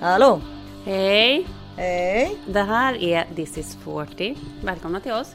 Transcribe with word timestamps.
Hallå! 0.00 0.40
Hej! 0.84 1.46
Hej! 1.76 2.36
Det 2.46 2.62
här 2.62 2.94
är 3.02 3.26
This 3.36 3.58
is 3.58 3.76
40. 3.84 4.36
Välkomna 4.64 5.00
till 5.00 5.12
oss. 5.12 5.34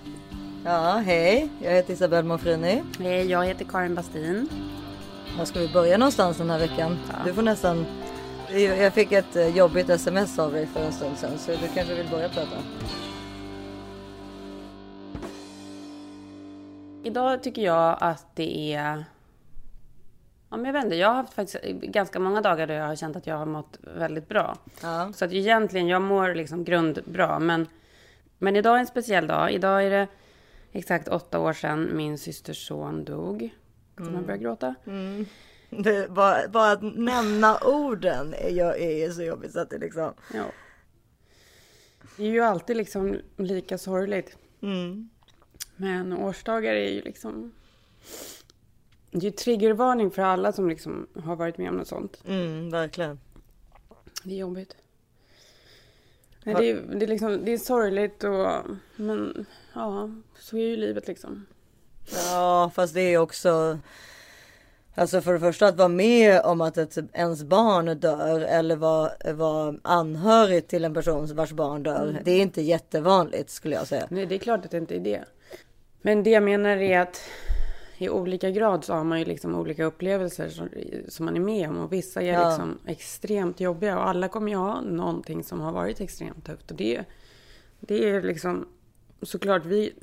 Ja, 0.65 1.01
hej. 1.05 1.49
Jag 1.63 1.71
heter 1.71 1.93
Isabelle 1.93 2.27
Monfrini. 2.27 2.83
Hej, 2.99 3.25
jag 3.25 3.45
heter 3.45 3.65
Karin 3.65 3.95
Bastin. 3.95 4.49
Var 5.37 5.45
ska 5.45 5.59
vi 5.59 5.67
börja 5.67 5.97
någonstans 5.97 6.37
den 6.37 6.49
här 6.49 6.59
veckan? 6.59 6.99
Ja. 7.09 7.15
Du 7.25 7.33
får 7.33 7.41
nästan... 7.41 7.85
Jag 8.53 8.93
fick 8.93 9.11
ett 9.11 9.35
eh, 9.35 9.47
jobbigt 9.47 9.89
sms 9.89 10.39
av 10.39 10.51
dig 10.51 10.67
för 10.67 10.79
en 10.79 10.93
stund 10.93 11.17
sedan 11.17 11.37
så 11.37 11.51
du 11.51 11.67
kanske 11.75 11.95
vill 11.95 12.09
börja 12.09 12.29
prata. 12.29 12.57
Idag 17.17 17.43
tycker 17.43 17.61
jag 17.61 17.97
att 17.99 18.35
det 18.35 18.73
är... 18.73 19.05
Ja, 20.49 20.57
men 20.57 20.65
jag 20.65 20.73
vet 20.73 20.83
inte, 20.83 20.95
jag 20.95 21.07
har 21.07 21.15
haft 21.15 21.33
faktiskt 21.33 21.63
ganska 21.81 22.19
många 22.19 22.41
dagar 22.41 22.67
där 22.67 22.75
jag 22.75 22.85
har 22.85 22.95
känt 22.95 23.15
att 23.15 23.27
jag 23.27 23.37
har 23.37 23.45
mått 23.45 23.77
väldigt 23.81 24.27
bra. 24.27 24.57
Ja. 24.81 25.11
Så 25.15 25.25
att 25.25 25.31
egentligen, 25.31 25.87
jag 25.87 26.01
mår 26.01 26.35
liksom 26.35 26.63
grundbra. 26.63 27.39
Men, 27.39 27.67
men 28.37 28.55
idag 28.55 28.75
är 28.75 28.79
en 28.79 28.87
speciell 28.87 29.27
dag. 29.27 29.51
Idag 29.51 29.85
är 29.85 29.89
det 29.89 30.07
exakt 30.71 31.07
åtta 31.07 31.39
år 31.39 31.53
sedan 31.53 31.89
min 31.93 32.17
systers 32.17 32.67
son 32.67 33.03
dog. 33.05 33.49
Kommer 33.95 34.11
man 34.11 34.25
börja 34.25 34.37
gråta? 34.37 34.75
Det, 35.69 36.11
bara, 36.11 36.47
bara 36.47 36.71
att 36.71 36.81
nämna 36.81 37.57
orden 37.57 38.33
är, 38.33 38.75
är 38.75 39.11
så 39.11 39.23
jobbigt 39.23 39.53
så 39.53 39.59
att 39.59 39.69
det 39.69 39.77
liksom... 39.77 40.13
Ja. 40.33 40.45
Det 42.17 42.23
är 42.23 42.31
ju 42.31 42.41
alltid 42.41 42.77
liksom 42.77 43.17
lika 43.37 43.77
sorgligt. 43.77 44.37
Mm. 44.61 45.09
Men 45.77 46.13
årsdagar 46.13 46.73
är 46.73 46.89
ju 46.89 47.01
liksom... 47.01 47.51
Det 49.11 49.17
är 49.17 49.21
ju 49.21 49.31
triggervarning 49.31 50.11
för 50.11 50.21
alla 50.21 50.51
som 50.51 50.69
liksom 50.69 51.07
har 51.23 51.35
varit 51.35 51.57
med 51.57 51.69
om 51.69 51.75
något 51.77 51.87
sånt. 51.87 52.21
Mm, 52.27 52.69
verkligen. 52.69 53.19
Det 54.23 54.33
är 54.33 54.37
jobbigt. 54.37 54.75
Nej, 56.43 56.55
det, 56.55 56.69
är, 56.69 56.81
det, 56.99 57.05
är 57.05 57.07
liksom, 57.07 57.45
det 57.45 57.53
är 57.53 57.57
sorgligt 57.57 58.23
och... 58.23 58.47
Men 58.95 59.45
ja, 59.73 60.11
så 60.39 60.57
är 60.57 60.61
ju 60.61 60.75
livet 60.75 61.07
liksom. 61.07 61.45
Ja, 62.31 62.71
fast 62.75 62.93
det 62.93 63.01
är 63.01 63.17
också... 63.17 63.79
Alltså 64.95 65.21
för 65.21 65.33
det 65.33 65.39
första 65.39 65.67
att 65.67 65.77
vara 65.77 65.87
med 65.87 66.41
om 66.41 66.61
att 66.61 66.77
ett, 66.77 66.97
ens 67.13 67.43
barn 67.43 67.99
dör 67.99 68.39
eller 68.39 68.75
vara 68.75 69.33
vara 69.33 69.75
anhörig 69.81 70.67
till 70.67 70.85
en 70.85 70.93
person 70.93 71.35
vars 71.35 71.51
barn 71.51 71.83
dör. 71.83 72.21
Det 72.23 72.31
är 72.31 72.41
inte 72.41 72.61
jättevanligt 72.61 73.49
skulle 73.49 73.75
jag 73.75 73.87
säga. 73.87 74.07
Nej, 74.09 74.25
det 74.25 74.35
är 74.35 74.39
klart 74.39 74.65
att 74.65 74.71
det 74.71 74.77
inte 74.77 74.95
är 74.95 74.99
det. 74.99 75.25
Men 76.01 76.23
det 76.23 76.29
jag 76.29 76.43
menar 76.43 76.77
är 76.77 76.99
att 76.99 77.21
i 77.97 78.09
olika 78.09 78.51
grad 78.51 78.83
så 78.85 78.93
har 78.93 79.03
man 79.03 79.19
ju 79.19 79.25
liksom 79.25 79.55
olika 79.55 79.83
upplevelser 79.85 80.49
som, 80.49 80.69
som 81.07 81.25
man 81.25 81.35
är 81.35 81.39
med 81.39 81.69
om. 81.69 81.77
Och 81.77 81.93
vissa 81.93 82.21
är 82.21 82.33
Ja. 82.33 82.49
liksom 82.49 82.79
extremt 82.85 83.59
jobbiga. 83.59 83.97
Och 83.99 84.07
alla 84.09 84.27
kommer 84.27 84.51
ju 84.51 84.57
ha 84.57 84.81
någonting 84.81 85.43
som 85.43 85.59
har 85.61 85.71
varit 85.71 86.01
extremt 86.01 86.45
tufft. 86.45 86.71
Och 86.71 86.77
det, 86.77 87.03
det 87.79 88.09
är 88.09 88.21
liksom 88.21 88.67
såklart 89.21 89.65
vi, 89.65 89.93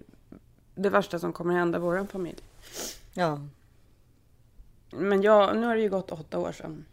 det 0.74 0.90
värsta 0.90 1.18
som 1.18 1.32
kommer 1.32 1.54
hända 1.54 1.78
vår 1.78 2.06
familj. 2.06 2.38
Ja, 3.14 3.40
Men 4.90 5.22
jag, 5.22 5.56
nu 5.56 5.66
har 5.66 5.76
det 5.76 5.82
ju 5.82 5.88
gått 5.90 6.12
åtta 6.12 6.38
år 6.38 6.52
sedan. 6.52 6.84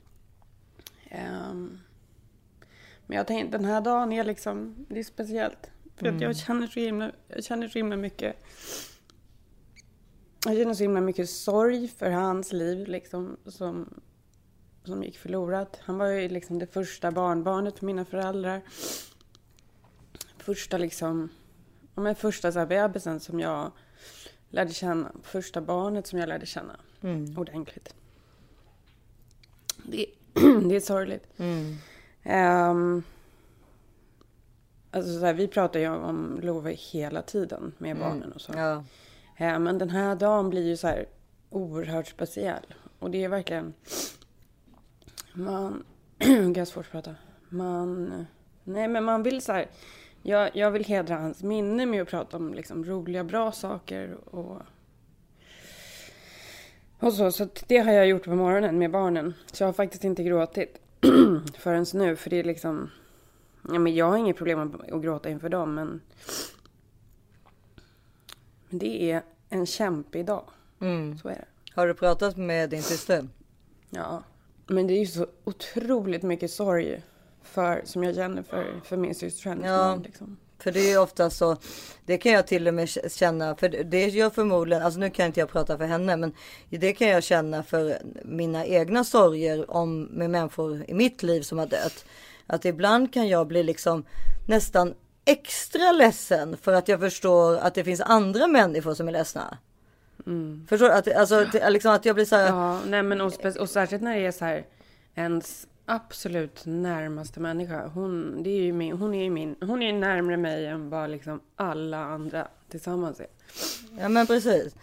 Ehm, 1.09 1.79
men 3.05 3.17
jag 3.17 3.27
tänkte 3.27 3.57
den 3.57 3.65
här 3.65 3.81
dagen 3.81 4.13
är 4.13 4.23
liksom, 4.23 4.85
det 4.89 4.99
är 4.99 5.03
speciellt. 5.03 5.69
För 5.95 6.07
att 6.07 6.21
jag 6.21 6.37
känner 6.37 6.67
så 6.67 6.79
himla, 6.79 7.11
jag 7.27 7.43
känner 7.43 7.67
så 7.67 7.79
himla 7.79 7.95
mycket. 7.97 8.35
Jag 10.45 10.57
känner 10.57 10.73
så 10.73 10.83
himla 10.83 11.01
mycket 11.01 11.29
sorg 11.29 11.87
för 11.87 12.09
hans 12.09 12.53
liv 12.53 12.87
liksom 12.87 13.37
som, 13.45 14.01
som 14.83 15.03
gick 15.03 15.17
förlorat. 15.17 15.79
Han 15.81 15.97
var 15.97 16.07
ju 16.07 16.29
liksom 16.29 16.59
det 16.59 16.67
första 16.67 17.11
barnbarnet 17.11 17.79
för 17.79 17.85
mina 17.85 18.05
föräldrar. 18.05 18.61
Första 20.37 20.77
liksom, 20.77 21.29
men 21.95 22.15
första 22.15 22.51
så 22.51 22.59
här 22.59 22.65
bebisen 22.65 23.19
som 23.19 23.39
jag 23.39 23.71
lärde 24.49 24.73
känna. 24.73 25.11
Första 25.23 25.61
barnet 25.61 26.07
som 26.07 26.19
jag 26.19 26.29
lärde 26.29 26.45
känna 26.45 26.79
mm. 27.01 27.37
ordentligt. 27.37 27.95
Det, 29.83 30.05
det 30.69 30.75
är 30.75 30.79
sorgligt. 30.79 31.27
Mm. 31.37 31.75
Ehm, 32.23 33.03
alltså 34.91 35.19
så 35.19 35.25
här, 35.25 35.33
vi 35.33 35.47
pratar 35.47 35.79
ju 35.79 35.89
om 35.89 36.39
Love 36.41 36.71
hela 36.71 37.21
tiden 37.21 37.73
med 37.77 37.97
barnen 37.97 38.31
och 38.31 38.41
så. 38.41 38.53
ja. 38.55 38.83
Eh, 39.41 39.59
men 39.59 39.77
den 39.77 39.89
här 39.89 40.15
dagen 40.15 40.49
blir 40.49 40.67
ju 40.67 40.77
så 40.77 40.87
här 40.87 41.05
oerhört 41.49 42.07
speciell. 42.07 42.73
Och 42.99 43.11
det 43.11 43.23
är 43.23 43.29
verkligen... 43.29 43.73
Man... 45.33 45.83
Gud, 46.17 46.57
jag 46.57 46.61
har 46.61 46.65
svårt 46.65 46.85
att 46.85 46.91
prata. 46.91 47.15
Man... 47.49 48.25
Nej, 48.63 48.87
men 48.87 49.03
man 49.03 49.23
vill 49.23 49.41
så 49.41 49.51
här... 49.51 49.69
Jag, 50.21 50.55
jag 50.55 50.71
vill 50.71 50.85
hedra 50.85 51.15
hans 51.15 51.43
minne 51.43 51.85
med 51.85 52.01
att 52.01 52.07
prata 52.07 52.37
om 52.37 52.53
liksom 52.53 52.85
roliga, 52.85 53.23
bra 53.23 53.51
saker 53.51 54.17
och... 54.35 54.61
Och 56.99 57.13
så, 57.13 57.31
så 57.31 57.43
att 57.43 57.63
det 57.67 57.77
har 57.77 57.91
jag 57.91 58.07
gjort 58.07 58.23
på 58.23 58.35
morgonen 58.35 58.77
med 58.77 58.91
barnen. 58.91 59.33
Så 59.51 59.63
jag 59.63 59.67
har 59.67 59.73
faktiskt 59.73 60.03
inte 60.03 60.23
gråtit 60.23 60.81
förrän 61.57 61.85
nu, 61.93 62.15
för 62.15 62.29
det 62.29 62.35
är 62.35 62.43
liksom... 62.43 62.89
Ja, 63.71 63.79
men 63.79 63.95
jag 63.95 64.05
har 64.05 64.17
inget 64.17 64.37
problem 64.37 64.59
att 64.59 64.91
att 64.91 65.01
gråta 65.01 65.29
inför 65.29 65.49
dem, 65.49 65.73
men... 65.73 66.01
Men 68.69 68.79
det 68.79 69.11
är 69.11 69.21
en 69.51 69.65
kämpig 69.65 70.25
dag. 70.25 70.43
Mm. 70.81 71.17
Så 71.17 71.27
är 71.27 71.35
det. 71.35 71.45
Har 71.75 71.87
du 71.87 71.93
pratat 71.93 72.37
med 72.37 72.69
din 72.69 72.83
syster? 72.83 73.27
Ja. 73.89 74.23
Men 74.67 74.87
det 74.87 74.93
är 74.93 74.99
ju 74.99 75.05
så 75.05 75.27
otroligt 75.43 76.23
mycket 76.23 76.51
sorg 76.51 77.01
för, 77.43 77.81
som 77.85 78.03
jag 78.03 78.15
känner 78.15 78.43
för, 78.43 78.81
för 78.83 78.97
min 78.97 79.15
syster 79.15 79.49
och 79.49 79.53
hennes 79.55 79.67
Ja. 79.67 79.77
man. 79.77 80.01
Liksom. 80.01 80.37
För 80.57 80.71
det 80.71 80.79
är 80.79 80.89
ju 80.89 80.97
ofta 80.97 81.29
så, 81.29 81.57
det 82.05 82.17
kan 82.17 82.31
jag 82.31 82.47
till 82.47 82.67
och 82.67 82.73
med 82.73 82.89
känna, 83.11 83.55
för 83.55 83.69
det 83.69 84.07
gör 84.07 84.29
förmodligen, 84.29 84.83
alltså 84.83 84.99
nu 84.99 85.09
kan 85.09 85.25
inte 85.25 85.39
jag 85.39 85.49
prata 85.49 85.77
för 85.77 85.85
henne, 85.85 86.17
men 86.17 86.33
det 86.69 86.93
kan 86.93 87.07
jag 87.07 87.23
känna 87.23 87.63
för 87.63 87.97
mina 88.23 88.65
egna 88.65 89.03
sorger 89.03 89.71
om 89.71 90.03
med 90.03 90.29
människor 90.29 90.85
i 90.87 90.93
mitt 90.93 91.23
liv 91.23 91.41
som 91.41 91.57
har 91.57 91.67
dött. 91.67 92.05
Att 92.47 92.65
ibland 92.65 93.13
kan 93.13 93.27
jag 93.27 93.47
bli 93.47 93.63
liksom 93.63 94.05
nästan 94.47 94.93
extra 95.25 95.91
ledsen 95.91 96.57
för 96.57 96.73
att 96.73 96.87
jag 96.87 96.99
förstår 96.99 97.57
att 97.57 97.73
det 97.75 97.83
finns 97.83 98.01
andra 98.01 98.47
människor 98.47 98.93
som 98.93 99.07
är 99.07 99.11
ledsna. 99.11 99.57
Förstår 100.67 100.87
du? 100.87 100.93
Att, 100.93 101.15
alltså, 101.15 101.45
liksom 101.69 101.91
att 101.91 102.05
jag 102.05 102.15
blir 102.15 102.25
så 102.25 102.35
här, 102.35 102.47
Ja, 102.47 102.79
nej 102.87 103.03
men 103.03 103.21
och, 103.21 103.33
och 103.59 103.69
särskilt 103.69 104.01
när 104.01 104.15
det 104.15 104.25
är 104.25 104.31
så 104.31 104.45
här 104.45 104.65
ens 105.15 105.67
absolut 105.85 106.65
närmaste 106.65 107.39
människa. 107.39 107.87
Hon, 107.87 108.43
det 108.43 108.49
är 108.49 108.61
ju 108.61 108.73
min, 108.73 108.97
hon 108.97 109.13
är 109.13 109.23
ju 109.23 109.29
min, 109.29 109.55
hon 109.61 109.81
är 109.81 109.93
närmare 109.93 110.37
mig 110.37 110.65
än 110.65 110.89
vad 110.89 111.09
liksom 111.09 111.41
alla 111.55 111.97
andra 111.97 112.47
tillsammans 112.69 113.19
är. 113.19 113.27
Ja 113.99 114.09
men 114.09 114.27
precis. 114.27 114.75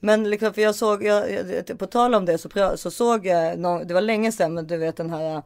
Men 0.00 0.30
liksom, 0.30 0.54
för 0.54 0.62
jag 0.62 0.74
såg, 0.74 1.04
jag, 1.04 1.78
på 1.78 1.86
tal 1.86 2.14
om 2.14 2.24
det 2.24 2.38
så, 2.38 2.76
så 2.76 2.90
såg 2.90 3.26
jag, 3.26 3.58
någon, 3.58 3.86
det 3.86 3.94
var 3.94 4.00
länge 4.00 4.32
sedan, 4.32 4.54
men 4.54 4.66
du 4.66 4.76
vet 4.76 4.96
den 4.96 5.10
här 5.10 5.42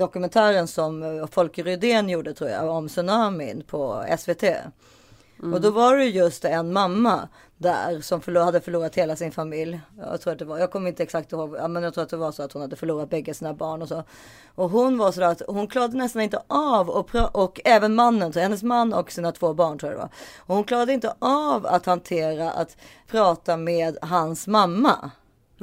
dokumentären 0.00 0.68
som 0.68 1.02
äh, 1.02 1.26
Folke 1.26 1.62
Rydén 1.62 2.08
gjorde 2.08 2.34
tror 2.34 2.50
jag, 2.50 2.68
om 2.68 2.88
tsunamin 2.88 3.62
på 3.66 4.04
SVT. 4.18 4.44
Och 5.42 5.60
då 5.60 5.70
var 5.70 5.96
det 5.96 6.04
just 6.04 6.44
en 6.44 6.72
mamma 6.72 7.28
där 7.58 8.00
som 8.00 8.20
förlor, 8.20 8.40
hade 8.40 8.60
förlorat 8.60 8.94
hela 8.94 9.16
sin 9.16 9.32
familj. 9.32 9.80
Jag 9.98 10.20
tror 10.20 10.32
att 10.32 10.38
det 10.38 10.44
var, 10.44 10.58
jag 10.58 10.70
kommer 10.70 10.88
inte 10.88 11.02
exakt 11.02 11.32
ihåg, 11.32 11.70
men 11.70 11.82
jag 11.82 11.94
tror 11.94 12.04
att 12.04 12.10
det 12.10 12.16
var 12.16 12.32
så 12.32 12.42
att 12.42 12.52
hon 12.52 12.62
hade 12.62 12.76
förlorat 12.76 13.10
bägge 13.10 13.34
sina 13.34 13.54
barn 13.54 13.82
och 13.82 13.88
så. 13.88 14.04
Och 14.54 14.70
hon 14.70 14.98
var 14.98 15.12
så 15.12 15.22
att 15.22 15.42
hon 15.48 15.66
klarade 15.66 15.96
nästan 15.96 16.22
inte 16.22 16.42
av 16.46 16.90
och, 16.90 17.10
och 17.32 17.60
även 17.64 17.94
mannen, 17.94 18.32
så 18.32 18.40
hennes 18.40 18.62
man 18.62 18.94
och 18.94 19.12
sina 19.12 19.32
två 19.32 19.54
barn 19.54 19.78
tror 19.78 19.92
jag 19.92 19.98
det 19.98 20.02
var. 20.02 20.10
Och 20.38 20.54
hon 20.54 20.64
klarade 20.64 20.92
inte 20.92 21.14
av 21.18 21.66
att 21.66 21.86
hantera 21.86 22.50
att 22.50 22.76
prata 23.06 23.56
med 23.56 23.98
hans 24.02 24.46
mamma. 24.46 25.10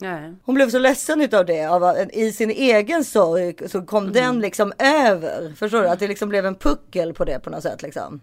Nej. 0.01 0.35
Hon 0.43 0.55
blev 0.55 0.69
så 0.69 0.79
ledsen 0.79 1.21
utav 1.21 1.45
det, 1.45 1.65
av 1.65 1.97
i 2.13 2.31
sin 2.31 2.49
egen 2.49 3.03
sorg 3.03 3.69
så 3.69 3.81
kom 3.81 4.11
den 4.11 4.39
liksom 4.39 4.73
över. 4.79 5.53
Förstår 5.55 5.81
du? 5.81 5.87
Att 5.87 5.99
det 5.99 6.07
liksom 6.07 6.29
blev 6.29 6.45
en 6.45 6.55
puckel 6.55 7.13
på 7.13 7.25
det 7.25 7.39
på 7.39 7.49
något 7.49 7.63
sätt 7.63 7.81
liksom. 7.81 8.21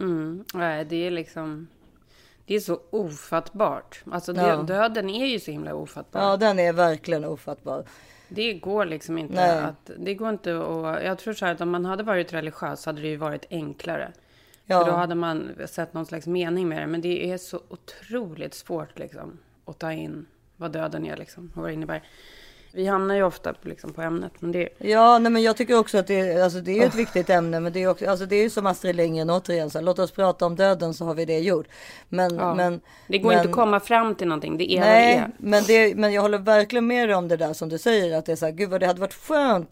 Mm. 0.00 0.44
Nej, 0.54 0.84
det 0.84 1.06
är 1.06 1.10
liksom... 1.10 1.68
Det 2.46 2.54
är 2.54 2.60
så 2.60 2.80
ofattbart. 2.90 4.02
Alltså 4.10 4.32
Ja. 4.32 4.56
döden 4.56 5.10
är 5.10 5.26
ju 5.26 5.40
så 5.40 5.50
himla 5.50 5.74
ofattbar. 5.74 6.20
Ja, 6.20 6.36
den 6.36 6.58
är 6.58 6.72
verkligen 6.72 7.24
ofattbar. 7.24 7.84
Det 8.28 8.52
går 8.52 8.84
liksom 8.86 9.18
inte 9.18 9.34
Nej. 9.34 9.58
att... 9.58 9.90
Det 9.98 10.14
går 10.14 10.28
inte 10.28 10.58
att... 10.58 11.04
Jag 11.04 11.18
tror 11.18 11.34
så 11.34 11.46
här 11.46 11.52
att 11.52 11.60
om 11.60 11.70
man 11.70 11.84
hade 11.84 12.02
varit 12.02 12.32
religiös 12.32 12.86
hade 12.86 13.00
det 13.02 13.08
ju 13.08 13.16
varit 13.16 13.44
enklare. 13.50 14.12
Ja. 14.64 14.84
För 14.84 14.90
då 14.90 14.96
hade 14.96 15.14
man 15.14 15.50
sett 15.66 15.94
någon 15.94 16.06
slags 16.06 16.26
mening 16.26 16.68
med 16.68 16.82
det. 16.82 16.86
Men 16.86 17.00
det 17.00 17.30
är 17.30 17.38
så 17.38 17.60
otroligt 17.68 18.54
svårt 18.54 18.98
liksom 18.98 19.38
att 19.64 19.78
ta 19.78 19.92
in 19.92 20.26
vad 20.60 20.72
döden 20.72 21.06
är 21.06 21.16
liksom 21.16 21.52
och 21.54 21.62
vad 21.62 21.70
det 21.70 21.74
innebär. 21.74 22.02
Vi 22.72 22.86
hamnar 22.86 23.14
ju 23.14 23.22
ofta 23.22 23.54
liksom 23.62 23.92
på 23.92 24.02
ämnet. 24.02 24.32
Men 24.38 24.52
det... 24.52 24.68
Ja, 24.78 25.18
nej, 25.18 25.32
men 25.32 25.42
jag 25.42 25.56
tycker 25.56 25.78
också 25.78 25.98
att 25.98 26.06
det, 26.06 26.42
alltså, 26.42 26.60
det 26.60 26.78
är 26.78 26.86
ett 26.86 26.92
oh. 26.92 26.96
viktigt 26.96 27.30
ämne. 27.30 27.60
Men 27.60 27.72
det 27.72 27.82
är, 27.82 27.88
också, 27.88 28.06
alltså, 28.06 28.26
det 28.26 28.36
är 28.36 28.42
ju 28.42 28.50
som 28.50 28.66
Astrid 28.66 28.96
Lindgren 28.96 29.30
återigen. 29.30 29.70
Så 29.70 29.80
låt 29.80 29.98
oss 29.98 30.10
prata 30.10 30.46
om 30.46 30.56
döden 30.56 30.94
så 30.94 31.04
har 31.04 31.14
vi 31.14 31.24
det 31.24 31.38
gjort. 31.38 31.66
Men, 32.08 32.36
ja. 32.36 32.54
men, 32.54 32.80
det 33.08 33.18
går 33.18 33.28
men, 33.28 33.38
inte 33.38 33.48
att 33.48 33.54
komma 33.54 33.80
fram 33.80 34.14
till 34.14 34.28
någonting. 34.28 34.58
Det 34.58 34.72
är 34.72 34.80
nej, 34.80 35.16
vad 35.16 35.22
det 35.22 35.24
är. 35.24 35.32
Men, 35.38 35.64
det, 35.66 35.94
men 35.94 36.12
jag 36.12 36.22
håller 36.22 36.38
verkligen 36.38 36.86
med 36.86 37.08
dig 37.08 37.16
om 37.16 37.28
det 37.28 37.36
där 37.36 37.52
som 37.52 37.68
du 37.68 37.78
säger. 37.78 38.18
Att 38.18 38.26
det 38.26 38.32
är 38.32 38.36
så 38.36 38.44
här, 38.44 38.52
gud 38.52 38.70
vad 38.70 38.80
det 38.80 38.86
hade 38.86 39.00
varit 39.00 39.14
skönt 39.14 39.70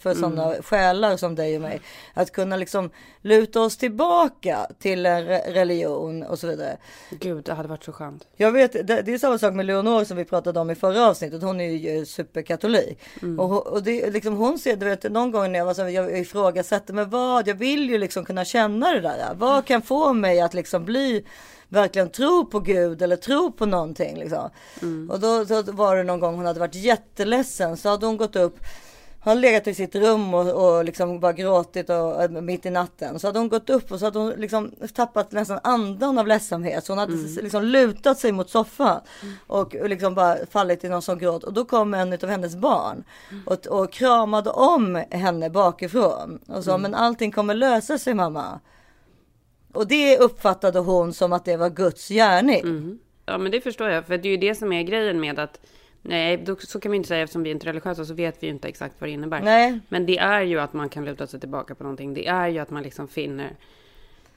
för 0.00 0.10
mm. 0.10 0.16
sådana 0.16 0.54
själar 0.62 1.16
som 1.16 1.34
dig 1.34 1.56
och 1.56 1.62
mig. 1.62 1.80
Att 2.14 2.32
kunna 2.32 2.56
liksom 2.56 2.90
luta 3.26 3.60
oss 3.60 3.76
tillbaka 3.76 4.66
till 4.78 5.06
en 5.06 5.26
religion 5.28 6.22
och 6.22 6.38
så 6.38 6.46
vidare. 6.46 6.76
Gud, 7.10 7.44
det 7.44 7.54
hade 7.54 7.68
varit 7.68 7.84
så 7.84 7.92
skönt. 7.92 8.26
Jag 8.36 8.52
vet, 8.52 8.72
det, 8.72 9.02
det 9.02 9.14
är 9.14 9.18
samma 9.18 9.38
sak 9.38 9.54
med 9.54 9.66
Leonor 9.66 10.04
som 10.04 10.16
vi 10.16 10.24
pratade 10.24 10.60
om 10.60 10.70
i 10.70 10.74
förra 10.74 11.06
avsnittet. 11.06 11.42
Hon 11.42 11.60
är 11.60 11.70
ju 11.70 12.06
superkatolik. 12.06 12.98
Mm. 13.22 13.40
Och, 13.40 13.66
och 13.66 13.82
det, 13.82 14.10
liksom, 14.10 14.36
hon 14.36 14.58
ser, 14.58 14.76
du 14.76 14.86
vet, 14.86 15.12
någon 15.12 15.30
gång 15.30 15.52
när 15.52 15.58
jag 15.58 15.66
var 15.66 15.74
så 15.74 15.88
jag 15.88 16.18
ifrågasätter 16.18 16.94
mig 16.94 17.04
vad, 17.04 17.48
jag 17.48 17.54
vill 17.54 17.90
ju 17.90 17.98
liksom 17.98 18.24
kunna 18.24 18.44
känna 18.44 18.92
det 18.92 19.00
där. 19.00 19.34
Vad 19.34 19.64
kan 19.64 19.82
få 19.82 20.12
mig 20.12 20.40
att 20.40 20.54
liksom 20.54 20.84
bli 20.84 21.24
verkligen 21.68 22.10
tro 22.10 22.46
på 22.46 22.60
Gud 22.60 23.02
eller 23.02 23.16
tro 23.16 23.52
på 23.52 23.66
någonting. 23.66 24.18
Liksom. 24.18 24.50
Mm. 24.82 25.10
Och 25.10 25.20
då, 25.20 25.44
då, 25.44 25.62
var 25.62 25.96
det 25.96 26.02
någon 26.02 26.20
gång 26.20 26.34
hon 26.34 26.46
hade 26.46 26.60
varit 26.60 26.74
jätteledsen 26.74 27.76
så 27.76 27.88
hade 27.88 28.06
hon 28.06 28.16
gått 28.16 28.36
upp 28.36 28.58
han 29.30 29.40
legat 29.40 29.66
i 29.66 29.74
sitt 29.74 29.94
rum 29.94 30.34
och, 30.34 30.76
och 30.76 30.84
liksom 30.84 31.20
bara 31.20 31.32
gråtit 31.32 31.90
och, 31.90 32.24
och, 32.24 32.30
mitt 32.30 32.66
i 32.66 32.70
natten. 32.70 33.18
Så 33.18 33.26
hade 33.26 33.38
hon 33.38 33.48
gått 33.48 33.70
upp 33.70 33.92
och 33.92 33.98
så 33.98 34.04
hade 34.04 34.18
hon 34.18 34.30
liksom 34.30 34.72
tappat 34.94 35.32
nästan 35.32 35.60
andan 35.62 36.18
av 36.18 36.26
ledsamhet. 36.26 36.84
Så 36.84 36.92
hon 36.92 36.98
hade 36.98 37.12
mm. 37.12 37.36
liksom 37.42 37.64
lutat 37.64 38.18
sig 38.18 38.32
mot 38.32 38.50
soffan 38.50 39.00
mm. 39.22 39.34
och, 39.46 39.74
och 39.74 39.88
liksom 39.88 40.14
bara 40.14 40.36
fallit 40.50 40.84
i 40.84 40.88
någon 40.88 41.02
sån 41.02 41.18
gråt. 41.18 41.44
Och 41.44 41.52
då 41.52 41.64
kom 41.64 41.94
en 41.94 42.12
av 42.12 42.28
hennes 42.28 42.56
barn 42.56 43.04
och, 43.46 43.66
och 43.66 43.92
kramade 43.92 44.50
om 44.50 45.02
henne 45.10 45.50
bakifrån 45.50 46.38
och 46.48 46.64
sa 46.64 46.70
mm. 46.70 46.82
men 46.82 46.94
allting 46.94 47.32
kommer 47.32 47.54
lösa 47.54 47.98
sig 47.98 48.14
mamma. 48.14 48.60
Och 49.72 49.86
det 49.86 50.18
uppfattade 50.18 50.78
hon 50.78 51.12
som 51.12 51.32
att 51.32 51.44
det 51.44 51.56
var 51.56 51.70
Guds 51.70 52.08
gärning. 52.08 52.60
Mm. 52.60 52.98
Ja 53.26 53.38
men 53.38 53.52
det 53.52 53.60
förstår 53.60 53.88
jag, 53.88 54.06
för 54.06 54.18
det 54.18 54.28
är 54.28 54.30
ju 54.30 54.36
det 54.36 54.54
som 54.54 54.72
är 54.72 54.82
grejen 54.82 55.20
med 55.20 55.38
att 55.38 55.60
Nej, 56.08 56.36
då, 56.36 56.56
så 56.56 56.80
kan 56.80 56.90
vi 56.90 56.96
inte 56.96 57.08
säga 57.08 57.22
eftersom 57.22 57.42
vi 57.42 57.50
är 57.50 57.54
inte 57.54 57.66
religiösa 57.66 58.04
så 58.04 58.14
vet 58.14 58.42
vi 58.42 58.46
ju 58.46 58.52
inte 58.52 58.68
exakt 58.68 58.94
vad 58.98 59.08
det 59.08 59.12
innebär. 59.12 59.40
Nej. 59.40 59.80
Men 59.88 60.06
det 60.06 60.18
är 60.18 60.42
ju 60.42 60.60
att 60.60 60.72
man 60.72 60.88
kan 60.88 61.04
luta 61.04 61.26
sig 61.26 61.40
tillbaka 61.40 61.74
på 61.74 61.82
någonting. 61.82 62.14
Det 62.14 62.26
är 62.26 62.48
ju 62.48 62.58
att 62.58 62.70
man 62.70 62.82
liksom 62.82 63.08
finner 63.08 63.56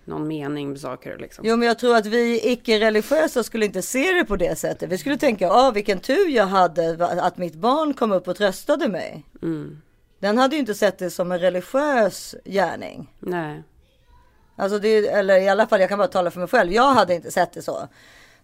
någon 0.06 0.28
mening 0.28 0.70
med 0.70 0.80
saker. 0.80 1.18
Liksom. 1.18 1.46
Jo, 1.48 1.56
men 1.56 1.68
jag 1.68 1.80
tror 1.80 1.96
att 1.96 2.06
vi 2.06 2.52
icke-religiösa 2.52 3.44
skulle 3.44 3.66
inte 3.66 3.82
se 3.82 4.12
det 4.12 4.26
på 4.26 4.36
det 4.36 4.56
sättet. 4.58 4.90
Vi 4.90 4.98
skulle 4.98 5.18
tänka, 5.18 5.50
ah, 5.50 5.72
vilken 5.72 6.00
tur 6.00 6.30
jag 6.30 6.46
hade 6.46 7.06
att 7.06 7.38
mitt 7.38 7.56
barn 7.56 7.94
kom 7.94 8.12
upp 8.12 8.28
och 8.28 8.36
tröstade 8.36 8.88
mig. 8.88 9.26
Mm. 9.42 9.82
Den 10.20 10.38
hade 10.38 10.56
ju 10.56 10.60
inte 10.60 10.76
sett 10.76 10.98
det 10.98 11.10
som 11.10 11.32
en 11.32 11.40
religiös 11.40 12.36
gärning. 12.46 13.14
Nej. 13.20 13.64
Alltså 14.56 14.80
det, 14.80 15.08
eller 15.08 15.42
i 15.42 15.50
alla 15.50 15.68
fall, 15.68 15.80
jag 15.80 15.90
kan 15.90 15.98
bara 15.98 16.08
tala 16.08 16.32
för 16.32 16.40
mig 16.40 16.50
själv. 16.50 16.72
Jag 16.72 16.94
hade 16.94 17.16
inte 17.16 17.32
sett 17.32 17.54
det 17.54 17.62
så. 17.62 17.88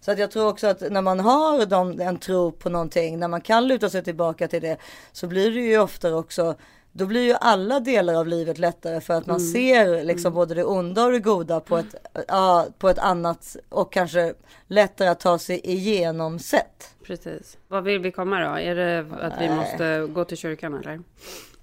Så 0.06 0.12
att 0.12 0.18
jag 0.18 0.30
tror 0.30 0.48
också 0.48 0.66
att 0.66 0.80
när 0.90 1.02
man 1.02 1.20
har 1.20 1.66
dem, 1.66 2.00
en 2.00 2.18
tro 2.18 2.52
på 2.52 2.68
någonting, 2.68 3.18
när 3.18 3.28
man 3.28 3.40
kan 3.40 3.68
luta 3.68 3.90
sig 3.90 4.04
tillbaka 4.04 4.48
till 4.48 4.62
det, 4.62 4.76
så 5.12 5.26
blir 5.26 5.50
det 5.50 5.60
ju 5.60 5.78
oftare 5.78 6.14
också 6.14 6.54
då 6.92 7.06
blir 7.06 7.22
ju 7.22 7.36
alla 7.40 7.80
delar 7.80 8.14
av 8.14 8.26
livet 8.26 8.58
lättare 8.58 9.00
för 9.00 9.14
att 9.14 9.26
man 9.26 9.36
mm. 9.36 9.52
ser 9.52 10.04
liksom 10.04 10.28
mm. 10.28 10.34
både 10.34 10.54
det 10.54 10.64
onda 10.64 11.04
och 11.04 11.12
det 11.12 11.18
goda 11.18 11.60
på 11.60 11.76
ett, 11.76 11.94
ja, 12.28 12.66
på 12.78 12.88
ett 12.88 12.98
annat 12.98 13.56
och 13.68 13.92
kanske 13.92 14.34
lättare 14.66 15.08
att 15.08 15.20
ta 15.20 15.38
sig 15.38 15.60
igenom 15.64 16.38
sätt. 16.38 16.94
Precis. 17.06 17.58
Vad 17.68 17.84
vill 17.84 17.98
vi 17.98 18.12
komma 18.12 18.40
då? 18.40 18.58
Är 18.58 18.74
det 18.74 19.06
att 19.20 19.40
vi 19.40 19.48
måste 19.48 20.06
gå 20.14 20.24
till 20.24 20.36
kyrkan 20.36 20.74
eller? 20.74 21.00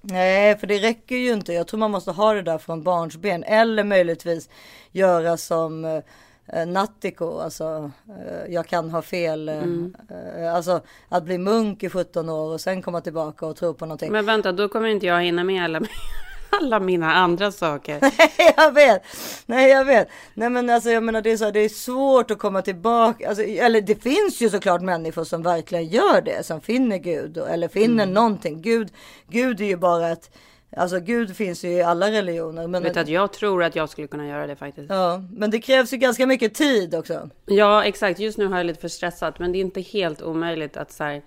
Nej, 0.00 0.58
för 0.58 0.66
det 0.66 0.78
räcker 0.78 1.16
ju 1.16 1.32
inte. 1.32 1.52
Jag 1.52 1.66
tror 1.66 1.78
man 1.78 1.90
måste 1.90 2.10
ha 2.10 2.34
det 2.34 2.42
där 2.42 2.58
från 2.58 2.82
barnsben 2.82 3.44
eller 3.44 3.84
möjligtvis 3.84 4.48
göra 4.92 5.36
som 5.36 5.84
eh, 5.84 5.98
Nattiko, 6.66 7.38
alltså 7.38 7.90
eh, 8.08 8.54
jag 8.54 8.66
kan 8.66 8.90
ha 8.90 9.02
fel. 9.02 9.48
Eh, 9.48 9.56
mm. 9.56 9.96
eh, 10.38 10.54
alltså 10.54 10.80
att 11.08 11.24
bli 11.24 11.38
munk 11.38 11.82
i 11.82 11.88
17 11.88 12.28
år 12.28 12.52
och 12.52 12.60
sen 12.60 12.82
komma 12.82 13.00
tillbaka 13.00 13.46
och 13.46 13.56
tro 13.56 13.74
på 13.74 13.86
någonting. 13.86 14.12
Men 14.12 14.26
vänta, 14.26 14.52
då 14.52 14.68
kommer 14.68 14.88
inte 14.88 15.06
jag 15.06 15.22
hinna 15.22 15.44
med 15.44 15.64
alla, 15.64 15.80
alla 16.60 16.80
mina 16.80 17.14
andra 17.14 17.52
saker. 17.52 18.00
Nej, 18.38 18.54
jag 18.56 18.72
vet. 18.72 19.02
Nej, 19.46 19.70
jag 19.70 19.84
vet. 19.84 20.08
Nej, 20.34 20.50
men 20.50 20.70
alltså 20.70 20.90
jag 20.90 21.02
menar 21.02 21.22
det 21.22 21.30
är 21.30 21.36
så 21.36 21.50
det 21.50 21.60
är 21.60 21.68
svårt 21.68 22.30
att 22.30 22.38
komma 22.38 22.62
tillbaka. 22.62 23.28
Alltså, 23.28 23.44
eller 23.44 23.80
det 23.80 24.02
finns 24.02 24.40
ju 24.40 24.50
såklart 24.50 24.82
människor 24.82 25.24
som 25.24 25.42
verkligen 25.42 25.86
gör 25.86 26.20
det, 26.20 26.46
som 26.46 26.60
finner 26.60 26.98
Gud 26.98 27.38
eller 27.38 27.68
finner 27.68 28.04
mm. 28.04 28.14
någonting. 28.14 28.62
Gud, 28.62 28.92
Gud 29.28 29.60
är 29.60 29.64
ju 29.64 29.76
bara 29.76 30.08
ett 30.08 30.30
Alltså 30.76 31.00
Gud 31.00 31.36
finns 31.36 31.64
ju 31.64 31.68
i 31.68 31.82
alla 31.82 32.10
religioner. 32.10 32.66
Men 32.66 32.82
Vet 32.82 32.96
att 32.96 33.08
jag 33.08 33.32
tror 33.32 33.62
att 33.62 33.76
jag 33.76 33.88
skulle 33.88 34.06
kunna 34.06 34.26
göra 34.26 34.46
det 34.46 34.56
faktiskt. 34.56 34.90
Ja, 34.90 35.22
men 35.32 35.50
det 35.50 35.60
krävs 35.60 35.92
ju 35.92 35.96
ganska 35.96 36.26
mycket 36.26 36.54
tid 36.54 36.94
också. 36.94 37.30
Ja, 37.46 37.84
exakt. 37.84 38.20
Just 38.20 38.38
nu 38.38 38.46
har 38.46 38.56
jag 38.56 38.66
lite 38.66 38.80
för 38.80 38.88
stressat, 38.88 39.38
men 39.38 39.52
det 39.52 39.58
är 39.58 39.60
inte 39.60 39.80
helt 39.80 40.22
omöjligt 40.22 40.76
att 40.76 40.92
så 40.92 41.04
här, 41.04 41.22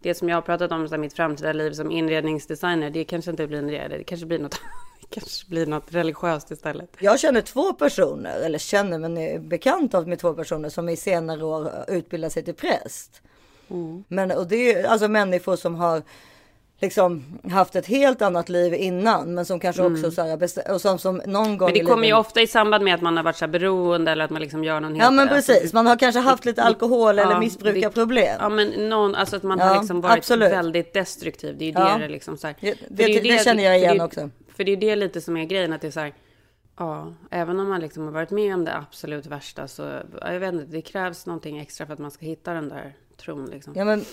det 0.00 0.14
som 0.14 0.28
jag 0.28 0.36
har 0.36 0.42
pratat 0.42 0.72
om, 0.72 0.88
så 0.88 0.94
här, 0.94 1.00
mitt 1.00 1.12
framtida 1.12 1.52
liv 1.52 1.72
som 1.72 1.90
inredningsdesigner, 1.90 2.90
det 2.90 3.04
kanske 3.04 3.30
inte 3.30 3.46
blir 3.46 3.58
en 3.58 3.66
det. 3.66 3.88
Det 3.88 4.04
kanske 4.04 4.26
blir 4.26 4.38
något, 4.38 4.60
kanske 5.10 5.48
blir 5.48 5.66
något 5.66 5.94
religiöst 5.94 6.50
istället. 6.50 6.96
Jag 6.98 7.20
känner 7.20 7.40
två 7.40 7.72
personer, 7.72 8.40
eller 8.40 8.58
känner, 8.58 8.98
men 8.98 9.18
är 9.18 9.38
bekant 9.38 10.06
med 10.06 10.18
två 10.18 10.34
personer 10.34 10.68
som 10.68 10.88
i 10.88 10.96
senare 10.96 11.44
år 11.44 11.70
utbildar 11.88 12.28
sig 12.28 12.44
till 12.44 12.54
präst. 12.54 13.22
Mm. 13.70 14.04
Men 14.08 14.30
och 14.30 14.46
det 14.46 14.72
är 14.72 14.84
alltså 14.84 15.08
människor 15.08 15.56
som 15.56 15.74
har 15.74 16.02
liksom 16.80 17.24
haft 17.50 17.76
ett 17.76 17.86
helt 17.86 18.22
annat 18.22 18.48
liv 18.48 18.74
innan, 18.74 19.34
men 19.34 19.44
som 19.44 19.60
kanske 19.60 19.82
också 19.82 19.98
mm. 19.98 20.10
så 20.10 20.22
här, 20.22 20.72
och 20.72 20.80
som, 20.80 20.98
som 20.98 21.22
någon 21.26 21.58
gång. 21.58 21.68
Men 21.68 21.78
det 21.78 21.84
kommer 21.84 22.06
ju 22.06 22.14
ofta 22.14 22.40
i 22.40 22.46
samband 22.46 22.84
med 22.84 22.94
att 22.94 23.02
man 23.02 23.16
har 23.16 23.24
varit 23.24 23.36
så 23.36 23.44
här 23.44 23.52
beroende 23.52 24.10
eller 24.10 24.24
att 24.24 24.30
man 24.30 24.42
liksom 24.42 24.64
gör 24.64 24.80
någon. 24.80 24.96
Ja, 24.96 25.10
men 25.10 25.28
precis. 25.28 25.72
Man 25.72 25.86
har 25.86 25.96
kanske 25.96 26.20
haft 26.20 26.44
lite 26.44 26.62
alkohol 26.62 27.16
ja, 27.16 27.22
eller 27.22 27.38
missbrukarproblem. 27.38 28.36
Ja, 28.40 28.48
men 28.48 28.88
någon, 28.88 29.14
alltså 29.14 29.36
att 29.36 29.42
man 29.42 29.58
ja, 29.58 29.64
har 29.64 29.76
liksom 29.76 30.00
varit 30.00 30.18
absolut. 30.18 30.52
väldigt 30.52 30.92
destruktiv. 30.92 31.58
Det 31.58 31.64
är 31.64 31.66
ju 31.66 31.72
det 31.72 31.80
ja. 31.80 31.98
det 31.98 32.08
liksom 32.08 32.36
så 32.36 32.46
här. 32.46 32.56
Det, 32.60 32.74
det, 32.88 33.06
det, 33.06 33.20
det, 33.20 33.44
känner 33.44 33.64
jag 33.64 33.78
igen 33.78 33.96
för 33.96 34.04
också. 34.04 34.30
För 34.56 34.64
det 34.64 34.72
är 34.72 34.76
det 34.76 34.96
lite 34.96 35.20
som 35.20 35.36
är 35.36 35.44
grejen, 35.44 35.72
att 35.72 35.80
det 35.80 35.86
är 35.86 35.90
så 35.90 36.00
här. 36.00 36.12
Ja, 36.78 37.14
även 37.30 37.60
om 37.60 37.68
man 37.68 37.80
liksom 37.80 38.04
har 38.04 38.12
varit 38.12 38.30
med 38.30 38.54
om 38.54 38.64
det 38.64 38.76
absolut 38.76 39.26
värsta 39.26 39.68
så, 39.68 39.90
jag 40.20 40.40
vet 40.40 40.54
inte, 40.54 40.66
det 40.66 40.82
krävs 40.82 41.26
någonting 41.26 41.58
extra 41.58 41.86
för 41.86 41.92
att 41.92 41.98
man 41.98 42.10
ska 42.10 42.26
hitta 42.26 42.52
den 42.52 42.68
där 42.68 42.92
tron 43.16 43.46
liksom. 43.46 43.72
Ja, 43.76 43.84
men 43.84 44.04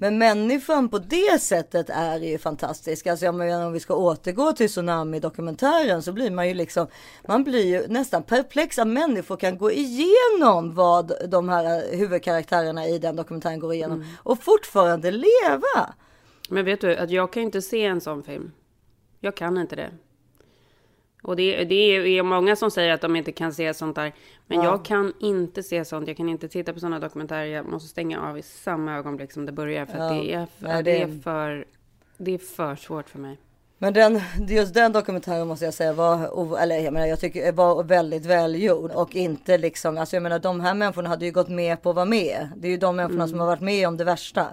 men 0.00 0.18
människan 0.18 0.88
på 0.88 0.98
det 0.98 1.40
sättet 1.40 1.90
är 1.90 2.18
ju 2.18 2.38
fantastisk. 2.38 3.06
Alltså 3.06 3.24
jag 3.24 3.34
menar, 3.34 3.66
om 3.66 3.72
vi 3.72 3.80
ska 3.80 3.94
återgå 3.94 4.52
till 4.52 4.68
Tsunami-dokumentären 4.68 6.02
så 6.02 6.12
blir 6.12 6.30
man 6.30 6.48
ju 6.48 6.54
liksom, 6.54 6.86
man 7.28 7.44
blir 7.44 7.66
ju 7.66 7.86
nästan 7.88 8.22
perplex 8.22 8.78
att 8.78 8.88
människor 8.88 9.36
kan 9.36 9.58
gå 9.58 9.72
igenom 9.72 10.74
vad 10.74 11.12
de 11.28 11.48
här 11.48 11.96
huvudkaraktärerna 11.96 12.86
i 12.86 12.98
den 12.98 13.16
dokumentären 13.16 13.60
går 13.60 13.74
igenom 13.74 14.02
mm. 14.02 14.12
och 14.22 14.42
fortfarande 14.42 15.10
leva. 15.10 15.94
Men 16.48 16.64
vet 16.64 16.80
du 16.80 16.96
att 16.96 17.10
jag 17.10 17.32
kan 17.32 17.42
inte 17.42 17.62
se 17.62 17.84
en 17.84 18.00
sån 18.00 18.22
film. 18.22 18.52
Jag 19.20 19.34
kan 19.36 19.58
inte 19.58 19.76
det. 19.76 19.90
Och 21.22 21.36
det, 21.36 21.64
det 21.64 21.74
är 21.74 22.22
många 22.22 22.56
som 22.56 22.70
säger 22.70 22.92
att 22.92 23.00
de 23.00 23.16
inte 23.16 23.32
kan 23.32 23.52
se 23.52 23.74
sånt 23.74 23.96
där. 23.96 24.12
Men 24.46 24.58
ja. 24.58 24.64
jag 24.64 24.84
kan 24.84 25.12
inte 25.20 25.62
se 25.62 25.84
sånt. 25.84 26.08
Jag 26.08 26.16
kan 26.16 26.28
inte 26.28 26.48
titta 26.48 26.72
på 26.72 26.80
sådana 26.80 26.98
dokumentärer. 26.98 27.44
Jag 27.44 27.66
måste 27.66 27.88
stänga 27.88 28.20
av 28.20 28.38
i 28.38 28.42
samma 28.42 28.96
ögonblick 28.96 29.32
som 29.32 29.46
det 29.46 29.52
börjar. 29.52 29.86
För 29.86 29.98
ja. 29.98 30.08
det, 30.08 30.32
är, 30.32 30.46
för, 30.46 30.66
Nej, 30.66 30.82
det... 30.82 30.92
det... 30.92 31.02
är 31.02 31.20
för, 31.22 31.64
det 32.18 32.34
är 32.34 32.38
för 32.38 32.76
svårt 32.76 33.10
för 33.10 33.18
mig. 33.18 33.38
Men 33.82 33.92
den, 33.92 34.20
just 34.48 34.74
den 34.74 34.92
dokumentären 34.92 35.48
måste 35.48 35.64
jag 35.64 35.74
säga 35.74 35.92
var, 35.92 36.58
eller 36.58 36.78
jag 36.78 36.92
menar, 36.92 37.06
jag 37.06 37.20
tycker 37.20 37.52
var 37.52 37.84
väldigt 37.84 38.26
välgjord 38.26 38.90
och 38.90 39.16
inte 39.16 39.58
liksom, 39.58 39.98
alltså 39.98 40.16
jag 40.16 40.22
menar 40.22 40.38
de 40.38 40.60
här 40.60 40.74
människorna 40.74 41.08
hade 41.08 41.24
ju 41.24 41.32
gått 41.32 41.48
med 41.48 41.82
på 41.82 41.90
att 41.90 41.96
vara 41.96 42.06
med. 42.06 42.48
Det 42.56 42.68
är 42.68 42.70
ju 42.70 42.76
de 42.76 42.96
människorna 42.96 43.22
mm. 43.24 43.28
som 43.28 43.40
har 43.40 43.46
varit 43.46 43.60
med 43.60 43.88
om 43.88 43.96
det 43.96 44.04
värsta. 44.04 44.46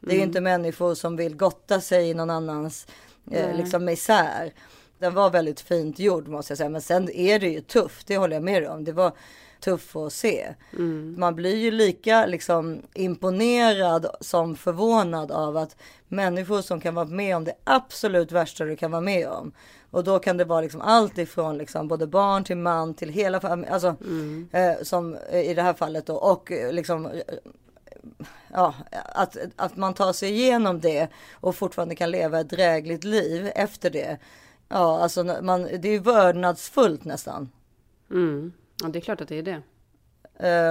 Det 0.00 0.06
är 0.06 0.10
mm. 0.10 0.20
ju 0.20 0.26
inte 0.26 0.40
människor 0.40 0.94
som 0.94 1.16
vill 1.16 1.36
gotta 1.36 1.80
sig 1.80 2.10
i 2.10 2.14
någon 2.14 2.30
annans 2.30 2.86
eh, 3.30 3.56
liksom 3.56 3.84
misär. 3.84 4.52
Den 4.98 5.14
var 5.14 5.30
väldigt 5.30 5.60
fint 5.60 5.98
gjord 5.98 6.28
måste 6.28 6.50
jag 6.50 6.58
säga. 6.58 6.70
Men 6.70 6.82
sen 6.82 7.10
är 7.10 7.38
det 7.38 7.48
ju 7.48 7.60
tufft, 7.60 8.06
det 8.06 8.16
håller 8.16 8.36
jag 8.36 8.42
med 8.42 8.66
om. 8.66 8.84
Det 8.84 8.92
var 8.92 9.12
tufft 9.60 9.96
att 9.96 10.12
se. 10.12 10.54
Mm. 10.72 11.14
Man 11.18 11.34
blir 11.34 11.56
ju 11.56 11.70
lika 11.70 12.26
liksom 12.26 12.82
imponerad 12.94 14.06
som 14.20 14.56
förvånad 14.56 15.30
av 15.30 15.56
att 15.56 15.76
människor 16.08 16.62
som 16.62 16.80
kan 16.80 16.94
vara 16.94 17.06
med 17.06 17.36
om 17.36 17.44
det 17.44 17.54
absolut 17.64 18.32
värsta 18.32 18.64
du 18.64 18.76
kan 18.76 18.90
vara 18.90 19.00
med 19.00 19.28
om. 19.28 19.52
Och 19.90 20.04
då 20.04 20.18
kan 20.18 20.36
det 20.36 20.44
vara 20.44 20.60
liksom 20.60 20.80
allt 20.80 21.18
ifrån 21.18 21.58
liksom 21.58 21.88
både 21.88 22.06
barn 22.06 22.44
till 22.44 22.56
man 22.56 22.94
till 22.94 23.08
hela 23.08 23.40
familjen. 23.40 23.74
Alltså 23.74 23.96
mm. 24.00 24.48
eh, 24.52 24.74
som 24.82 25.16
i 25.32 25.54
det 25.54 25.62
här 25.62 25.74
fallet 25.74 26.06
då. 26.06 26.14
Och 26.14 26.52
eh, 26.52 26.72
liksom 26.72 27.10
ja, 28.52 28.74
att, 28.92 29.36
att 29.56 29.76
man 29.76 29.94
tar 29.94 30.12
sig 30.12 30.30
igenom 30.30 30.80
det 30.80 31.08
och 31.32 31.56
fortfarande 31.56 31.94
kan 31.94 32.10
leva 32.10 32.40
ett 32.40 32.50
drägligt 32.50 33.04
liv 33.04 33.50
efter 33.54 33.90
det. 33.90 34.18
Ja, 34.68 35.02
alltså 35.02 35.24
man, 35.42 35.62
det 35.62 35.88
är 35.88 36.00
vördnadsfullt 36.00 37.04
nästan. 37.04 37.50
Mm. 38.10 38.52
Ja, 38.82 38.88
det 38.88 38.98
är 38.98 39.00
klart 39.00 39.20
att 39.20 39.28
det 39.28 39.38
är 39.38 39.42
det. 39.42 39.62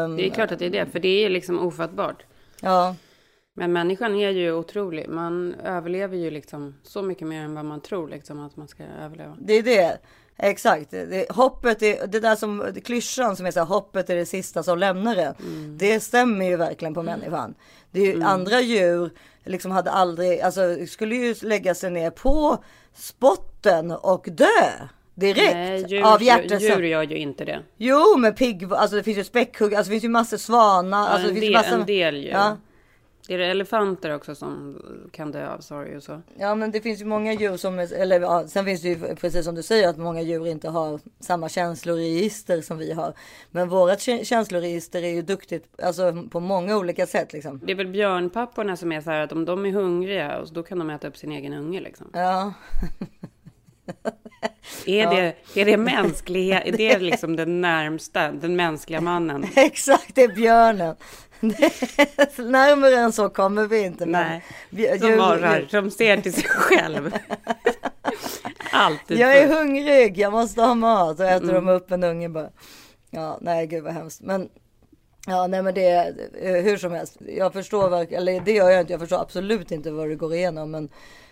Um, 0.03 0.17
det 0.17 0.27
är 0.27 0.29
klart 0.29 0.51
att 0.51 0.59
det 0.59 0.65
är 0.65 0.69
det, 0.69 0.85
för 0.85 0.99
det 0.99 1.25
är 1.25 1.29
liksom 1.29 1.59
ofattbart. 1.59 2.25
Ja. 2.61 2.95
Men 3.53 3.73
människan 3.73 4.15
är 4.15 4.29
ju 4.29 4.53
otrolig. 4.53 5.09
Man 5.09 5.53
överlever 5.53 6.17
ju 6.17 6.31
liksom 6.31 6.75
så 6.83 7.01
mycket 7.01 7.27
mer 7.27 7.43
än 7.43 7.55
vad 7.55 7.65
man 7.65 7.81
tror 7.81 8.09
liksom 8.09 8.39
att 8.39 8.57
man 8.57 8.67
ska 8.67 8.83
överleva. 8.83 9.37
Det 9.39 9.53
är 9.53 9.63
det. 9.63 9.97
Exakt. 10.37 10.91
Det, 10.91 11.31
hoppet 11.31 11.81
är, 11.81 12.07
det 12.07 12.19
där 12.19 12.35
som 12.35 12.73
klyschan 12.83 13.35
som 13.35 13.45
är 13.45 13.51
så 13.51 13.59
här, 13.59 13.65
hoppet 13.65 14.09
är 14.09 14.15
det 14.15 14.25
sista 14.25 14.63
som 14.63 14.77
lämnar 14.77 15.15
en. 15.15 15.33
Mm. 15.39 15.77
Det 15.77 15.99
stämmer 15.99 16.45
ju 16.45 16.55
verkligen 16.55 16.93
på 16.93 17.03
människan. 17.03 17.55
Det 17.91 17.99
är 17.99 18.05
ju 18.05 18.13
mm. 18.13 18.27
andra 18.27 18.61
djur 18.61 19.11
liksom 19.47 19.71
hade 19.71 19.91
aldrig, 19.91 20.41
alltså 20.41 20.61
skulle 20.87 21.15
ju 21.15 21.35
lägga 21.41 21.75
sig 21.75 21.91
ner 21.91 22.09
på 22.09 22.63
spotten 22.93 23.91
och 23.91 24.27
dö. 24.31 24.71
Direkt 25.15 25.53
Nej, 25.53 25.85
djur, 25.87 26.13
av 26.13 26.23
hjärtat. 26.23 26.61
Djur 26.61 26.83
gör 26.83 27.03
ju 27.03 27.17
inte 27.17 27.45
det. 27.45 27.59
Jo, 27.77 28.17
men 28.17 28.35
pigg, 28.35 28.73
alltså 28.73 28.95
det 28.95 29.03
finns 29.03 29.17
ju 29.17 29.23
späckhugg, 29.23 29.75
alltså 29.75 29.89
det 29.89 29.93
finns 29.93 30.03
ju 30.03 30.09
massor 30.09 30.37
svanar. 30.37 31.03
Ja, 31.03 31.07
alltså, 31.07 31.27
en, 31.27 31.33
det 31.33 31.39
del, 31.39 31.55
en 31.55 31.85
del 31.85 32.15
djur. 32.15 32.31
Ja. 32.31 32.57
Det 33.27 33.33
är 33.33 33.39
elefanter 33.39 34.15
också 34.15 34.35
som 34.35 34.81
kan 35.11 35.31
dö 35.31 35.49
av 35.49 35.59
sorg 35.59 35.97
och 35.97 36.03
så. 36.03 36.21
Ja, 36.39 36.55
men 36.55 36.71
det 36.71 36.81
finns 36.81 37.01
ju 37.01 37.05
många 37.05 37.33
djur 37.33 37.57
som, 37.57 37.79
eller 37.79 38.19
ja, 38.19 38.47
sen 38.47 38.65
finns 38.65 38.81
det 38.81 38.87
ju 38.87 39.15
precis 39.15 39.45
som 39.45 39.55
du 39.55 39.63
säger 39.63 39.89
att 39.89 39.97
många 39.97 40.21
djur 40.21 40.47
inte 40.47 40.69
har 40.69 40.99
samma 41.19 41.49
känsloregister 41.49 42.61
som 42.61 42.77
vi 42.77 42.93
har. 42.93 43.13
Men 43.51 43.69
vårat 43.69 44.01
känsloregister 44.01 45.03
är 45.03 45.09
ju 45.09 45.21
duktigt, 45.21 45.81
alltså 45.83 46.23
på 46.31 46.39
många 46.39 46.77
olika 46.77 47.07
sätt 47.07 47.33
liksom. 47.33 47.61
Det 47.63 47.71
är 47.71 47.75
väl 47.75 47.87
björnpapporna 47.87 48.77
som 48.77 48.91
är 48.91 49.01
så 49.01 49.11
här 49.11 49.21
att 49.21 49.31
om 49.31 49.45
de 49.45 49.65
är 49.65 49.71
hungriga, 49.71 50.45
då 50.51 50.63
kan 50.63 50.79
de 50.79 50.89
äta 50.89 51.07
upp 51.07 51.17
sin 51.17 51.31
egen 51.31 51.53
unge 51.53 51.81
liksom. 51.81 52.09
Ja. 52.13 52.53
Är, 54.85 55.03
ja. 55.03 55.09
det, 55.09 55.61
är 55.61 55.65
det 55.65 55.77
mänsklighet? 55.77 56.65
Är 56.65 56.77
det 56.77 56.99
liksom 56.99 57.35
den 57.35 57.61
närmsta, 57.61 58.31
den 58.31 58.55
mänskliga 58.55 59.01
mannen? 59.01 59.45
Exakt, 59.55 60.15
det 60.15 60.23
är 60.23 60.35
björnen. 60.35 60.95
Närmare 62.37 62.95
än 62.95 63.11
så 63.11 63.29
kommer 63.29 63.67
vi 63.67 63.79
inte. 63.79 64.05
Nej, 64.05 64.43
men, 64.69 64.99
som 64.99 65.11
morrar, 65.11 65.67
som 65.69 65.91
ser 65.91 66.17
till 66.17 66.33
sig 66.33 66.43
själv. 66.43 67.13
Alltid. 68.71 69.17
Jag 69.17 69.37
är 69.37 69.47
hungrig, 69.47 70.17
jag 70.17 70.31
måste 70.31 70.61
ha 70.61 70.75
mat. 70.75 71.19
Och 71.19 71.25
äter 71.25 71.49
mm. 71.49 71.65
de 71.65 71.71
upp 71.71 71.91
en 71.91 72.03
unge 72.03 72.29
bara. 72.29 72.49
Ja, 73.09 73.37
nej 73.41 73.67
gud 73.67 73.83
vad 73.83 73.93
hemskt. 73.93 74.21
Men 74.21 74.49
Ja, 75.29 75.47
nej 75.47 75.63
men 75.63 75.73
det 75.73 75.85
är 75.85 76.29
eh, 76.41 76.63
hur 76.63 76.77
som 76.77 76.91
helst. 76.91 77.17
Jag 77.19 77.53
förstår, 77.53 78.13
eller 78.13 78.39
det 78.39 78.51
gör 78.51 78.69
jag 78.69 78.81
inte. 78.81 78.93
Jag 78.93 78.99
förstår 78.99 79.21
absolut 79.21 79.71
inte 79.71 79.91
vad 79.91 80.09
det 80.09 80.15
går 80.15 80.33
igenom. 80.33 80.71
Men 80.71 80.89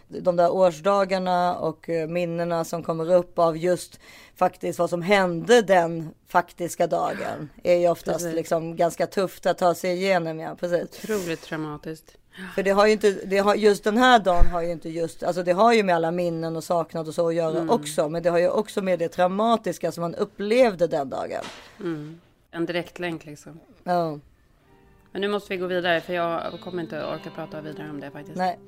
de 0.08 0.36
där 0.36 0.52
årsdagarna 0.52 1.56
och 1.56 1.90
eh, 1.90 2.08
minnena 2.08 2.64
som 2.64 2.84
kommer 2.84 3.14
upp 3.14 3.40
av 3.40 3.58
just 3.58 4.00
faktiskt 4.36 4.80
vad 4.80 4.90
som 4.90 5.02
hände 5.02 5.62
den 5.62 6.10
faktiska 6.28 6.88
dagen 6.88 7.50
är 7.64 7.76
ju 7.76 7.90
oftast 7.90 8.26
liksom 8.26 8.76
ganska 8.76 9.08
tufft 9.08 9.46
att 9.46 9.58
ta 9.58 9.76
sig 9.76 9.92
igenom. 9.92 10.40
Ja, 10.40 10.56
precis. 10.60 11.04
Otroligt 11.04 11.42
traumatiskt. 11.42 12.18
För 12.56 12.64
det 12.64 12.72
har 12.72 12.86
ju 12.86 12.92
inte, 12.92 13.12
det 13.12 13.38
har, 13.38 13.56
just 13.56 13.84
den 13.84 13.98
här 13.98 14.20
dagen 14.20 14.52
har 14.52 14.62
ju 14.62 14.72
inte 14.72 14.90
just, 14.90 15.24
alltså 15.24 15.44
det 15.44 15.52
har 15.52 15.74
ju 15.74 15.84
med 15.84 15.96
alla 15.96 16.12
minnen 16.12 16.56
och 16.56 16.64
saknad 16.64 17.08
och 17.08 17.16
så 17.16 17.28
att 17.28 17.36
göra 17.36 17.58
mm. 17.58 17.70
också. 17.70 18.10
Men 18.10 18.24
det 18.24 18.30
har 18.30 18.38
ju 18.38 18.50
också 18.50 18.82
med 18.82 19.00
det 19.00 19.08
traumatiska 19.08 19.92
som 19.92 20.02
man 20.02 20.16
upplevde 20.16 20.88
den 20.88 21.10
dagen. 21.10 21.44
Mm. 21.80 22.20
En 22.52 22.66
direktlänk 22.66 23.26
liksom. 23.26 23.60
Ja. 23.84 24.20
Men 25.16 25.22
nu 25.22 25.28
måste 25.28 25.54
vi 25.54 25.58
gå 25.58 25.68
vidare 25.68 26.02
för 26.02 26.14
jag 26.14 26.60
kommer 26.62 26.84
inte 26.84 27.06
orka 27.06 27.30
prata 27.30 27.62
vidare 27.62 27.90
om 27.90 28.00
det 28.00 28.12
faktiskt. 28.12 28.38
Nej. 28.38 28.60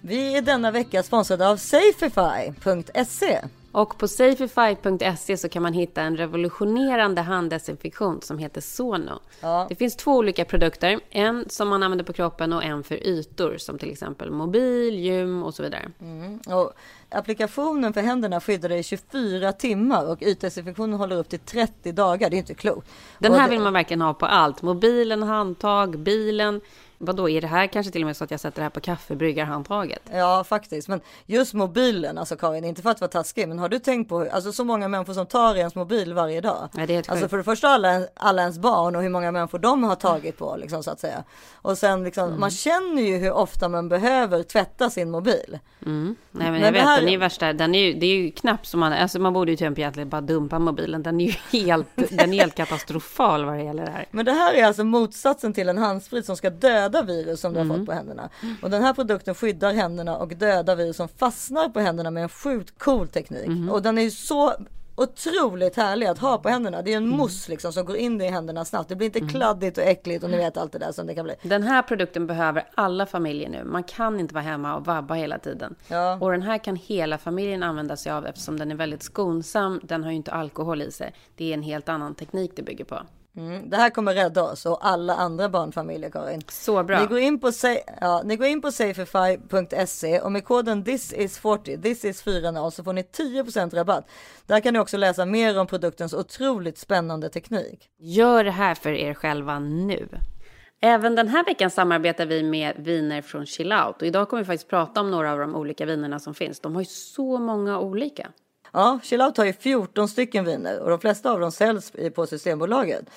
Vi 0.00 0.36
är 0.36 0.42
denna 0.42 0.70
vecka 0.70 1.02
sponsrade 1.02 1.48
av 1.48 1.56
Safify.se. 1.56 3.40
Och 3.72 3.98
på 3.98 4.08
safify.se 4.08 5.36
så 5.36 5.48
kan 5.48 5.62
man 5.62 5.72
hitta 5.72 6.02
en 6.02 6.16
revolutionerande 6.16 7.20
handdesinfektion 7.20 8.22
som 8.22 8.38
heter 8.38 8.60
Sono. 8.60 9.20
Ja. 9.40 9.66
Det 9.68 9.74
finns 9.74 9.96
två 9.96 10.16
olika 10.16 10.44
produkter. 10.44 11.00
En 11.10 11.44
som 11.48 11.68
man 11.68 11.82
använder 11.82 12.04
på 12.04 12.12
kroppen 12.12 12.52
och 12.52 12.64
en 12.64 12.84
för 12.84 13.06
ytor 13.06 13.56
som 13.58 13.78
till 13.78 13.90
exempel 13.90 14.30
mobil, 14.30 14.98
gym 14.98 15.42
och 15.42 15.54
så 15.54 15.62
vidare. 15.62 15.90
Mm. 16.00 16.40
Och 16.48 16.72
applikationen 17.08 17.92
för 17.92 18.00
händerna 18.00 18.40
skyddar 18.40 18.68
dig 18.68 18.78
i 18.78 18.82
24 18.82 19.52
timmar 19.52 20.10
och 20.10 20.22
ytdesinfektionen 20.22 20.98
håller 20.98 21.16
upp 21.16 21.28
till 21.28 21.38
30 21.38 21.92
dagar. 21.92 22.30
Det 22.30 22.36
är 22.36 22.38
inte 22.38 22.54
klokt. 22.54 22.88
Den 23.18 23.32
här 23.32 23.48
vill 23.48 23.60
man 23.60 23.72
verkligen 23.72 24.00
ha 24.00 24.14
på 24.14 24.26
allt. 24.26 24.62
Mobilen, 24.62 25.22
handtag, 25.22 25.98
bilen 25.98 26.60
Vadå, 27.02 27.28
är 27.28 27.40
det 27.40 27.46
här 27.46 27.66
kanske 27.66 27.92
till 27.92 28.02
och 28.02 28.06
med 28.06 28.16
så 28.16 28.24
att 28.24 28.30
jag 28.30 28.40
sätter 28.40 28.56
det 28.56 28.62
här 28.62 28.70
på 28.70 28.80
kaffebryggarhandtaget? 28.80 30.02
Ja, 30.12 30.44
faktiskt. 30.44 30.88
Men 30.88 31.00
just 31.26 31.54
mobilen, 31.54 32.18
alltså 32.18 32.36
Karin, 32.36 32.64
inte 32.64 32.82
för 32.82 32.90
att 32.90 33.00
vara 33.00 33.10
taskig, 33.10 33.48
men 33.48 33.58
har 33.58 33.68
du 33.68 33.78
tänkt 33.78 34.08
på 34.08 34.28
alltså 34.32 34.52
så 34.52 34.64
många 34.64 34.88
människor 34.88 35.14
som 35.14 35.26
tar 35.26 35.54
ens 35.54 35.74
mobil 35.74 36.14
varje 36.14 36.40
dag? 36.40 36.68
Ja, 36.76 36.86
det 36.86 36.94
är 36.94 37.10
alltså 37.10 37.28
för 37.28 37.36
det 37.36 37.44
första 37.44 37.68
alla, 37.68 38.06
alla 38.14 38.42
ens 38.42 38.58
barn 38.58 38.96
och 38.96 39.02
hur 39.02 39.08
många 39.08 39.32
människor 39.32 39.58
de 39.58 39.84
har 39.84 39.94
tagit 39.94 40.38
på, 40.38 40.56
liksom 40.56 40.82
så 40.82 40.90
att 40.90 41.00
säga. 41.00 41.24
Och 41.52 41.78
sen 41.78 42.04
liksom, 42.04 42.28
mm. 42.28 42.40
man 42.40 42.50
känner 42.50 43.02
ju 43.02 43.16
hur 43.16 43.32
ofta 43.32 43.68
man 43.68 43.88
behöver 43.88 44.42
tvätta 44.42 44.90
sin 44.90 45.10
mobil. 45.10 45.58
Mm. 45.86 46.16
Nej, 46.30 46.50
men, 46.50 46.52
men 46.52 46.62
jag 46.62 46.72
vet, 46.72 46.82
här... 46.82 46.98
den 46.98 47.08
är 47.08 47.12
ju 47.12 47.18
värsta, 47.18 47.52
den 47.52 47.74
är 47.74 47.80
ju, 47.80 47.94
det 47.94 48.06
är 48.06 48.16
ju 48.16 48.30
knappt 48.30 48.66
som 48.66 48.80
man, 48.80 48.92
alltså 48.92 49.18
man 49.18 49.32
borde 49.32 49.50
ju 49.50 49.56
typ 49.56 49.78
egentligen 49.78 50.08
bara 50.08 50.20
dumpa 50.20 50.58
mobilen. 50.58 51.02
Den 51.02 51.20
är 51.20 51.26
ju 51.26 51.32
helt, 51.66 51.88
den 51.96 52.34
är 52.34 52.38
helt 52.38 52.54
katastrofal 52.60 53.44
vad 53.44 53.54
det 53.54 53.62
gäller 53.62 53.84
det 53.84 53.92
här. 53.92 54.06
Men 54.10 54.24
det 54.24 54.32
här 54.32 54.54
är 54.54 54.64
alltså 54.64 54.84
motsatsen 54.84 55.52
till 55.52 55.68
en 55.68 55.78
handsprit 55.78 56.26
som 56.26 56.36
ska 56.36 56.50
döda 56.50 56.89
döda 56.90 57.02
virus 57.02 57.40
som 57.40 57.52
du 57.54 57.60
mm. 57.60 57.70
har 57.70 57.78
fått 57.78 57.86
på 57.86 57.92
händerna. 57.92 58.28
Och 58.62 58.70
den 58.70 58.82
här 58.82 58.94
produkten 58.94 59.34
skyddar 59.34 59.72
händerna 59.72 60.16
och 60.16 60.28
dödar 60.28 60.76
virus 60.76 60.96
som 60.96 61.08
fastnar 61.08 61.68
på 61.68 61.80
händerna 61.80 62.10
med 62.10 62.22
en 62.22 62.28
sjukt 62.28 62.78
cool 62.78 63.08
teknik. 63.08 63.46
Mm. 63.46 63.68
Och 63.68 63.82
den 63.82 63.98
är 63.98 64.02
ju 64.02 64.10
så 64.10 64.54
otroligt 64.94 65.76
härlig 65.76 66.06
att 66.06 66.18
ha 66.18 66.38
på 66.38 66.48
händerna. 66.48 66.82
Det 66.82 66.92
är 66.92 66.96
en 66.96 67.04
mm. 67.04 67.16
mousse 67.16 67.50
liksom 67.50 67.72
som 67.72 67.84
går 67.84 67.96
in 67.96 68.20
i 68.20 68.28
händerna 68.28 68.64
snabbt. 68.64 68.88
Det 68.88 68.96
blir 68.96 69.06
inte 69.06 69.18
mm. 69.18 69.30
kladdigt 69.30 69.78
och 69.78 69.84
äckligt 69.84 70.24
och 70.24 70.30
ni 70.30 70.36
vet 70.36 70.56
allt 70.56 70.72
det 70.72 70.78
där 70.78 70.92
som 70.92 71.06
det 71.06 71.14
kan 71.14 71.24
bli. 71.24 71.34
Den 71.42 71.62
här 71.62 71.82
produkten 71.82 72.26
behöver 72.26 72.68
alla 72.74 73.06
familjer 73.06 73.48
nu. 73.48 73.64
Man 73.64 73.82
kan 73.82 74.20
inte 74.20 74.34
vara 74.34 74.44
hemma 74.44 74.76
och 74.76 74.86
vabba 74.86 75.14
hela 75.14 75.38
tiden. 75.38 75.74
Ja. 75.88 76.18
Och 76.20 76.30
den 76.30 76.42
här 76.42 76.58
kan 76.58 76.76
hela 76.76 77.18
familjen 77.18 77.62
använda 77.62 77.96
sig 77.96 78.12
av 78.12 78.26
eftersom 78.26 78.58
den 78.58 78.70
är 78.70 78.74
väldigt 78.74 79.02
skonsam. 79.02 79.80
Den 79.82 80.04
har 80.04 80.10
ju 80.10 80.16
inte 80.16 80.32
alkohol 80.32 80.82
i 80.82 80.92
sig. 80.92 81.14
Det 81.36 81.50
är 81.50 81.54
en 81.54 81.62
helt 81.62 81.88
annan 81.88 82.14
teknik 82.14 82.52
det 82.56 82.62
bygger 82.62 82.84
på. 82.84 83.00
Mm, 83.36 83.70
det 83.70 83.76
här 83.76 83.90
kommer 83.90 84.14
rädda 84.14 84.42
oss 84.42 84.66
och 84.66 84.86
alla 84.86 85.14
andra 85.14 85.48
barnfamiljer 85.48 86.10
Karin. 86.10 86.42
Så 86.48 86.82
bra. 86.82 87.00
Ni 87.00 87.06
går 87.06 87.18
in 87.18 87.40
på, 87.40 87.50
ja, 88.00 88.22
ni 88.24 88.36
går 88.36 88.46
in 88.46 88.62
på 88.62 88.72
safefy.se 88.72 90.20
och 90.20 90.32
med 90.32 90.44
koden 90.44 90.84
thisis40, 90.84 91.82
this 91.82 92.04
is 92.04 92.22
40 92.22 92.70
så 92.70 92.84
får 92.84 92.92
ni 92.92 93.02
10% 93.02 93.74
rabatt. 93.74 94.10
Där 94.46 94.60
kan 94.60 94.72
ni 94.72 94.80
också 94.80 94.96
läsa 94.96 95.24
mer 95.26 95.58
om 95.58 95.66
produktens 95.66 96.14
otroligt 96.14 96.78
spännande 96.78 97.28
teknik. 97.28 97.88
Gör 97.98 98.44
det 98.44 98.50
här 98.50 98.74
för 98.74 98.90
er 98.90 99.14
själva 99.14 99.58
nu. 99.58 100.08
Även 100.82 101.14
den 101.14 101.28
här 101.28 101.44
veckan 101.44 101.70
samarbetar 101.70 102.26
vi 102.26 102.42
med 102.42 102.74
viner 102.78 103.22
från 103.22 103.46
Chillout 103.46 104.02
och 104.02 104.06
idag 104.06 104.28
kommer 104.28 104.42
vi 104.42 104.46
faktiskt 104.46 104.70
prata 104.70 105.00
om 105.00 105.10
några 105.10 105.32
av 105.32 105.38
de 105.38 105.54
olika 105.54 105.86
vinerna 105.86 106.18
som 106.18 106.34
finns. 106.34 106.60
De 106.60 106.74
har 106.74 106.82
ju 106.82 106.86
så 106.86 107.38
många 107.38 107.78
olika. 107.78 108.32
Ja, 108.72 109.00
Chillout 109.02 109.36
har 109.36 109.44
ju 109.44 109.52
14 109.52 110.08
stycken 110.08 110.44
viner 110.44 110.80
och 110.80 110.90
de 110.90 111.00
flesta 111.00 111.32
av 111.32 111.40
dem 111.40 111.52
säljs 111.52 111.92
på 112.14 112.26
Systembolaget. 112.26 113.10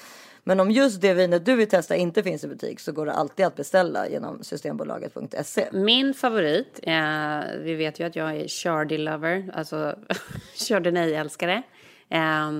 Men 0.43 0.59
om 0.59 0.71
just 0.71 1.01
det 1.01 1.13
vinet 1.13 1.45
du 1.45 1.55
vill 1.55 1.69
testa 1.69 1.95
inte 1.95 2.23
finns 2.23 2.43
i 2.43 2.47
butik 2.47 2.79
så 2.79 2.91
går 2.91 3.05
det 3.05 3.11
alltid 3.11 3.45
att 3.45 3.55
beställa 3.55 4.09
genom 4.09 4.43
systembolaget.se. 4.43 5.67
Min 5.71 6.13
favorit, 6.13 6.79
eh, 6.83 7.39
vi 7.59 7.75
vet 7.75 7.99
ju 7.99 8.03
att 8.03 8.15
jag 8.15 8.35
är 8.35 8.47
chardy 8.47 8.97
lover, 8.97 9.49
alltså 9.53 9.95
Chardonnay-älskare. 10.55 11.63
Eh, 12.09 12.51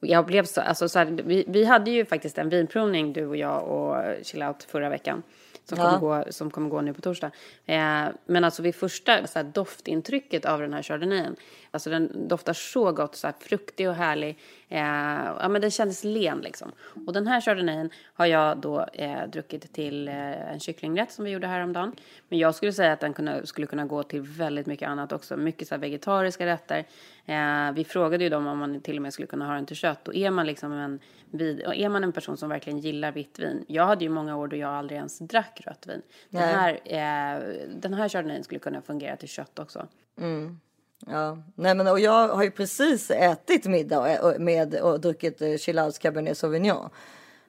jag 0.00 0.26
blev 0.26 0.44
så, 0.44 0.60
alltså 0.60 0.88
så 0.88 0.98
här, 0.98 1.06
vi, 1.24 1.44
vi 1.48 1.64
hade 1.64 1.90
ju 1.90 2.04
faktiskt 2.04 2.38
en 2.38 2.48
vinprovning 2.48 3.12
du 3.12 3.26
och 3.26 3.36
jag 3.36 3.68
och 3.68 4.24
Chillout 4.24 4.62
förra 4.62 4.88
veckan 4.88 5.22
som, 5.64 5.78
ja. 5.78 5.84
kommer, 5.84 5.98
gå, 5.98 6.32
som 6.32 6.50
kommer 6.50 6.68
gå 6.68 6.80
nu 6.80 6.94
på 6.94 7.00
torsdag. 7.00 7.30
Eh, 7.66 8.04
men 8.26 8.44
alltså 8.44 8.62
vid 8.62 8.74
första 8.74 9.26
så 9.26 9.38
här, 9.38 9.44
doftintrycket 9.44 10.44
av 10.44 10.60
den 10.60 10.72
här 10.72 10.82
chardonnayen, 10.82 11.36
alltså 11.70 11.90
den 11.90 12.28
doftar 12.28 12.52
så 12.52 12.92
gott, 12.92 13.16
så 13.16 13.26
här, 13.26 13.34
fruktig 13.40 13.88
och 13.88 13.94
härlig. 13.94 14.38
Eh, 14.72 15.36
ja 15.40 15.48
men 15.48 15.60
den 15.60 15.70
kändes 15.70 16.04
len 16.04 16.38
liksom. 16.38 16.72
Och 17.06 17.12
den 17.12 17.26
här 17.26 17.40
chardonnayen 17.40 17.90
har 18.14 18.26
jag 18.26 18.58
då 18.58 18.86
eh, 18.92 19.26
druckit 19.26 19.72
till 19.72 20.08
eh, 20.08 20.52
en 20.52 20.60
kycklingrätt 20.60 21.12
som 21.12 21.24
vi 21.24 21.30
gjorde 21.30 21.46
häromdagen. 21.46 21.92
Men 22.28 22.38
jag 22.38 22.54
skulle 22.54 22.72
säga 22.72 22.92
att 22.92 23.00
den 23.00 23.12
kunde, 23.12 23.46
skulle 23.46 23.66
kunna 23.66 23.86
gå 23.86 24.02
till 24.02 24.20
väldigt 24.20 24.66
mycket 24.66 24.88
annat 24.88 25.12
också. 25.12 25.36
Mycket 25.36 25.68
så 25.68 25.76
vegetariska 25.76 26.46
rätter. 26.46 26.84
Eh, 27.26 27.72
vi 27.74 27.84
frågade 27.84 28.24
ju 28.24 28.30
dem 28.30 28.46
om 28.46 28.58
man 28.58 28.80
till 28.80 28.96
och 28.96 29.02
med 29.02 29.12
skulle 29.12 29.26
kunna 29.26 29.46
ha 29.46 29.54
den 29.54 29.66
till 29.66 29.76
kött. 29.76 30.08
Och 30.08 30.14
är 30.14 30.30
man 30.30 30.46
liksom 30.46 30.72
en 30.72 31.00
vid, 31.30 31.60
är 31.60 31.88
man 31.88 32.04
en 32.04 32.12
person 32.12 32.36
som 32.36 32.48
verkligen 32.48 32.78
gillar 32.78 33.12
vitt 33.12 33.38
vin. 33.38 33.64
Jag 33.68 33.86
hade 33.86 34.04
ju 34.04 34.10
många 34.10 34.36
år 34.36 34.48
då 34.48 34.56
jag 34.56 34.70
aldrig 34.70 34.98
ens 34.98 35.18
drack 35.18 35.62
rött 35.66 35.86
vin. 35.86 36.02
Den 36.28 36.42
här, 36.42 36.72
eh, 36.84 37.42
den 37.76 37.94
här 37.94 38.08
chardonnayen 38.08 38.44
skulle 38.44 38.60
kunna 38.60 38.82
fungera 38.82 39.16
till 39.16 39.28
kött 39.28 39.58
också. 39.58 39.88
Mm. 40.18 40.60
Ja, 41.06 41.38
nej 41.54 41.74
men 41.74 41.86
och 41.86 42.00
jag 42.00 42.28
har 42.28 42.42
ju 42.42 42.50
precis 42.50 43.10
ätit 43.10 43.66
middag 43.66 44.20
med 44.38 44.74
och 44.74 45.00
druckit 45.00 45.42
eh, 45.42 45.56
Chillouts 45.56 45.98
Cabernet 45.98 46.38
Sauvignon. 46.38 46.88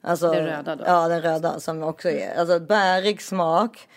Alltså, 0.01 0.31
Den 0.31 0.45
röda 0.45 0.75
då? 0.75 0.83
Ja, 0.88 1.07
den 1.07 1.22
röda 1.22 1.60
som 1.60 1.83
också 1.83 2.10
är 2.10 2.39
alltså 2.39 2.60
bärig 2.60 3.22
smak. 3.22 3.88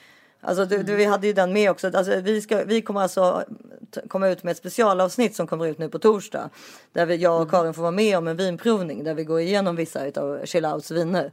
Alltså 0.40 0.64
du, 0.64 0.82
du, 0.82 0.94
vi 0.94 1.04
hade 1.04 1.26
ju 1.26 1.32
den 1.32 1.52
med 1.52 1.70
också. 1.70 1.86
Alltså, 1.94 2.20
vi, 2.20 2.40
ska, 2.40 2.64
vi 2.64 2.82
kommer 2.82 3.00
alltså 3.00 3.44
komma 4.08 4.28
ut 4.28 4.42
med 4.42 4.50
ett 4.50 4.56
specialavsnitt 4.56 5.36
som 5.36 5.46
kommer 5.46 5.66
ut 5.66 5.78
nu 5.78 5.88
på 5.88 5.98
torsdag. 5.98 6.50
Där 6.92 7.06
vi, 7.06 7.16
jag 7.16 7.42
och 7.42 7.50
Karin 7.50 7.74
får 7.74 7.82
vara 7.82 7.92
med 7.92 8.18
om 8.18 8.28
en 8.28 8.36
vinprovning 8.36 9.04
där 9.04 9.14
vi 9.14 9.24
går 9.24 9.40
igenom 9.40 9.76
vissa 9.76 10.00
av 10.16 10.40
Chillouts 10.44 10.90
viner. 10.90 11.32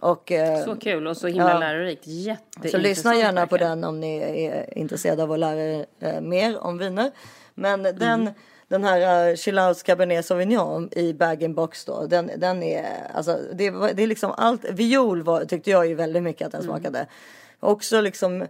Och, 0.00 0.32
eh, 0.32 0.64
Så 0.64 0.76
kul 0.76 1.06
och 1.06 1.16
så 1.16 1.26
himla 1.26 1.50
Ja. 1.50 1.58
lärorikt. 1.58 2.06
Jätteintressant. 2.06 2.70
så 2.70 2.78
lyssna 2.88 3.14
gärna 3.14 3.46
på 3.46 3.56
den 3.56 3.84
om 3.84 4.00
ni 4.00 4.16
är 4.46 4.78
intresserade 4.78 5.22
av 5.22 5.32
att 5.32 5.38
lära 5.38 5.60
er 5.62 5.86
eh, 6.00 6.20
mer 6.20 6.58
om 6.58 6.78
viner. 6.78 7.10
Men 7.54 7.82
den, 7.82 8.02
Mm. 8.02 8.32
den 8.68 8.84
här 8.84 9.30
uh, 9.30 9.36
Chillouts 9.36 9.82
Cabernet 9.82 10.26
Sauvignon 10.26 10.88
i 10.92 11.12
bag-in-box 11.12 11.84
då, 11.84 12.06
den, 12.06 12.30
den 12.36 12.62
är, 12.62 12.86
alltså 13.14 13.38
det, 13.52 13.70
det 13.70 14.02
är 14.02 14.06
liksom 14.06 14.32
allt, 14.36 14.64
viol 14.70 15.22
var, 15.22 15.44
tyckte 15.44 15.70
jag 15.70 15.86
ju 15.86 15.94
väldigt 15.94 16.22
mycket 16.22 16.46
att 16.46 16.52
den 16.52 16.60
Mm. 16.60 16.72
smakade. 16.72 17.06
Också 17.60 18.00
liksom 18.00 18.46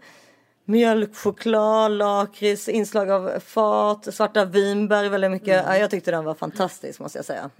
mjölk, 0.65 1.17
choklad, 1.17 1.93
lakrits, 1.93 2.69
inslag 2.69 3.11
av 3.11 3.39
fat, 3.41 4.15
svarta 4.15 4.45
vinbär 4.45 5.09
väldigt 5.09 5.31
mycket. 5.31 5.61
Mm. 5.63 5.73
Ja, 5.73 5.79
jag 5.79 5.91
tyckte 5.91 6.11
den 6.11 6.25
var 6.25 6.35
fantastisk 6.35 7.01
måste 7.01 7.19
jag 7.19 7.25
säga. 7.25 7.51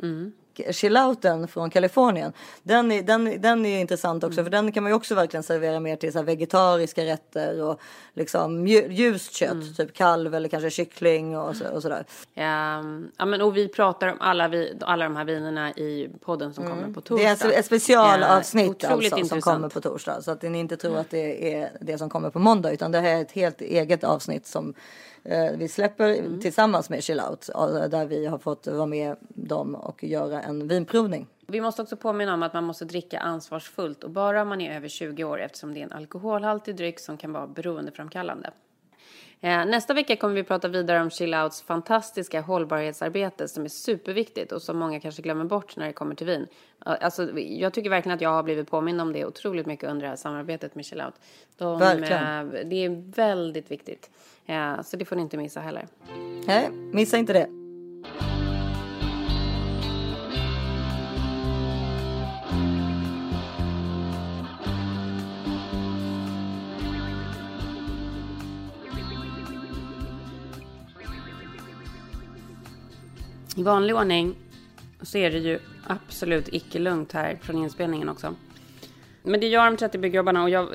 Chillouten 0.71 1.49
från 1.49 1.71
Kalifornien. 1.71 2.33
Den 2.63 2.93
är, 2.93 3.03
den, 3.03 3.41
den 3.41 3.67
är 3.67 3.81
intressant 3.81 4.25
också 4.25 4.45
för 4.45 4.51
den 4.51 4.73
kan 4.73 4.83
man 4.83 4.91
ju 4.93 4.97
också 4.97 5.15
verkligen 5.15 5.43
servera 5.43 5.81
mer 5.81 5.97
till 5.97 6.13
så 6.13 6.23
vegetariska 6.23 7.05
rätter 7.05 7.63
och 7.63 7.81
liksom 8.15 8.67
ljust 8.67 9.33
kött, 9.33 9.77
typ 9.77 9.95
kalv 9.95 10.35
eller 10.35 10.49
kanske 10.49 10.71
kyckling 10.71 11.39
och, 11.39 11.57
så, 11.57 11.69
och 11.69 11.83
sådär. 11.83 12.05
Ehm, 12.35 13.11
ja, 13.17 13.25
men, 13.25 13.41
och 13.41 13.57
vi 13.57 13.69
pratar 13.69 14.09
om 14.09 14.17
alla, 14.21 14.49
vi, 14.49 14.79
alla 14.81 15.05
de 15.05 15.17
här 15.17 15.25
vinerna 15.25 15.71
i 15.73 16.11
podden 16.25 16.55
som 16.55 16.65
kommer 16.65 16.95
på 16.95 17.01
torsdag. 17.01 17.29
Mm. 17.29 17.39
Det 17.41 17.55
är 17.55 17.59
ett- 17.59 17.67
specialavsnitt 17.67 18.85
otroligt 18.85 19.13
alltså, 19.13 19.29
som 19.29 19.41
kommer 19.41 19.69
på 19.69 19.81
torsdag. 19.81 20.23
Så 20.23 20.31
att 20.31 20.43
ni 20.43 20.59
inte 20.59 20.77
tror 20.77 20.99
att 20.99 21.11
det 21.11 21.55
är 21.55 21.71
det 21.81 21.99
som 21.99 22.11
kommer 22.11 22.31
på 22.31 22.39
måndag 22.39 22.73
utan 22.73 22.93
det 22.93 23.01
här 23.01 23.17
är 23.17 23.23
ett 23.23 23.33
helt 23.33 23.61
eget 23.61 24.05
avsnitt 24.05 24.47
som 24.47 24.75
vi 25.59 25.69
släpper 25.69 26.09
Mm. 26.19 26.41
tillsammans 26.41 26.91
med 26.91 27.03
Chillout 27.05 27.49
eh, 27.55 27.89
där 27.89 28.07
vi 28.07 28.27
har 28.27 28.39
fått 28.39 28.67
vara 28.67 28.87
med 28.87 29.17
dem 29.29 29.75
och 29.75 30.05
göra 30.05 30.43
en 30.43 30.69
vinprovning. 30.69 31.27
Vi 31.47 31.61
måste 31.61 31.83
också 31.83 31.97
påminna 31.97 32.35
om 32.35 32.43
att 32.43 32.53
man 32.55 32.65
måste 32.65 32.85
dricka 32.85 33.19
ansvarsfullt 33.19 34.05
och 34.05 34.11
bara 34.11 34.43
om 34.43 34.49
man 34.49 34.61
är 34.61 34.77
över 34.77 34.89
20 34.89 35.25
år 35.25 35.41
eftersom 35.41 35.75
det 35.75 35.81
är 35.81 35.85
en 35.85 35.93
alkoholhaltig 35.93 36.77
dryck 36.77 37.01
som 37.01 37.17
kan 37.17 37.33
vara 37.33 37.47
beroendeframkallande. 37.47 38.51
Eh, 39.41 39.67
Nästa 39.67 39.95
vecka 39.95 40.17
kommer 40.17 40.35
vi 40.35 40.45
prata 40.45 40.69
vidare 40.69 41.03
om 41.03 41.11
Chillouts 41.11 41.63
fantastiska 41.63 42.41
hållbarhetsarbete 42.41 43.49
som 43.49 43.65
är 43.65 43.69
superviktigt 43.69 44.53
och 44.53 44.63
som 44.63 44.77
många 44.79 45.01
kanske 45.01 45.23
glömmer 45.23 45.45
bort 45.45 45.77
när 45.77 45.87
det 45.87 45.93
kommer 45.93 46.15
till 46.15 46.27
vin. 46.27 46.47
Eh, 46.87 46.93
Alltså, 47.01 47.39
jag 47.39 47.73
tycker 47.73 47.91
verkligen 47.91 48.15
att 48.17 48.21
jag 48.23 48.31
har 48.31 48.43
blivit 48.43 48.71
påmind 48.71 49.01
om 49.01 49.13
det 49.13 49.25
otroligt 49.27 49.67
mycket 49.67 49.91
under 49.91 50.03
det 50.03 50.09
här 50.09 50.17
samarbetet 50.17 50.75
med 50.75 50.85
Chillout. 50.85 51.15
De, 51.57 51.79
Verkligen. 51.79 52.55
eh, 52.57 52.67
Det 52.67 52.85
är 52.85 53.13
väldigt 53.17 53.71
viktigt. 53.71 54.11
Eh, 54.47 54.83
Så 54.83 54.97
det 54.97 55.05
får 55.05 55.17
ni 55.17 55.23
inte 55.23 55.37
missa 55.37 55.61
heller. 55.61 55.87
Nej, 56.47 56.71
missa 56.93 57.17
inte 57.19 57.33
det. 57.33 57.49
I 73.57 73.63
vanlig 73.63 73.97
ordning 73.97 74.35
så 75.03 75.19
är 75.19 75.31
det 75.31 75.39
ju 75.39 75.59
absolut 75.87 76.49
icke 76.53 76.79
lugnt 76.79 77.13
här 77.13 77.39
från 77.43 77.57
inspelningen 77.59 78.09
också. 78.09 78.35
Men 79.23 79.41
det 79.41 79.47
gör 79.49 79.65
de 79.71 79.77
30 79.77 79.99
byggjobbarna 79.99 80.43
och 80.43 80.51
jag, 80.51 80.69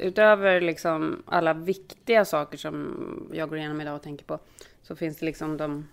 utöver 0.00 0.60
liksom 0.60 1.22
alla 1.26 1.54
viktiga 1.54 2.24
saker 2.24 2.58
som 2.58 3.30
jag 3.32 3.48
går 3.48 3.58
igenom 3.58 3.80
idag 3.80 3.94
och 3.94 4.02
tänker 4.02 4.24
på, 4.24 4.38
så 4.82 4.96
finns 4.96 5.18
det 5.18 5.26
liksom 5.26 5.56
de 5.56 5.88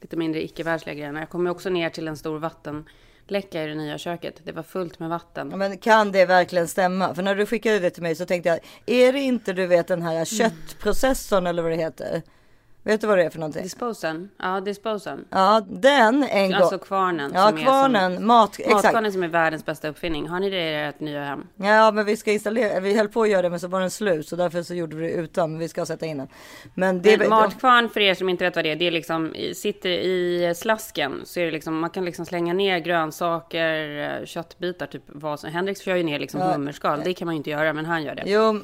lite 0.00 0.16
mindre 0.16 0.44
icke-världsliga 0.44 0.94
grejerna. 0.94 1.20
Jag 1.20 1.30
kommer 1.30 1.50
också 1.50 1.70
ner 1.70 1.90
till 1.90 2.08
en 2.08 2.16
stor 2.16 2.38
vattenläcka 2.38 3.64
i 3.64 3.66
det 3.66 3.74
nya 3.74 3.98
köket. 3.98 4.40
Det 4.44 4.52
var 4.52 4.62
fullt 4.62 4.98
med 4.98 5.08
vatten. 5.08 5.48
Ja, 5.50 5.56
Men 5.56 5.78
kan 5.78 6.12
det 6.12 6.26
verkligen 6.26 6.68
stämma? 6.68 7.14
För 7.14 7.22
när 7.22 7.34
du 7.34 7.46
skickade 7.46 7.78
det 7.78 7.90
till 7.90 8.02
mig 8.02 8.14
så 8.14 8.26
tänkte 8.26 8.48
jag, 8.48 8.58
är 8.86 9.12
det 9.12 9.20
inte 9.20 9.52
du 9.52 9.66
vet 9.66 9.86
den 9.86 10.02
här 10.02 10.24
köttprocessorn 10.24 11.46
eller 11.46 11.62
vad 11.62 11.72
det 11.72 11.76
heter? 11.76 12.22
Vet 12.82 13.00
du 13.00 13.06
vad 13.06 13.18
det 13.18 13.24
är 13.24 13.30
för 13.30 13.38
någonting? 13.38 13.62
Disposen, 13.62 14.30
ja 14.38 14.60
disposen. 14.60 15.24
Ja, 15.30 15.62
den 15.68 16.22
en 16.22 16.50
gång. 16.50 16.60
Alltså 16.60 16.78
kvarnen. 16.78 17.30
Ja, 17.34 17.48
som 17.48 17.58
Är 17.58 17.62
kvarnen, 17.62 18.14
som, 18.16 18.26
mat, 18.26 18.58
exakt. 18.58 18.74
matkvarnen 18.74 19.12
som 19.12 19.22
är 19.22 19.28
världens 19.28 19.64
bästa 19.64 19.88
uppfinning. 19.88 20.28
Har 20.28 20.40
ni 20.40 20.50
det 20.50 20.70
i 20.70 20.74
ert 20.74 21.00
nya 21.00 21.24
hem? 21.24 21.46
Ja, 21.56 21.90
men 21.90 22.04
vi 22.06 22.16
ska 22.16 22.32
installera, 22.32 22.80
vi 22.80 22.96
höll 22.96 23.08
på 23.08 23.22
att 23.22 23.28
göra 23.30 23.42
det 23.42 23.50
men 23.50 23.60
så 23.60 23.68
var 23.68 23.80
den 23.80 23.90
slut 23.90 24.28
så 24.28 24.36
därför 24.36 24.62
så 24.62 24.74
gjorde 24.74 24.96
vi 24.96 25.06
det 25.06 25.12
utan, 25.12 25.50
men 25.50 25.58
vi 25.60 25.68
ska 25.68 25.86
sätta 25.86 26.06
in 26.06 26.18
den. 26.18 26.28
Men 26.74 27.02
det, 27.02 27.18
Men 27.18 27.28
matkvarn 27.30 27.88
för 27.88 28.00
er 28.00 28.14
som 28.14 28.28
inte 28.28 28.44
vet 28.44 28.56
vad 28.56 28.64
det 28.64 28.70
är, 28.70 28.76
det 28.76 28.86
är 28.86 28.90
liksom, 28.90 29.34
sitter 29.54 29.88
i 29.90 30.52
slasken 30.56 31.20
så 31.24 31.40
är 31.40 31.44
det 31.44 31.50
liksom, 31.50 31.78
man 31.78 31.90
kan 31.90 32.04
liksom 32.04 32.26
slänga 32.26 32.52
ner 32.52 32.78
grönsaker, 32.78 33.98
eh, 34.20 34.26
köttbitar, 34.26 34.86
typ 34.86 35.02
vad 35.06 35.40
som, 35.40 35.50
Henrik 35.50 35.82
kör 35.82 35.96
ju 35.96 36.02
ner 36.02 36.18
liksom 36.18 36.40
hummerskal, 36.40 37.00
det 37.04 37.14
kan 37.14 37.26
man 37.26 37.34
ju 37.34 37.36
inte 37.36 37.50
göra, 37.50 37.72
men 37.72 37.86
han 37.86 38.02
gör 38.02 38.14
det. 38.14 38.22
Jo, 38.26 38.60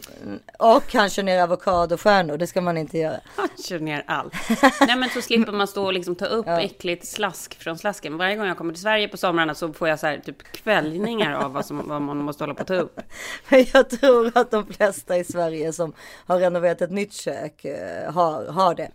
och 0.59 0.94
han 0.94 1.11
kör 1.11 1.22
ner 1.22 1.42
avokadostjärnor, 1.42 2.37
det 2.37 2.46
ska 2.46 2.61
man 2.61 2.77
inte 2.77 2.98
göra. 2.98 3.16
Han 3.37 3.48
kör 3.68 3.79
ner 3.79 4.04
allt. 4.07 4.35
Nej 4.81 4.97
men 4.97 5.11
så 5.11 5.23
slipper 5.23 5.53
man 5.53 5.67
stå 5.67 5.85
och 5.85 5.93
liksom 5.93 6.14
ta 6.14 6.27
upp 6.27 6.47
äckligt 6.49 7.07
slask 7.07 7.62
från 7.62 7.79
slasken. 7.79 8.17
Varje 8.17 8.37
gång 8.37 8.47
jag 8.47 8.59
kommer 8.59 8.73
till 8.73 8.83
Sverige 8.83 9.09
på 9.09 9.17
somrarna 9.17 9.55
så 9.55 9.73
får 9.73 9.88
jag 9.88 10.01
så 10.01 10.07
här 10.07 10.19
typ 10.19 10.43
kvällningar 10.43 11.33
av 11.33 11.53
vad, 11.53 11.67
som, 11.67 11.88
vad 11.88 12.03
man 12.03 12.17
måste 12.17 12.45
hålla 12.45 12.55
på 12.55 12.62
att 12.62 12.69
ta 12.69 12.75
upp. 12.75 13.01
Men 13.49 13.67
jag 13.73 13.90
tror 13.90 14.33
att 14.35 14.51
de 14.51 14.67
flesta 14.67 15.17
i 15.17 15.25
Sverige 15.25 15.73
som 15.73 15.93
har 16.27 16.38
renoverat 16.38 16.83
ett 16.83 16.90
nytt 16.90 17.12
kök 17.12 17.64
eh, 17.64 18.12
har, 18.12 18.47
har 18.47 18.75
det. 18.75 18.90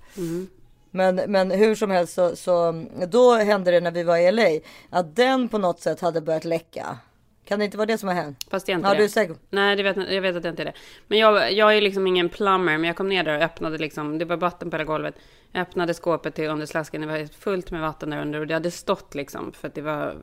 Men, 0.91 1.15
men 1.15 1.52
hur 1.52 1.76
som 1.76 1.91
helst 1.91 2.13
så, 2.13 2.36
så 2.36 2.86
då 3.08 3.34
hände 3.36 3.72
det 3.72 3.80
när 3.80 3.91
vi 3.91 4.04
var 4.04 4.17
i 4.17 4.32
LA 4.32 4.65
att 4.89 5.15
den 5.15 5.50
på 5.50 5.58
något 5.58 5.80
sätt 5.80 6.02
hade 6.02 6.22
börjat 6.22 6.45
läcka. 6.45 6.98
Kan 7.49 7.59
det 7.59 7.65
inte 7.65 7.77
vara 7.77 7.85
det 7.85 7.97
som 7.97 8.07
har 8.09 8.15
hänt? 8.15 8.45
Fast 8.49 8.65
det 8.65 8.71
är 8.71 8.75
inte 8.75 8.88
Ja, 8.88 8.93
det. 8.93 8.99
du 8.99 9.03
är 9.03 9.07
säker? 9.07 9.35
Nej, 9.49 9.75
det 9.75 9.83
vet, 9.83 10.12
jag 10.12 10.21
vet 10.21 10.35
att 10.35 10.43
det 10.43 10.49
inte 10.49 10.63
är 10.63 10.65
det. 10.65 10.73
Men 11.07 11.17
jag, 11.17 11.53
jag 11.53 11.77
är 11.77 11.81
liksom 11.81 12.07
ingen 12.07 12.29
plumber, 12.29 12.77
men 12.77 12.83
jag 12.83 12.95
kom 12.95 13.09
ner 13.09 13.23
där 13.23 13.38
och 13.38 13.43
öppnade 13.43 13.77
liksom, 13.77 14.17
det 14.17 14.25
var 14.25 14.38
vatten 14.38 14.69
på 14.69 14.75
hela 14.77 14.83
golvet. 14.85 15.15
Öppnade 15.53 15.93
skåpet 15.93 16.35
till 16.35 16.49
under 16.49 16.65
slasken, 16.65 17.01
det 17.01 17.07
var 17.07 17.25
fullt 17.39 17.71
med 17.71 17.81
vatten 17.81 18.09
där 18.09 18.21
under 18.21 18.39
och 18.39 18.47
det 18.47 18.53
hade 18.53 18.71
stått 18.71 19.15
liksom 19.15 19.51
för 19.51 19.67
att 19.67 19.75
det 19.75 19.81
var, 19.81 20.15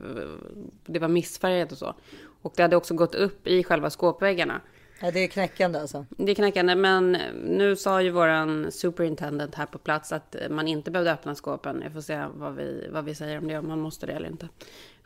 det 0.86 0.98
var 0.98 1.08
missfärgat 1.08 1.72
och 1.72 1.78
så. 1.78 1.94
Och 2.42 2.52
det 2.56 2.62
hade 2.62 2.76
också 2.76 2.94
gått 2.94 3.14
upp 3.14 3.46
i 3.46 3.64
själva 3.64 3.90
skåpväggarna. 3.90 4.60
Ja, 5.00 5.10
det 5.10 5.20
är 5.20 5.28
knäckande 5.28 5.78
alltså. 5.78 6.06
Det 6.10 6.32
är 6.32 6.34
knäckande, 6.34 6.74
men 6.74 7.12
nu 7.44 7.76
sa 7.76 8.02
ju 8.02 8.10
våran 8.10 8.72
superintendent 8.72 9.54
här 9.54 9.66
på 9.66 9.78
plats 9.78 10.12
att 10.12 10.36
man 10.50 10.68
inte 10.68 10.90
behövde 10.90 11.12
öppna 11.12 11.34
skåpen. 11.34 11.80
Jag 11.84 11.92
får 11.92 12.00
se 12.00 12.24
vad 12.34 12.54
vi, 12.54 12.88
vad 12.90 13.04
vi 13.04 13.14
säger 13.14 13.38
om 13.38 13.48
det, 13.48 13.58
om 13.58 13.68
man 13.68 13.80
måste 13.80 14.06
det 14.06 14.12
eller 14.12 14.28
inte. 14.28 14.48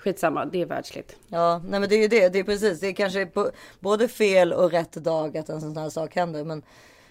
Skitsamma, 0.00 0.44
det 0.44 0.62
är 0.62 0.66
världsligt. 0.66 1.16
Ja, 1.28 1.62
nej 1.68 1.80
men 1.80 1.88
det 1.88 1.94
är 1.94 2.02
ju 2.02 2.08
det. 2.08 2.28
Det 2.28 2.38
är 2.38 2.44
precis. 2.44 2.80
Det 2.80 2.86
är 2.86 2.92
kanske 2.92 3.26
på 3.26 3.50
både 3.80 4.08
fel 4.08 4.52
och 4.52 4.70
rätt 4.70 4.92
dag 4.92 5.36
att 5.36 5.48
en 5.48 5.60
sån 5.60 5.76
här 5.76 5.90
sak 5.90 6.14
händer. 6.14 6.44
Men 6.44 6.62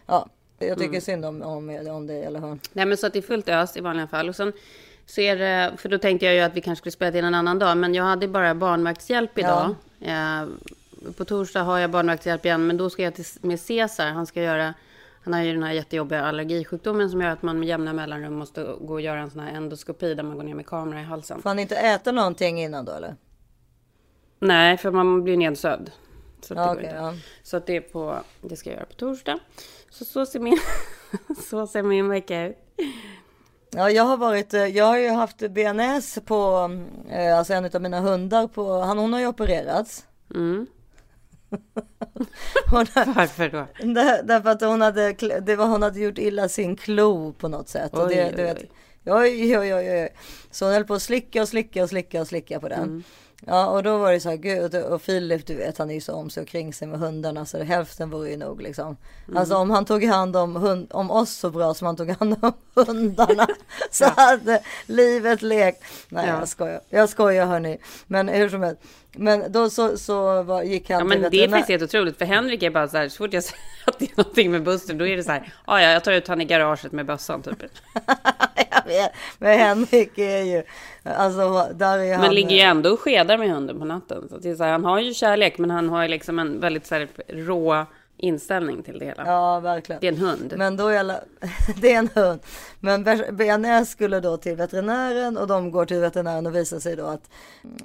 ja, 0.06 0.28
jag 0.60 0.78
tycker 0.78 0.89
Mm. 0.89 1.02
synd 1.02 1.25
om, 1.25 1.41
om, 1.41 1.88
om 1.89 2.08
dig 2.08 2.23
eller 2.23 2.39
hon. 2.39 2.60
Nej, 2.73 2.86
men 2.86 2.97
så 2.97 3.08
att 3.08 3.13
det 3.13 3.19
är 3.19 3.23
fullt 3.23 3.49
ös 3.49 3.78
i 3.78 3.82
vanliga 3.82 4.08
fall. 4.08 4.30
Och 4.30 4.36
sen 4.36 4.54
så 5.06 5.21
är 5.21 5.36
det, 5.36 5.71
för 5.78 5.89
då 5.89 5.97
tänkte 5.97 6.25
jag 6.25 6.36
ju 6.36 6.41
att 6.41 6.54
vi 6.54 6.62
kanske 6.62 6.82
skulle 6.82 6.91
spela 6.91 7.17
in 7.17 7.25
en 7.25 7.36
annan 7.36 7.60
dag, 7.60 7.78
men 7.78 7.93
jag 7.93 8.04
hade 8.04 8.28
bara 8.28 8.56
barnvaktshjälp 8.56 9.38
idag. 9.38 9.75
Eh, 10.02 10.45
på 11.17 11.25
torsdag 11.25 11.63
har 11.63 11.80
jag 11.80 11.89
barnvaktshjälp 11.91 12.45
igen, 12.45 12.67
men 12.67 12.78
då 12.78 12.89
ska 12.89 13.04
jag 13.04 13.15
till, 13.15 13.25
med 13.41 13.60
Cesar. 13.60 14.06
Han 14.08 14.25
ska 14.25 14.41
göra, 14.41 14.73
han 15.24 15.34
har 15.34 15.42
ju 15.42 15.54
den 15.54 15.64
här 15.64 15.74
jättejobbiga 15.74 16.22
allergisjukdomen 16.26 17.10
som 17.10 17.22
gör 17.22 17.30
att 17.30 17.42
man 17.42 17.60
med 17.60 17.68
jämna 17.68 17.94
mellanrum 17.94 18.34
måste 18.34 18.64
gå 18.82 18.94
och 18.94 19.02
göra 19.02 19.20
en 19.20 19.30
sån 19.32 19.40
här 19.40 19.54
endoskopi 19.54 20.14
där 20.14 20.24
man 20.24 20.38
går 20.38 20.44
ner 20.44 20.56
med 20.56 20.66
kamera 20.66 21.00
i 21.02 21.04
halsen. 21.04 21.42
Får 21.42 21.50
han 21.50 21.60
inte 21.60 21.76
äta 21.76 22.12
någonting 22.12 22.62
innan 22.62 22.86
då 22.86 22.92
eller? 22.92 23.16
Nej, 24.40 24.78
för 24.78 24.92
man 24.92 25.24
blir 25.24 25.38
nedsövd. 25.38 25.92
Så, 26.42 26.54
det 26.54 26.60
Ja, 26.62 26.72
okej, 26.74 26.84
inte. 26.86 26.96
ja. 26.96 27.14
så 27.44 27.58
att 27.58 27.66
det 27.66 27.76
är 27.76 27.82
på, 27.82 28.16
det 28.42 28.56
ska 28.56 28.70
jag 28.70 28.78
göra 28.78 28.86
på 28.86 28.94
torsdag. 28.94 29.40
Så 29.90 30.06
så 30.06 30.26
ser 30.26 30.40
min, 30.40 30.58
så 31.50 31.68
ser 31.68 31.84
min 31.84 32.10
vecka 32.10 32.46
ut. 32.48 32.58
Ja, 33.72 33.90
jag 33.90 34.04
har 34.04 34.18
varit, 34.18 34.54
eh, 34.54 34.66
jag 34.66 34.86
har 34.86 34.98
ju 34.98 35.10
haft 35.10 35.38
BNS 35.38 36.20
på, 36.26 36.72
eh, 37.10 37.38
alltså 37.38 37.54
en 37.54 37.66
av 37.74 37.82
mina 37.82 38.00
hundar 38.00 38.48
på, 38.48 38.80
han, 38.80 38.98
hon 38.98 39.14
har 39.14 39.20
ju 39.20 39.28
opererats. 39.28 40.06
Mm. 40.36 40.68
Har, 42.72 43.14
Varför 43.14 43.50
då? 43.50 43.68
där, 43.94 44.24
därför 44.24 44.50
att 44.50 44.62
hon 44.62 44.82
hade, 44.82 45.14
det 45.42 45.56
var, 45.56 45.68
hon 45.68 45.82
hade 45.82 46.00
gjort 46.00 46.18
illa 46.18 46.50
sin 46.50 46.76
klo 46.76 47.34
på 47.34 47.48
något 47.48 47.70
sätt. 47.70 47.94
och 47.94 48.10
det, 48.10 48.26
Oj, 48.26 48.34
du 48.36 48.42
oj, 48.42 48.48
vet, 48.48 48.58
oj. 48.58 48.70
Oj, 49.06 49.58
oj, 49.58 49.76
oj, 49.76 49.92
oj. 49.92 50.10
Så 50.52 50.66
hon 50.66 50.74
höll 50.74 50.86
på 50.86 50.94
att 50.94 51.02
slicka 51.02 51.42
och 51.42 51.48
slicka 51.48 51.84
och 51.84 51.90
slicka 51.90 52.22
och 52.22 52.28
slicka 52.28 52.60
på 52.60 52.70
den. 52.70 52.84
Mm. 52.84 53.04
Ja, 53.46 53.68
och 53.68 53.84
då 53.84 53.98
var 53.98 54.12
det 54.12 54.20
så 54.20 54.30
här, 54.30 54.38
gud, 54.38 54.76
och 54.76 55.02
Filip, 55.02 55.46
du 55.46 55.56
vet, 55.56 55.78
han 55.78 55.90
är 55.90 55.94
ju 55.94 56.02
så 56.02 56.14
om 56.14 56.30
sig 56.30 56.44
och 56.44 56.50
kring 56.50 56.74
sig 56.74 56.88
med 56.88 57.00
hundarna, 57.00 57.46
så 57.46 57.64
hälften 57.64 58.10
vore 58.10 58.30
ju 58.30 58.38
nog 58.38 58.62
liksom. 58.62 58.98
Mm. 59.28 59.38
Alltså 59.38 59.56
om 59.56 59.70
han 59.70 59.86
tog 59.86 60.04
hand 60.04 60.36
om, 60.36 60.56
hund, 60.56 60.88
om 60.92 61.12
oss 61.12 61.32
så 61.32 61.50
bra 61.50 61.74
som 61.74 61.86
han 61.86 61.96
tog 61.96 62.10
hand 62.10 62.36
om 62.42 62.54
hundarna, 62.86 63.48
så 63.92 64.04
ja. 64.04 64.14
hade 64.16 64.64
livet 64.86 65.42
lekt. 65.42 65.84
Nej, 66.10 66.28
ja. 66.28 66.40
jag 66.40 66.48
skojar, 66.48 66.82
jag 66.90 67.10
skojar 67.10 67.46
hörni. 67.46 67.78
Men 68.08 68.28
hur 68.28 68.50
som 68.50 68.64
helst, 68.64 68.82
men 69.12 69.52
då 69.52 69.69
så, 69.69 69.98
så 69.98 70.43
var, 70.43 70.63
gick 70.63 70.89
han 70.89 71.00
ja, 71.00 71.06
men 71.06 71.32
Det 71.32 71.43
är 71.43 71.48
faktiskt 71.48 71.69
helt 71.69 71.84
otroligt, 71.84 72.17
för 72.17 72.26
Henrik 72.26 72.63
är 72.63 72.69
bara 72.69 72.88
så 72.88 72.98
här, 72.98 73.10
så 73.10 73.17
fort 73.17 73.34
jag 73.34 73.43
säger 73.43 73.63
att 73.86 74.00
det 74.00 74.06
är 74.06 74.17
någonting 74.17 74.52
med 74.52 74.63
bussen, 74.63 74.98
då 74.98 75.08
är 75.08 75.17
det 75.17 75.24
så 75.24 75.32
här, 75.32 75.54
ja, 75.67 75.82
jag 75.82 76.04
tar 76.04 76.12
ut 76.12 76.28
han 76.28 76.41
i 76.41 76.45
garaget 76.45 76.91
med 76.91 77.06
bössan 77.06 77.41
typ. 77.41 77.63
jag 78.72 78.86
vet, 78.86 79.12
men 79.38 79.60
Henrik 79.60 80.17
är 80.17 80.43
ju, 80.43 80.63
alltså 81.04 81.67
där 81.74 81.98
är 81.98 82.13
han. 82.13 82.22
Men 82.22 82.36
ligger 82.36 82.56
ju 82.56 82.62
ändå 82.62 82.89
och 82.89 83.00
skedar 83.00 83.38
med 83.38 83.50
hunden 83.50 83.80
på 83.80 83.86
natten. 83.86 84.30
Så 84.30 84.38
det 84.38 84.50
är 84.50 84.56
så 84.56 84.63
här, 84.63 84.72
han 84.72 84.86
har 84.86 85.00
ju 85.00 85.13
kärlek, 85.13 85.58
men 85.58 85.72
han 85.72 85.89
har 85.89 86.02
ju 86.02 86.08
liksom 86.08 86.39
en 86.39 86.60
väldigt 86.60 86.86
så 86.86 86.95
här, 86.95 87.08
rå 87.28 87.86
inställning 88.20 88.84
till 88.84 89.00
det 89.00 89.06
hela. 89.06 89.26
Ja, 89.26 89.60
verkligen. 89.60 90.00
Det 90.02 90.08
är 90.08 90.12
en 90.12 90.18
hund. 90.18 90.54
Men 90.58 90.78
då 90.78 90.88
är 90.88 91.00
alla... 91.00 91.20
det 91.82 91.94
är 91.94 92.00
en 92.00 92.10
hund. 92.16 92.40
Men 92.80 93.04
BNS 93.32 93.90
skulle 93.90 94.20
då 94.20 94.38
till 94.38 94.56
veterinären 94.56 95.38
och 95.38 95.48
de 95.48 95.72
går 95.72 95.86
till 95.86 96.00
veterinären 96.00 96.46
och 96.46 96.56
visar 96.56 96.80
sig 96.80 96.96
då 96.96 97.06
att, 97.06 97.30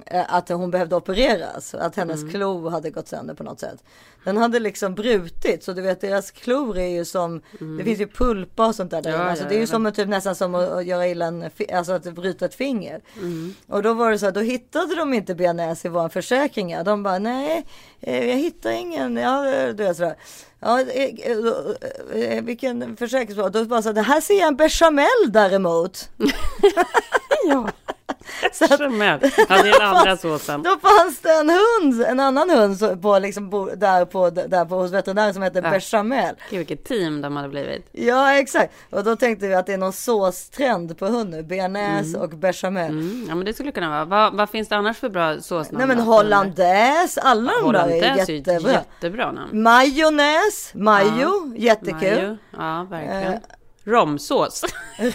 eh, 0.05 0.33
att 0.35 0.49
hon 0.49 0.71
behövde 0.71 0.95
opereras. 0.95 1.75
Att 1.75 1.95
hennes 1.95 2.21
mm. 2.21 2.33
klo 2.33 2.69
hade 2.69 2.89
gått 2.89 3.07
sönder 3.07 3.33
på 3.33 3.43
något 3.43 3.59
sätt. 3.59 3.83
Den 4.25 4.37
hade 4.37 4.59
liksom 4.59 4.95
brutit 4.95 5.63
så 5.63 5.73
du 5.73 5.81
vet 5.81 6.01
deras 6.01 6.31
klor 6.31 6.77
är 6.77 6.87
ju 6.87 7.05
som, 7.05 7.41
mm. 7.61 7.77
det 7.77 7.83
finns 7.83 7.99
ju 7.99 8.07
pulpa 8.07 8.67
och 8.67 8.75
sånt 8.75 8.91
där. 8.91 9.01
Ja, 9.05 9.17
alltså, 9.17 9.45
ja, 9.45 9.49
det 9.49 9.55
är 9.55 9.59
ju 9.59 9.67
som 9.67 9.91
typ 9.91 10.07
nästan 10.07 10.35
som 10.35 10.55
att, 10.55 10.69
att 10.69 10.85
göra 10.85 11.07
illa 11.07 11.25
en, 11.25 11.49
alltså 11.73 11.93
att 11.93 12.03
bryta 12.03 12.45
ett 12.45 12.55
finger. 12.55 13.01
Mm. 13.17 13.55
Och 13.67 13.83
då 13.83 13.93
var 13.93 14.11
det 14.11 14.19
så 14.19 14.25
här, 14.25 14.33
då 14.33 14.39
hittade 14.39 14.95
de 14.95 15.13
inte 15.13 15.35
BNS 15.35 15.85
i 15.85 15.89
våra 15.89 16.09
försäkringar. 16.09 16.83
De 16.83 17.03
bara 17.03 17.19
nej, 17.19 17.65
eh, 18.01 18.29
jag 18.29 18.35
hittar 18.35 18.71
ingen, 18.71 19.17
ja 19.17 19.41
du 19.73 19.83
vet 19.83 19.97
sådär. 19.97 20.15
Ja, 20.59 20.81
eh, 20.81 22.43
vilken 22.43 22.97
försäkringsbolag? 22.97 23.51
Då 23.51 23.65
bara 23.65 23.81
så 23.81 23.91
det 23.91 24.01
här 24.01 24.21
ser 24.21 24.39
jag 24.39 24.47
en 24.47 24.55
bechamel 24.55 25.31
däremot. 25.31 26.09
ja. 27.47 27.69
Så 28.51 28.65
att, 28.65 28.79
ja, 28.79 28.79
det 28.79 29.69
är 29.69 29.79
den 29.79 29.87
andra 29.95 30.17
såsen. 30.17 30.63
Då 30.63 30.69
fanns 30.69 31.19
det 31.19 31.33
en 31.33 31.49
hund, 31.49 32.01
en 32.01 32.19
annan 32.19 32.49
hund 32.49 33.01
på, 33.01 33.19
liksom, 33.19 33.69
där, 33.75 34.05
på, 34.05 34.29
där 34.29 34.65
på 34.65 34.75
hos 34.75 34.91
veterinären 34.91 35.33
som 35.33 35.43
hette 35.43 35.61
ja. 35.63 35.69
bechamel. 35.69 36.35
Gud 36.49 36.57
vilket 36.57 36.83
team 36.83 37.21
de 37.21 37.35
hade 37.35 37.49
blivit. 37.49 37.87
Ja 37.91 38.33
exakt. 38.33 38.73
Och 38.89 39.03
då 39.03 39.15
tänkte 39.15 39.47
vi 39.47 39.53
att 39.53 39.65
det 39.65 39.73
är 39.73 39.77
någon 39.77 39.93
såstrend 39.93 40.97
på 40.97 41.05
hund 41.05 41.29
nu. 41.29 41.43
Bearnaise 41.43 42.17
mm. 42.17 42.21
och 42.21 42.29
bechamel. 42.29 42.89
Mm. 42.91 43.25
Ja 43.29 43.35
men 43.35 43.45
det 43.45 43.53
skulle 43.53 43.71
kunna 43.71 43.89
vara. 43.89 44.05
Vad, 44.05 44.33
vad 44.33 44.49
finns 44.49 44.67
det 44.67 44.75
annars 44.75 44.97
för 44.97 45.09
bra 45.09 45.39
såsnamn? 45.41 45.77
Nej 45.77 45.87
men 45.87 45.99
hollandaise, 45.99 47.21
alla 47.21 47.51
de 47.61 47.73
där 47.73 47.87
är 47.87 48.17
jättebra. 48.17 48.69
Är 48.69 48.73
jättebra 48.73 49.31
namn. 49.31 49.63
Majonnäs, 49.63 50.71
majo, 50.73 51.11
ja. 51.11 51.53
jättekul. 51.55 52.23
Majo. 52.23 52.37
Ja 52.57 52.87
verkligen. 52.89 53.33
Eh, 53.33 53.39
Romsås. 53.85 54.63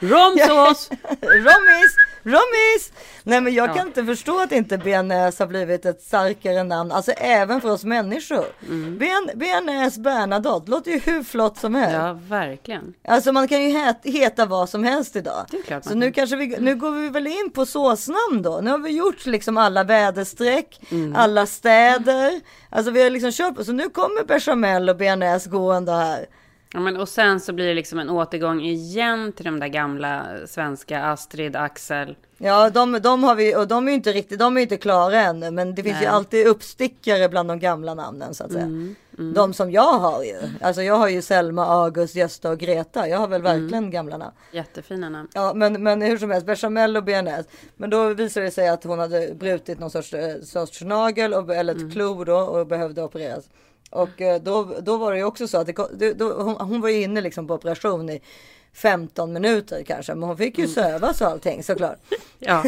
Romsås! 0.00 0.90
Rommis! 1.20 1.96
Rommis! 2.22 2.92
Nej 3.22 3.40
men 3.40 3.54
jag 3.54 3.68
ja. 3.68 3.74
kan 3.74 3.86
inte 3.86 4.04
förstå 4.04 4.42
att 4.42 4.52
inte 4.52 4.78
BNäs 4.78 5.38
har 5.38 5.46
blivit 5.46 5.86
ett 5.86 6.02
starkare 6.02 6.62
namn. 6.62 6.92
Alltså 6.92 7.12
även 7.12 7.60
för 7.60 7.70
oss 7.70 7.84
människor. 7.84 8.44
Mm. 8.68 8.98
Ben, 8.98 9.30
BNäs 9.34 9.98
Bernadotte 9.98 10.70
låter 10.70 10.90
ju 10.90 10.98
hur 10.98 11.22
flott 11.22 11.58
som 11.58 11.74
helst. 11.74 11.96
Ja 11.96 12.18
verkligen. 12.28 12.94
Alltså 13.08 13.32
man 13.32 13.48
kan 13.48 13.62
ju 13.62 13.92
heta 14.04 14.46
vad 14.46 14.68
som 14.68 14.84
helst 14.84 15.16
idag. 15.16 15.46
Det 15.50 15.56
är 15.56 15.62
klart 15.62 15.84
Så 15.84 15.94
nu 15.94 16.12
kanske 16.12 16.36
vi, 16.36 16.56
nu 16.58 16.74
går 16.74 16.90
vi 16.90 17.08
väl 17.08 17.26
in 17.26 17.50
på 17.54 17.66
såsnamn 17.66 18.42
då. 18.42 18.60
Nu 18.62 18.70
har 18.70 18.78
vi 18.78 18.90
gjort 18.90 19.26
liksom 19.26 19.58
alla 19.58 19.84
väderstreck, 19.84 20.80
mm. 20.90 21.16
alla 21.16 21.46
städer. 21.46 22.40
Alltså 22.70 22.90
vi 22.90 23.02
har 23.02 23.10
liksom 23.10 23.32
kört, 23.32 23.66
så 23.66 23.72
nu 23.72 23.88
kommer 23.88 24.24
bechamel 24.24 24.88
och 24.88 24.96
BNäs 24.96 25.46
gående 25.46 25.92
här. 25.92 26.26
Ja, 26.74 26.80
men 26.80 26.96
och 26.96 27.08
sen 27.08 27.40
så 27.40 27.52
blir 27.52 27.66
det 27.66 27.74
liksom 27.74 27.98
en 27.98 28.10
återgång 28.10 28.60
igen 28.60 29.32
till 29.32 29.44
de 29.44 29.60
där 29.60 29.68
gamla 29.68 30.26
svenska 30.46 31.02
Astrid, 31.02 31.56
Axel. 31.56 32.16
Ja, 32.38 32.70
de, 32.70 32.92
de 33.02 33.24
har 33.24 33.34
vi 33.34 33.56
och 33.56 33.68
de 33.68 33.86
är 33.86 33.90
ju 33.90 33.94
inte 33.94 34.12
riktigt, 34.12 34.38
de 34.38 34.56
är 34.56 34.60
inte 34.60 34.76
klara 34.76 35.20
ännu, 35.20 35.50
men 35.50 35.74
det 35.74 35.82
finns 35.82 35.94
Nej. 35.94 36.02
ju 36.02 36.08
alltid 36.08 36.46
uppstickare 36.46 37.28
bland 37.28 37.48
de 37.48 37.58
gamla 37.58 37.94
namnen 37.94 38.34
så 38.34 38.44
att 38.44 38.52
säga. 38.52 38.64
Mm, 38.64 38.94
mm. 39.18 39.34
De 39.34 39.54
som 39.54 39.70
jag 39.70 39.98
har 39.98 40.24
ju, 40.24 40.36
alltså 40.60 40.82
jag 40.82 40.94
har 40.94 41.08
ju 41.08 41.22
Selma, 41.22 41.66
August, 41.66 42.14
Gösta 42.14 42.50
och 42.50 42.58
Greta. 42.58 43.08
Jag 43.08 43.18
har 43.18 43.28
väl 43.28 43.40
mm. 43.40 43.52
verkligen 43.52 43.84
mm. 43.84 43.90
gamla 43.90 44.16
namn. 44.16 44.32
Jättefina 44.52 45.08
namn. 45.08 45.28
Ja, 45.34 45.52
men, 45.54 45.82
men 45.82 46.02
hur 46.02 46.18
som 46.18 46.30
helst, 46.30 46.46
bechamel 46.46 46.96
och 46.96 47.04
bearnaise. 47.04 47.48
Men 47.76 47.90
då 47.90 48.14
visade 48.14 48.46
det 48.46 48.52
sig 48.52 48.68
att 48.68 48.84
hon 48.84 48.98
hade 48.98 49.34
brutit 49.34 49.78
någon 49.78 49.90
sorts, 49.90 50.14
eh, 50.14 50.40
sorts 50.40 50.82
nagel 50.82 51.34
och, 51.34 51.54
eller 51.54 51.74
ett 51.74 51.80
mm. 51.80 51.92
klo 51.92 52.24
då 52.24 52.36
och 52.36 52.66
behövde 52.66 53.02
opereras. 53.02 53.44
Och 53.94 54.20
eh, 54.20 54.42
då, 54.42 54.76
då 54.82 54.96
var 54.96 55.12
det 55.12 55.18
ju 55.18 55.24
också 55.24 55.48
så 55.48 55.58
att 55.58 55.66
det, 55.92 56.12
då, 56.12 56.42
hon, 56.42 56.56
hon 56.56 56.80
var 56.80 56.88
inne 56.88 57.20
liksom 57.20 57.46
på 57.46 57.54
operation 57.54 58.10
i 58.10 58.20
15 58.72 59.32
minuter 59.32 59.82
kanske, 59.82 60.14
men 60.14 60.28
hon 60.28 60.36
fick 60.36 60.58
ju 60.58 60.64
mm. 60.64 60.74
sövas 60.74 61.20
och 61.20 61.26
allting 61.26 61.62
såklart. 61.62 61.98
ja. 62.38 62.64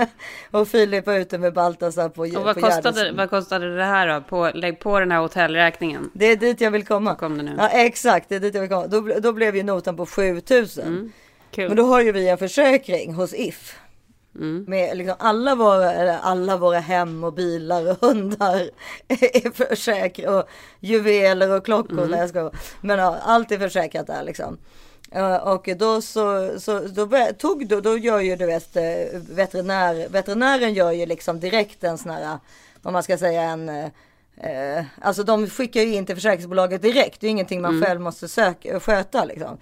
och 0.50 0.68
Filip 0.68 1.06
var 1.06 1.14
ute 1.14 1.38
med 1.38 1.52
Baltasar 1.54 2.08
på 2.08 2.22
Och 2.22 2.44
vad, 2.44 2.54
på 2.54 2.60
kostade, 2.60 3.12
vad 3.12 3.30
kostade 3.30 3.76
det 3.76 3.84
här 3.84 4.14
då? 4.14 4.20
På, 4.20 4.50
lägg 4.54 4.80
på 4.80 5.00
den 5.00 5.10
här 5.10 5.18
hotellräkningen. 5.18 6.10
Det 6.14 6.26
är 6.26 6.36
dit 6.36 6.60
jag 6.60 6.70
vill 6.70 6.86
komma. 6.86 7.14
kom 7.14 7.38
det 7.38 7.42
nu. 7.42 7.54
Ja 7.58 7.68
exakt, 7.68 8.28
det 8.28 8.36
är 8.36 8.40
dit 8.40 8.54
jag 8.54 8.60
vill 8.60 8.70
komma. 8.70 8.86
Då, 8.86 9.00
då 9.00 9.32
blev 9.32 9.56
ju 9.56 9.62
notan 9.62 9.96
på 9.96 10.06
7000. 10.06 10.86
Mm. 10.86 11.12
Men 11.56 11.76
då 11.76 11.86
har 11.86 12.00
ju 12.00 12.12
vi 12.12 12.28
en 12.28 12.38
försäkring 12.38 13.14
hos 13.14 13.34
If. 13.34 13.76
Mm. 14.38 14.64
Med 14.68 14.96
liksom 14.96 15.16
alla, 15.18 15.54
våra, 15.54 16.18
alla 16.18 16.56
våra 16.56 16.78
hem 16.78 17.24
och 17.24 17.32
bilar 17.32 17.90
och 17.90 17.96
hundar 18.00 18.70
är 19.08 19.50
försäkrat. 19.50 20.34
Och 20.34 20.48
juveler 20.80 21.50
och 21.50 21.64
klockor. 21.64 22.02
Mm. 22.02 22.18
jag 22.18 22.28
ska, 22.28 22.50
men 22.80 22.98
ja, 22.98 23.18
allt 23.22 23.52
är 23.52 23.58
försäkrat 23.58 24.06
där 24.06 24.22
liksom. 24.22 24.58
Och 25.42 25.68
då 25.78 26.02
så, 26.02 26.50
så 26.60 26.78
då 26.78 27.08
tog 27.38 27.68
då, 27.68 27.80
då 27.80 27.98
gör 27.98 28.20
ju 28.20 28.36
du 28.36 28.46
vet 28.46 28.76
eh, 28.76 29.20
veterinär, 29.30 30.08
veterinären 30.08 30.74
gör 30.74 30.92
ju 30.92 31.06
liksom 31.06 31.40
direkt 31.40 31.84
en 31.84 31.98
sån 31.98 32.10
här, 32.10 32.38
om 32.82 32.92
man 32.92 33.02
ska 33.02 33.18
säga 33.18 33.42
en 33.42 33.90
Eh, 34.40 34.84
alltså 35.00 35.22
de 35.22 35.46
skickar 35.46 35.82
ju 35.82 35.94
in 35.94 36.06
till 36.06 36.14
försäkringsbolaget 36.14 36.82
direkt. 36.82 37.20
Det 37.20 37.26
är 37.26 37.30
ingenting 37.30 37.60
man 37.60 37.74
mm. 37.74 37.84
själv 37.84 38.00
måste 38.00 38.28
söka, 38.28 38.80
sköta 38.80 39.24
liksom. 39.24 39.58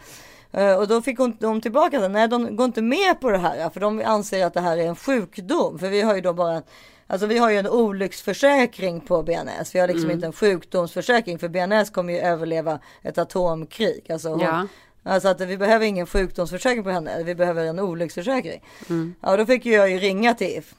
Eh, 0.55 0.75
och 0.75 0.89
då 0.89 1.03
fick 1.03 1.19
hon, 1.19 1.37
de 1.41 1.61
tillbaka 1.61 2.01
det. 2.01 2.09
Nej, 2.09 2.29
de 2.29 2.57
går 2.57 2.65
inte 2.65 2.83
med 2.83 3.21
på 3.21 3.31
det 3.31 3.39
här. 3.39 3.71
För 3.71 3.81
de 3.81 4.03
anser 4.05 4.47
att 4.47 4.55
det 4.55 4.61
här 4.61 4.77
är 4.77 4.87
en 4.87 4.97
sjukdom. 4.97 5.79
För 5.79 5.89
vi 5.89 6.03
har 6.03 6.15
ju 6.15 6.21
då 6.21 6.33
bara 6.33 6.63
Alltså 7.07 7.27
vi 7.27 7.39
har 7.39 7.51
ju 7.51 7.59
en 7.59 7.69
olycksförsäkring 7.69 9.01
på 9.01 9.23
BNS. 9.23 9.75
Vi 9.75 9.79
har 9.79 9.89
liksom 9.89 10.05
mm. 10.05 10.15
inte 10.15 10.27
en 10.27 10.33
sjukdomsförsäkring. 10.33 11.39
För 11.39 11.49
BNS 11.49 11.91
kommer 11.91 12.13
ju 12.13 12.19
överleva 12.19 12.79
ett 13.03 13.19
atomkrig. 13.19 14.13
Alltså, 14.13 14.29
hon, 14.29 14.41
ja. 14.41 14.67
alltså 15.03 15.29
att 15.29 15.41
vi 15.41 15.57
behöver 15.57 15.87
ingen 15.87 16.07
sjukdomsförsäkring 16.07 16.85
på 16.85 16.91
henne. 16.91 17.23
Vi 17.23 17.35
behöver 17.35 17.65
en 17.65 17.79
olycksförsäkring. 17.79 18.63
Mm. 18.89 19.15
Ja, 19.21 19.37
då 19.37 19.47
fick 19.47 19.67
jag 19.67 19.91
ju 19.91 19.99
ringa 19.99 20.35
till 20.35 20.59
If. 20.59 20.75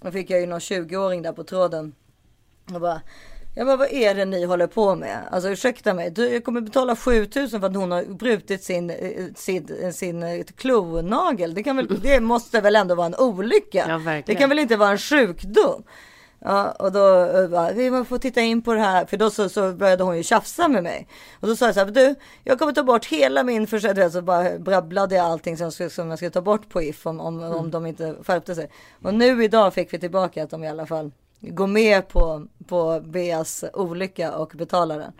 Då 0.00 0.10
fick 0.10 0.30
jag 0.30 0.40
ju 0.40 0.46
någon 0.46 0.58
20-åring 0.58 1.22
där 1.22 1.32
på 1.32 1.44
tråden. 1.44 1.94
Och 2.74 2.80
bara, 2.80 3.00
jag 3.54 3.66
bara, 3.66 3.76
vad 3.76 3.92
är 3.92 4.14
det 4.14 4.24
ni 4.24 4.44
håller 4.44 4.66
på 4.66 4.94
med? 4.94 5.18
Alltså 5.30 5.50
ursäkta 5.50 5.94
mig, 5.94 6.10
du, 6.10 6.28
jag 6.28 6.44
kommer 6.44 6.60
betala 6.60 6.96
7000 6.96 7.60
för 7.60 7.68
att 7.68 7.76
hon 7.76 7.90
har 7.90 8.04
brutit 8.04 8.64
sin, 8.64 8.90
eh, 8.90 9.24
sin, 9.34 9.92
sin 9.92 10.22
eh, 10.22 10.44
klonagel. 10.56 11.54
Det, 11.54 11.62
kan 11.62 11.76
väl, 11.76 12.00
det 12.02 12.20
måste 12.20 12.60
väl 12.60 12.76
ändå 12.76 12.94
vara 12.94 13.06
en 13.06 13.14
olycka? 13.14 14.00
Ja, 14.04 14.22
det 14.26 14.34
kan 14.34 14.48
väl 14.48 14.58
inte 14.58 14.76
vara 14.76 14.90
en 14.90 14.98
sjukdom? 14.98 15.82
Ja, 16.44 16.70
och 16.70 16.92
då 16.92 17.24
eh, 17.24 17.48
bara, 17.48 17.72
vi 17.72 18.04
får 18.04 18.18
titta 18.18 18.40
in 18.40 18.62
på 18.62 18.74
det 18.74 18.80
här. 18.80 19.06
För 19.06 19.16
då 19.16 19.30
så, 19.30 19.48
så 19.48 19.72
började 19.72 20.04
hon 20.04 20.16
ju 20.16 20.22
tjafsa 20.22 20.68
med 20.68 20.82
mig. 20.82 21.08
Och 21.40 21.48
då 21.48 21.56
sa 21.56 21.66
jag 21.66 21.74
så 21.74 21.80
här, 21.80 21.90
du, 21.90 22.14
jag 22.44 22.58
kommer 22.58 22.72
ta 22.72 22.82
bort 22.82 23.06
hela 23.06 23.42
min 23.42 23.66
försäkring. 23.66 24.10
Så 24.10 24.22
bara 24.22 24.58
brabblade 24.58 25.14
jag 25.14 25.26
allting 25.26 25.56
som, 25.56 25.72
som 25.72 26.10
jag 26.10 26.18
skulle 26.18 26.30
ta 26.30 26.42
bort 26.42 26.68
på 26.68 26.82
If 26.82 27.06
om, 27.06 27.20
om, 27.20 27.42
mm. 27.42 27.52
om 27.52 27.70
de 27.70 27.86
inte 27.86 28.14
skärpte 28.26 28.54
sig. 28.54 28.70
Och 29.02 29.14
nu 29.14 29.44
idag 29.44 29.74
fick 29.74 29.94
vi 29.94 29.98
tillbaka 29.98 30.42
att 30.42 30.50
de 30.50 30.64
i 30.64 30.68
alla 30.68 30.86
fall 30.86 31.10
gå 31.40 31.66
med 31.66 32.08
på, 32.08 32.46
på 32.68 33.00
Beas 33.04 33.64
olycka 33.72 34.32
och 34.32 34.52
betala 34.54 34.96
den. 34.96 35.12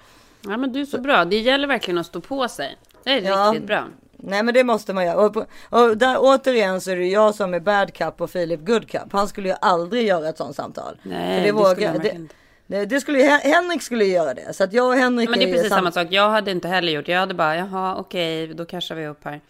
Ja 0.43 0.57
men 0.57 0.73
du 0.73 0.81
är 0.81 0.85
så, 0.85 1.01
bra. 1.01 1.25
Det 1.25 1.39
gäller 1.39 1.69
verkligen 1.69 1.99
att 1.99 2.07
stå 2.07 2.21
på 2.21 2.49
sig. 2.49 2.77
Det 3.05 3.11
är 3.11 3.23
ja, 3.23 3.51
riktigt 3.53 3.67
bra. 3.67 3.85
Nej 4.17 4.43
men 4.43 4.55
det 4.55 4.65
måste 4.65 4.93
man 4.93 5.07
göra. 5.07 5.27
Och, 5.27 5.37
och 5.71 5.97
där 5.97 6.17
återigen 6.19 6.81
så 6.81 6.91
är 6.91 6.97
det 6.97 7.07
jag 7.07 7.35
som 7.35 7.55
är 7.55 7.61
bad 7.61 7.95
cup 7.95 8.21
och 8.21 8.31
Filip 8.31 8.61
good 8.61 8.91
cup. 8.91 9.13
Han 9.13 9.29
skulle 9.29 9.49
ju 9.49 9.55
aldrig 9.61 10.07
göra 10.07 10.29
ett 10.29 10.37
sånt 10.37 10.57
samtal. 10.57 10.97
Nej 11.03 11.41
det, 11.41 11.47
det, 11.47 11.53
vågar, 11.53 11.99
det, 11.99 12.27
det, 12.67 12.87
det, 12.87 13.01
skulle 13.01 13.19
Henrik 13.23 13.83
skulle 13.83 14.05
göra 14.05 14.35
det. 14.35 14.53
Så 14.53 14.65
att 14.65 14.73
jag 14.73 14.87
och 14.87 14.95
Henrik 14.95 15.29
ja, 15.29 15.31
Men 15.31 15.39
det 15.39 15.51
är 15.51 15.53
precis 15.53 15.69
samma 15.69 15.93
sak. 15.93 16.07
Jag 16.11 16.31
hade 16.31 16.51
inte 16.51 16.69
heller 16.69 16.93
gjort. 16.93 17.09
Jag 17.09 17.21
hade 17.21 17.35
bara 17.35 17.57
jaha 17.57 17.97
okej 17.97 18.47
då 18.47 18.65
kanske 18.65 18.95
vi 18.95 19.07
upp 19.07 19.25
här. 19.25 19.41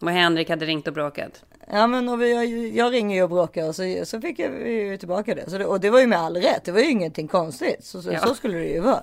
Och 0.00 0.10
Henrik 0.10 0.50
hade 0.50 0.66
ringt 0.66 0.88
och 0.88 0.94
bråkat. 0.94 1.44
Ja 1.70 1.86
men 1.86 2.08
och 2.08 2.22
vi, 2.22 2.32
jag, 2.32 2.46
jag 2.74 2.92
ringer 2.92 3.16
ju 3.16 3.22
och 3.22 3.28
bråkar 3.28 3.68
och 3.68 3.74
så, 3.74 4.02
så 4.04 4.20
fick 4.20 4.38
jag 4.38 4.68
ju 4.68 4.96
tillbaka 4.96 5.34
det. 5.34 5.50
Så 5.50 5.58
det. 5.58 5.66
Och 5.66 5.80
det 5.80 5.90
var 5.90 6.00
ju 6.00 6.06
med 6.06 6.18
all 6.18 6.36
rätt. 6.36 6.64
Det 6.64 6.72
var 6.72 6.80
ju 6.80 6.90
ingenting 6.90 7.28
konstigt. 7.28 7.84
Så, 7.84 8.02
så, 8.02 8.12
ja. 8.12 8.20
så 8.20 8.34
skulle 8.34 8.58
det 8.58 8.68
ju 8.68 8.80
vara. 8.80 9.02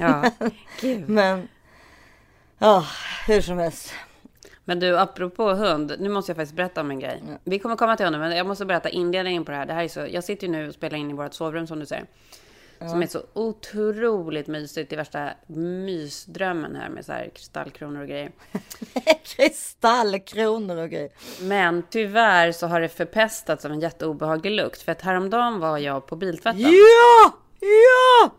Ja, 0.00 0.30
men 1.06 1.48
ja, 2.58 2.86
hur 3.26 3.40
som 3.40 3.58
helst. 3.58 3.92
Men 4.64 4.80
du, 4.80 4.98
apropå 4.98 5.52
hund, 5.52 5.96
nu 5.98 6.08
måste 6.08 6.30
jag 6.30 6.36
faktiskt 6.36 6.56
berätta 6.56 6.80
om 6.80 6.90
en 6.90 7.00
grej. 7.00 7.22
Vi 7.44 7.58
kommer 7.58 7.76
komma 7.76 7.96
till 7.96 8.06
hunden, 8.06 8.20
men 8.20 8.36
jag 8.36 8.46
måste 8.46 8.64
berätta 8.64 8.88
inledningen 8.88 9.44
på 9.44 9.50
det 9.50 9.56
här. 9.56 9.66
Det 9.66 9.72
här 9.72 9.84
är 9.84 9.88
så, 9.88 10.06
jag 10.10 10.24
sitter 10.24 10.46
ju 10.46 10.52
nu 10.52 10.68
och 10.68 10.74
spelar 10.74 10.98
in 10.98 11.10
i 11.10 11.14
vårt 11.14 11.34
sovrum 11.34 11.66
som 11.66 11.80
du 11.80 11.86
säger. 11.86 12.06
Som 12.90 13.02
är 13.02 13.06
så 13.06 13.22
otroligt 13.32 14.46
mysigt. 14.46 14.90
Det 14.90 14.94
är 14.94 14.96
värsta 14.96 15.30
mysdrömmen 15.46 16.76
här 16.76 16.88
med 16.88 17.04
så 17.04 17.12
här 17.12 17.30
kristallkronor 17.34 18.00
och 18.00 18.08
grejer. 18.08 18.32
Kristallkronor 19.36 20.76
och 20.76 20.90
grejer. 20.90 21.10
Men 21.40 21.82
tyvärr 21.90 22.52
så 22.52 22.66
har 22.66 22.80
det 22.80 22.88
förpestats 22.88 23.64
av 23.64 23.72
en 23.72 23.80
jätteobehaglig 23.80 24.50
lukt. 24.50 24.82
För 24.82 24.92
att 24.92 25.02
häromdagen 25.02 25.60
var 25.60 25.78
jag 25.78 26.06
på 26.06 26.16
biltvätten. 26.16 26.60
Ja! 26.60 27.32
Ja! 27.60 28.30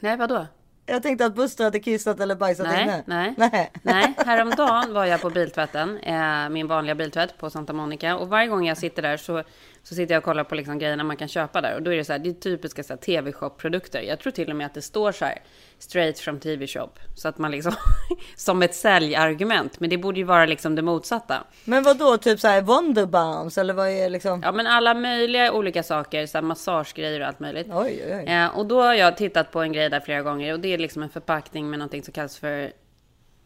Nej, 0.00 0.16
vadå? 0.16 0.46
Jag 0.86 1.02
tänkte 1.02 1.26
att 1.26 1.34
Buster 1.34 1.64
hade 1.64 1.80
kissat 1.80 2.20
eller 2.20 2.34
bajsat 2.34 2.66
Nej, 2.66 2.82
inne. 2.82 3.02
nej. 3.06 3.34
nej. 3.52 3.72
Nej, 3.82 4.14
häromdagen 4.16 4.94
var 4.94 5.04
jag 5.04 5.20
på 5.20 5.30
biltvätten, 5.30 5.98
eh, 5.98 6.48
min 6.48 6.66
vanliga 6.66 6.94
biltvätt 6.94 7.38
på 7.38 7.50
Santa 7.50 7.72
Monica. 7.72 8.16
Och 8.16 8.28
varje 8.28 8.48
gång 8.48 8.66
jag 8.66 8.78
sitter 8.78 9.02
där 9.02 9.16
så, 9.16 9.42
så 9.84 9.94
sitter 9.94 10.14
jag 10.14 10.20
och 10.20 10.24
kollar 10.24 10.44
på 10.44 10.54
liksom 10.54 10.78
grejerna 10.78 11.04
man 11.04 11.16
kan 11.16 11.28
köpa 11.28 11.60
där. 11.60 11.74
Och 11.74 11.82
då 11.82 11.92
är 11.92 11.96
det 11.96 12.04
så 12.04 12.12
här, 12.12 12.18
det 12.18 12.30
är 12.30 12.34
typiska 12.34 12.82
tv-shop-produkter. 12.82 14.00
Jag 14.00 14.20
tror 14.20 14.30
till 14.30 14.50
och 14.50 14.56
med 14.56 14.66
att 14.66 14.74
det 14.74 14.82
står 14.82 15.12
så 15.12 15.24
här, 15.24 15.42
straight 15.78 16.18
from 16.18 16.40
tv-shop. 16.40 16.90
Så 17.16 17.28
att 17.28 17.38
man 17.38 17.50
liksom, 17.50 17.72
som 18.36 18.62
ett 18.62 18.74
säljargument. 18.74 19.80
Men 19.80 19.90
det 19.90 19.98
borde 19.98 20.18
ju 20.18 20.24
vara 20.24 20.46
liksom 20.46 20.74
det 20.74 20.82
motsatta. 20.82 21.44
Men 21.64 21.82
vad 21.82 21.98
då 21.98 22.16
typ 22.16 22.40
så 22.40 22.48
här 22.48 22.62
Wonderbounce 22.62 23.60
eller 23.60 23.74
vad 23.74 23.88
är 23.88 24.10
liksom? 24.10 24.42
Ja, 24.42 24.52
men 24.52 24.66
alla 24.66 24.94
möjliga 24.94 25.52
olika 25.52 25.82
saker, 25.82 26.26
så 26.26 26.38
här 26.38 26.42
massagegrejer 26.42 27.20
och 27.20 27.26
allt 27.26 27.40
möjligt. 27.40 27.66
Oj, 27.70 28.02
oj, 28.06 28.16
oj. 28.16 28.32
Eh, 28.32 28.58
och 28.58 28.66
då 28.66 28.82
har 28.82 28.94
jag 28.94 29.16
tittat 29.16 29.50
på 29.50 29.60
en 29.60 29.72
grej 29.72 29.90
där 29.90 30.00
flera 30.00 30.22
gånger 30.22 30.52
och 30.52 30.60
det 30.60 30.68
är 30.68 30.78
liksom 30.78 31.02
en 31.02 31.10
förpackning 31.10 31.70
med 31.70 31.78
någonting 31.78 32.02
som 32.02 32.12
kallas 32.12 32.38
för 32.38 32.72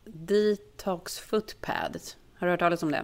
Detox 0.04 1.18
Footpad. 1.18 2.00
Har 2.38 2.46
du 2.46 2.50
hört 2.50 2.60
talas 2.60 2.82
om 2.82 2.92
det? 2.92 3.02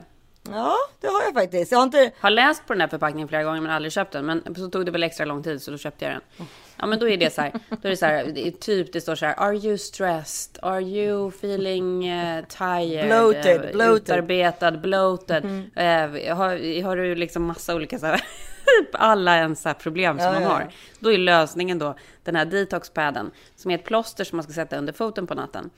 Ja, 0.51 0.77
det 1.01 1.07
har 1.07 1.23
jag 1.23 1.35
faktiskt. 1.35 1.73
Jag 1.73 1.79
har 1.79 1.85
inte... 1.85 2.13
Har 2.21 2.31
läst 2.31 2.67
på 2.67 2.73
den 2.73 2.81
här 2.81 2.89
förpackningen 2.89 3.29
flera 3.29 3.43
gånger 3.45 3.61
men 3.61 3.71
aldrig 3.71 3.93
köpt 3.93 4.13
den. 4.13 4.27
Men 4.27 4.55
så 4.57 4.69
tog 4.69 4.87
det 4.87 4.93
väl 4.93 5.03
extra 5.03 5.27
lång 5.27 5.43
tid 5.43 5.63
så 5.63 5.71
då 5.71 5.79
köpte 5.79 6.05
jag 6.05 6.15
den. 6.15 6.47
Ja 6.77 6.87
men 6.87 6.99
då 6.99 7.09
är 7.09 7.17
det 7.17 7.35
så 7.35 7.41
här. 7.41 7.53
Då 7.69 7.89
är 7.89 7.91
det 7.91 7.97
så 7.97 8.07
här. 8.07 8.25
Det 8.35 8.61
typ 8.61 8.93
det 8.93 9.01
står 9.01 9.15
så 9.15 9.27
här. 9.27 9.35
Are 9.35 9.57
you 9.57 9.79
stressed? 9.79 10.59
Are 10.63 10.81
you 10.81 11.29
feeling 11.29 12.13
uh, 12.13 12.45
tired? 12.45 13.07
Bloated, 13.07 13.65
Eh, 13.65 13.73
bloated. 13.73 14.03
Utarbetad, 14.03 14.71
bloated. 14.71 15.45
Eh, 15.77 16.37
har, 16.37 16.83
har 16.83 16.97
du 16.97 17.15
liksom 17.15 17.45
massa 17.45 17.75
olika 17.75 17.99
så 17.99 18.07
här. 18.07 18.25
Alla 18.93 19.37
ens 19.37 19.65
här 19.65 19.75
problem 19.75 20.19
som 20.19 20.27
Ja, 20.27 20.33
man 20.33 20.43
ja, 20.43 20.49
har. 20.49 20.69
Då 20.99 21.13
är 21.13 21.19
lösningen 21.19 21.79
då 21.79 21.95
den 22.25 22.37
här 22.37 22.45
detoxpaden. 22.45 23.31
Som 23.57 23.71
är 23.71 23.75
ett 23.75 23.85
plåster 23.85 24.25
som 24.25 24.37
man 24.37 24.45
ska 24.45 24.53
sätta 24.53 24.77
under 24.77 24.93
foten 24.93 25.27
på 25.27 25.35
natten. 25.35 25.71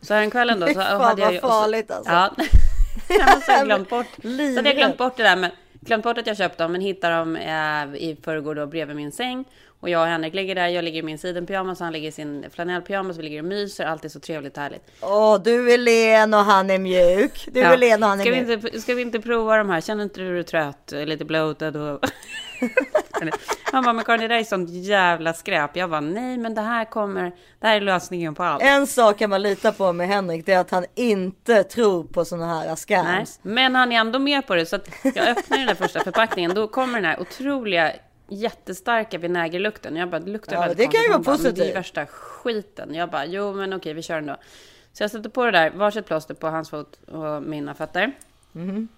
Så 0.00 0.14
häromkvällen 0.14 0.60
då 0.60 0.66
så 0.66 0.74
Fan, 0.74 1.00
hade 1.00 1.20
jag 1.20 1.26
vad 1.26 1.34
ju... 1.34 1.40
farligt, 1.40 1.90
alltså. 1.90 2.12
Ja. 2.12 2.34
Så 3.06 3.52
har 3.52 3.58
jag 3.58 3.64
glömt 3.64 3.88
bort. 3.88 4.06
Så 4.22 4.56
hade 4.56 4.68
jag 4.68 4.76
glömt 4.76 4.96
bort 4.98 5.16
det 5.16 5.22
där. 5.22 5.36
Men 5.36 5.50
glömt 5.80 6.04
bort 6.04 6.18
att 6.18 6.26
jag 6.26 6.36
köpt 6.36 6.58
dem. 6.58 6.72
Men 6.72 6.80
hittade 6.80 7.16
dem 7.16 7.36
eh, 7.36 8.02
i 8.02 8.16
förrgår 8.24 8.54
då 8.54 8.66
bredvid 8.66 8.96
min 8.96 9.12
säng. 9.12 9.44
Och 9.84 9.90
jag 9.90 10.00
och 10.02 10.06
Henrik 10.08 10.34
ligger 10.34 10.54
där. 10.54 10.68
Jag 10.68 10.84
ligger 10.84 10.98
i 10.98 11.02
min 11.02 11.18
sidenpyjamas. 11.18 11.80
Han 11.80 11.92
ligger 11.92 12.08
i 12.08 12.12
sin 12.12 12.44
flanellpyjamas. 12.50 13.16
Vi 13.18 13.22
ligger 13.22 13.38
och 13.38 13.44
myser. 13.44 13.84
Allt 13.86 14.04
är 14.04 14.08
så 14.08 14.20
trevligt 14.20 14.56
och 14.56 14.62
härligt. 14.62 14.82
Åh, 15.00 15.40
du 15.42 15.72
är 15.72 15.78
len 15.78 16.34
och 16.34 16.40
han 16.40 16.70
är 16.70 16.78
mjuk. 16.78 17.48
Du 17.52 17.60
Ja. 17.60 17.72
är 17.72 17.76
len 17.76 18.02
och 18.02 18.08
han 18.08 18.20
är 18.20 18.24
ska, 18.24 18.30
vi 18.34 18.42
mjuk. 18.42 18.64
inte, 18.64 18.80
ska 18.80 18.94
vi 18.94 19.02
inte 19.02 19.20
prova 19.20 19.56
de 19.56 19.70
här? 19.70 19.80
Känner 19.80 20.04
inte 20.04 20.20
du 20.20 20.34
dig 20.34 20.44
trött? 20.44 20.92
Lite 21.04 21.24
bloated 21.24 21.76
och... 21.76 22.00
Han 23.72 23.84
bara, 23.84 23.92
men 23.92 24.04
Karin 24.04 24.20
det 24.20 24.28
där 24.28 24.34
är 24.40 24.44
sånt 24.44 24.70
jävla 24.70 25.32
skräp. 25.32 25.76
Jag 25.76 25.90
bara, 25.90 26.00
nej 26.00 26.38
men 26.38 26.54
det 26.54 26.60
här 26.60 26.84
kommer... 26.84 27.32
Det 27.60 27.66
här 27.66 27.76
är 27.76 27.80
lösningen 27.80 28.34
på 28.34 28.42
allt. 28.42 28.62
En 28.62 28.86
sak 28.86 29.18
kan 29.18 29.30
man 29.30 29.42
lita 29.42 29.72
på 29.72 29.92
med 29.92 30.08
Henrik, 30.08 30.46
det 30.46 30.52
är 30.52 30.58
att 30.58 30.70
han 30.70 30.84
inte 30.94 31.62
tror 31.64 32.04
på 32.04 32.24
sådana 32.24 32.46
här 32.60 32.66
Nej, 32.66 32.76
scams. 32.76 33.38
men 33.42 33.74
han 33.74 33.92
är 33.92 33.96
ändå 33.96 34.18
med 34.18 34.46
på 34.46 34.54
det. 34.54 34.66
Så 34.66 34.76
att 34.76 34.88
jag 35.02 35.28
öppnar 35.28 35.58
den 35.58 35.66
där 35.66 35.74
första 35.74 36.00
förpackningen. 36.04 36.54
Då 36.54 36.68
kommer 36.68 36.94
den 36.94 37.04
här 37.04 37.20
otroliga, 37.20 37.92
jättestarka 38.28 39.18
vinägerlukten. 39.18 39.96
Jag 39.96 40.10
bara, 40.10 40.20
det 40.20 40.30
luktar 40.30 40.54
Ja, 40.56 40.60
väldigt 40.60 40.78
det 40.78 40.86
kan 40.86 41.02
ju 41.02 41.08
vara 41.08 41.18
men 41.18 41.24
Det 41.24 41.30
är 41.30 41.36
positivt. 41.36 41.76
värsta 41.76 42.06
skiten. 42.06 42.94
Jag 42.94 43.10
bara, 43.10 43.26
jo 43.26 43.52
men 43.52 43.72
okej, 43.72 43.94
vi 43.94 44.02
kör 44.02 44.18
ändå. 44.18 44.36
Så 44.92 45.02
jag 45.02 45.10
sätter 45.10 45.30
på 45.30 45.44
det 45.44 45.50
där, 45.50 45.70
varsitt 45.70 46.06
plåster 46.06 46.34
på 46.34 46.46
hans 46.46 46.70
fot 46.70 47.00
och 47.06 47.42
mina 47.42 47.74
fötter. 47.74 48.12
Mhm. 48.52 48.88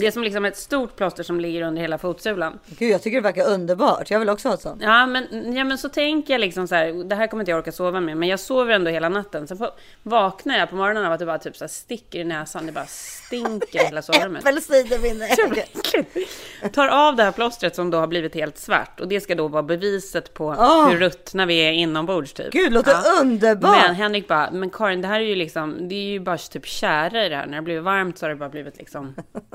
Det 0.00 0.06
är 0.06 0.10
som 0.10 0.22
liksom 0.22 0.44
ett 0.44 0.56
stort 0.56 0.96
plåster 0.96 1.22
som 1.22 1.40
ligger 1.40 1.62
under 1.62 1.82
hela 1.82 1.98
fotsulan. 1.98 2.58
Gud, 2.66 2.90
jag 2.90 3.02
tycker 3.02 3.16
det 3.16 3.22
verkar 3.22 3.48
underbart. 3.48 4.10
Jag 4.10 4.18
vill 4.18 4.28
också 4.28 4.48
ha 4.48 4.54
ett 4.54 4.60
sånt. 4.60 4.82
Ja 4.82 5.06
men, 5.06 5.54
ja, 5.56 5.64
men 5.64 5.78
så 5.78 5.88
tänker 5.88 6.34
jag 6.34 6.40
liksom 6.40 6.68
så 6.68 6.74
här, 6.74 7.04
det 7.04 7.14
här 7.14 7.26
kommer 7.26 7.42
inte 7.42 7.50
jag 7.50 7.58
orka 7.58 7.72
sova 7.72 8.00
med, 8.00 8.16
men 8.16 8.28
jag 8.28 8.40
sover 8.40 8.74
ändå 8.74 8.90
hela 8.90 9.08
natten. 9.08 9.48
Sen 9.48 9.58
vaknar 10.02 10.58
jag 10.58 10.70
på 10.70 10.76
morgonen 10.76 11.04
av 11.04 11.12
att 11.12 11.18
det 11.18 11.26
bara 11.26 11.38
typ 11.38 11.56
så 11.56 11.64
här 11.64 11.68
sticker 11.68 12.18
i 12.18 12.24
näsan, 12.24 12.66
det 12.66 12.72
bara 12.72 12.86
stinker 12.86 13.84
hela 13.84 14.02
sovrummet. 14.02 14.46
Äppelcidervinäger. 14.46 16.68
Tar 16.68 16.88
av 16.88 17.16
det 17.16 17.22
här 17.22 17.32
plåstret 17.32 17.76
som 17.76 17.90
då 17.90 17.98
har 17.98 18.06
blivit 18.06 18.34
helt 18.34 18.58
svart 18.58 19.00
och 19.00 19.08
det 19.08 19.20
ska 19.20 19.34
då 19.34 19.48
vara 19.48 19.62
beviset 19.62 20.34
på 20.34 20.56
Åh! 20.58 20.90
hur 20.90 20.98
ruttna 20.98 21.46
vi 21.46 21.58
är 21.58 21.72
inombords 21.72 22.32
typ. 22.32 22.52
Gud, 22.52 22.72
låter 22.72 22.94
underbart. 23.20 23.76
Men 23.86 23.94
Henrik 23.94 24.28
bara, 24.28 24.50
men 24.50 24.70
Karin 24.70 25.02
det 25.02 25.08
här 25.08 25.20
är 25.20 25.24
ju 25.24 25.34
liksom, 25.34 25.88
det 25.88 25.94
är 25.94 26.08
ju 26.08 26.20
bara 26.20 26.38
typ 26.38 26.66
tjära 26.66 27.26
i 27.26 27.28
det 27.28 27.36
här. 27.36 27.46
När 27.46 27.56
det 27.56 27.62
blir 27.62 27.80
varmt 27.80 28.18
så 28.18 28.26
har 28.26 28.30
det 28.30 28.36
bara 28.36 28.48
blivit 28.48 28.78
liksom 28.78 29.14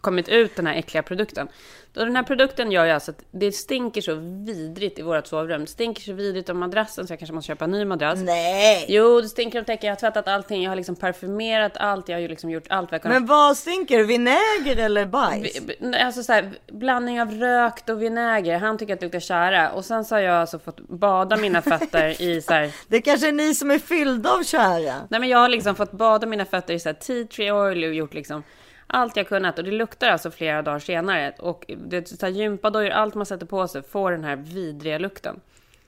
kommit 0.00 0.28
ut 0.28 0.56
den 0.56 0.66
här 0.66 0.74
äckliga 0.74 1.02
produkten. 1.02 1.48
Och 1.96 2.06
den 2.06 2.16
här 2.16 2.22
produkten 2.22 2.72
gör 2.72 2.84
ju 2.84 2.90
alltså 2.90 3.10
att 3.10 3.24
det 3.30 3.52
stinker 3.52 4.00
så 4.00 4.14
vidrigt 4.46 4.98
i 4.98 5.02
vårt 5.02 5.26
sovrum. 5.26 5.60
Det 5.60 5.66
stinker 5.66 6.02
så 6.02 6.12
vidrigt 6.12 6.48
om 6.48 6.58
madrassen 6.58 7.06
så 7.06 7.12
jag 7.12 7.18
kanske 7.18 7.34
måste 7.34 7.46
köpa 7.46 7.64
en 7.64 7.70
ny 7.70 7.84
madrass. 7.84 8.18
Nej. 8.18 8.86
Jo, 8.88 9.20
det 9.20 9.28
stinker 9.28 9.58
om 9.58 9.64
täcket. 9.64 9.84
Jag 9.84 9.90
har 9.90 9.96
tvättat 9.96 10.28
allting. 10.28 10.62
Jag 10.62 10.70
har 10.70 10.76
liksom 10.76 10.96
parfymerat 10.96 11.76
allt. 11.76 12.08
Jag 12.08 12.16
har 12.16 12.20
ju 12.20 12.28
liksom 12.28 12.50
gjort 12.50 12.64
allt 12.68 12.90
vad 12.90 12.94
jag 12.94 13.02
kunnat. 13.02 13.18
Men 13.18 13.26
vad 13.26 13.56
stinker? 13.56 14.02
Vinäger 14.02 14.84
eller 14.84 15.06
bajs? 15.06 15.60
Alltså 16.04 16.22
så 16.22 16.32
här, 16.32 16.50
blandning 16.66 17.20
av 17.20 17.30
rökt 17.30 17.88
och 17.88 18.02
vinäger. 18.02 18.58
Han 18.58 18.78
tycker 18.78 18.94
att 18.94 19.00
det 19.00 19.06
luktar 19.06 19.20
tjära. 19.20 19.70
Och 19.70 19.84
sen 19.84 20.04
så 20.04 20.14
har 20.14 20.22
jag 20.22 20.36
alltså 20.36 20.58
fått 20.58 20.80
bada 20.80 21.36
mina 21.36 21.62
fötter 21.62 22.22
i 22.22 22.42
så 22.46 22.52
här... 22.52 22.70
Det 22.88 23.02
kanske 23.02 23.28
är 23.28 23.32
ni 23.32 23.54
som 23.54 23.70
är 23.70 23.78
fyllda 23.78 24.30
av 24.30 24.42
kära. 24.42 24.94
Nej 25.10 25.20
men 25.20 25.28
jag 25.28 25.38
har 25.38 25.48
liksom 25.48 25.74
fått 25.74 25.92
bada 25.92 26.26
mina 26.26 26.44
fötter 26.44 26.74
i 26.74 26.80
så 26.80 26.88
här 26.88 26.94
tea 26.94 27.26
tree 27.26 27.52
oil 27.52 27.84
och 27.84 27.94
gjort 27.94 28.14
liksom 28.14 28.42
allt 28.90 29.16
jag 29.16 29.28
kunnat. 29.28 29.58
Och 29.58 29.64
det 29.64 29.70
luktar 29.70 30.08
alltså 30.08 30.30
flera 30.30 30.62
dagar 30.62 30.78
senare. 30.78 31.34
Och 31.38 31.64
det 31.68 32.22
är 32.22 32.28
gympadojor, 32.28 32.90
allt 32.90 33.14
man 33.14 33.26
sätter 33.26 33.46
på 33.46 33.68
sig 33.68 33.82
får 33.82 34.10
den 34.10 34.24
här 34.24 34.36
vidriga 34.36 34.98
lukten. 34.98 35.40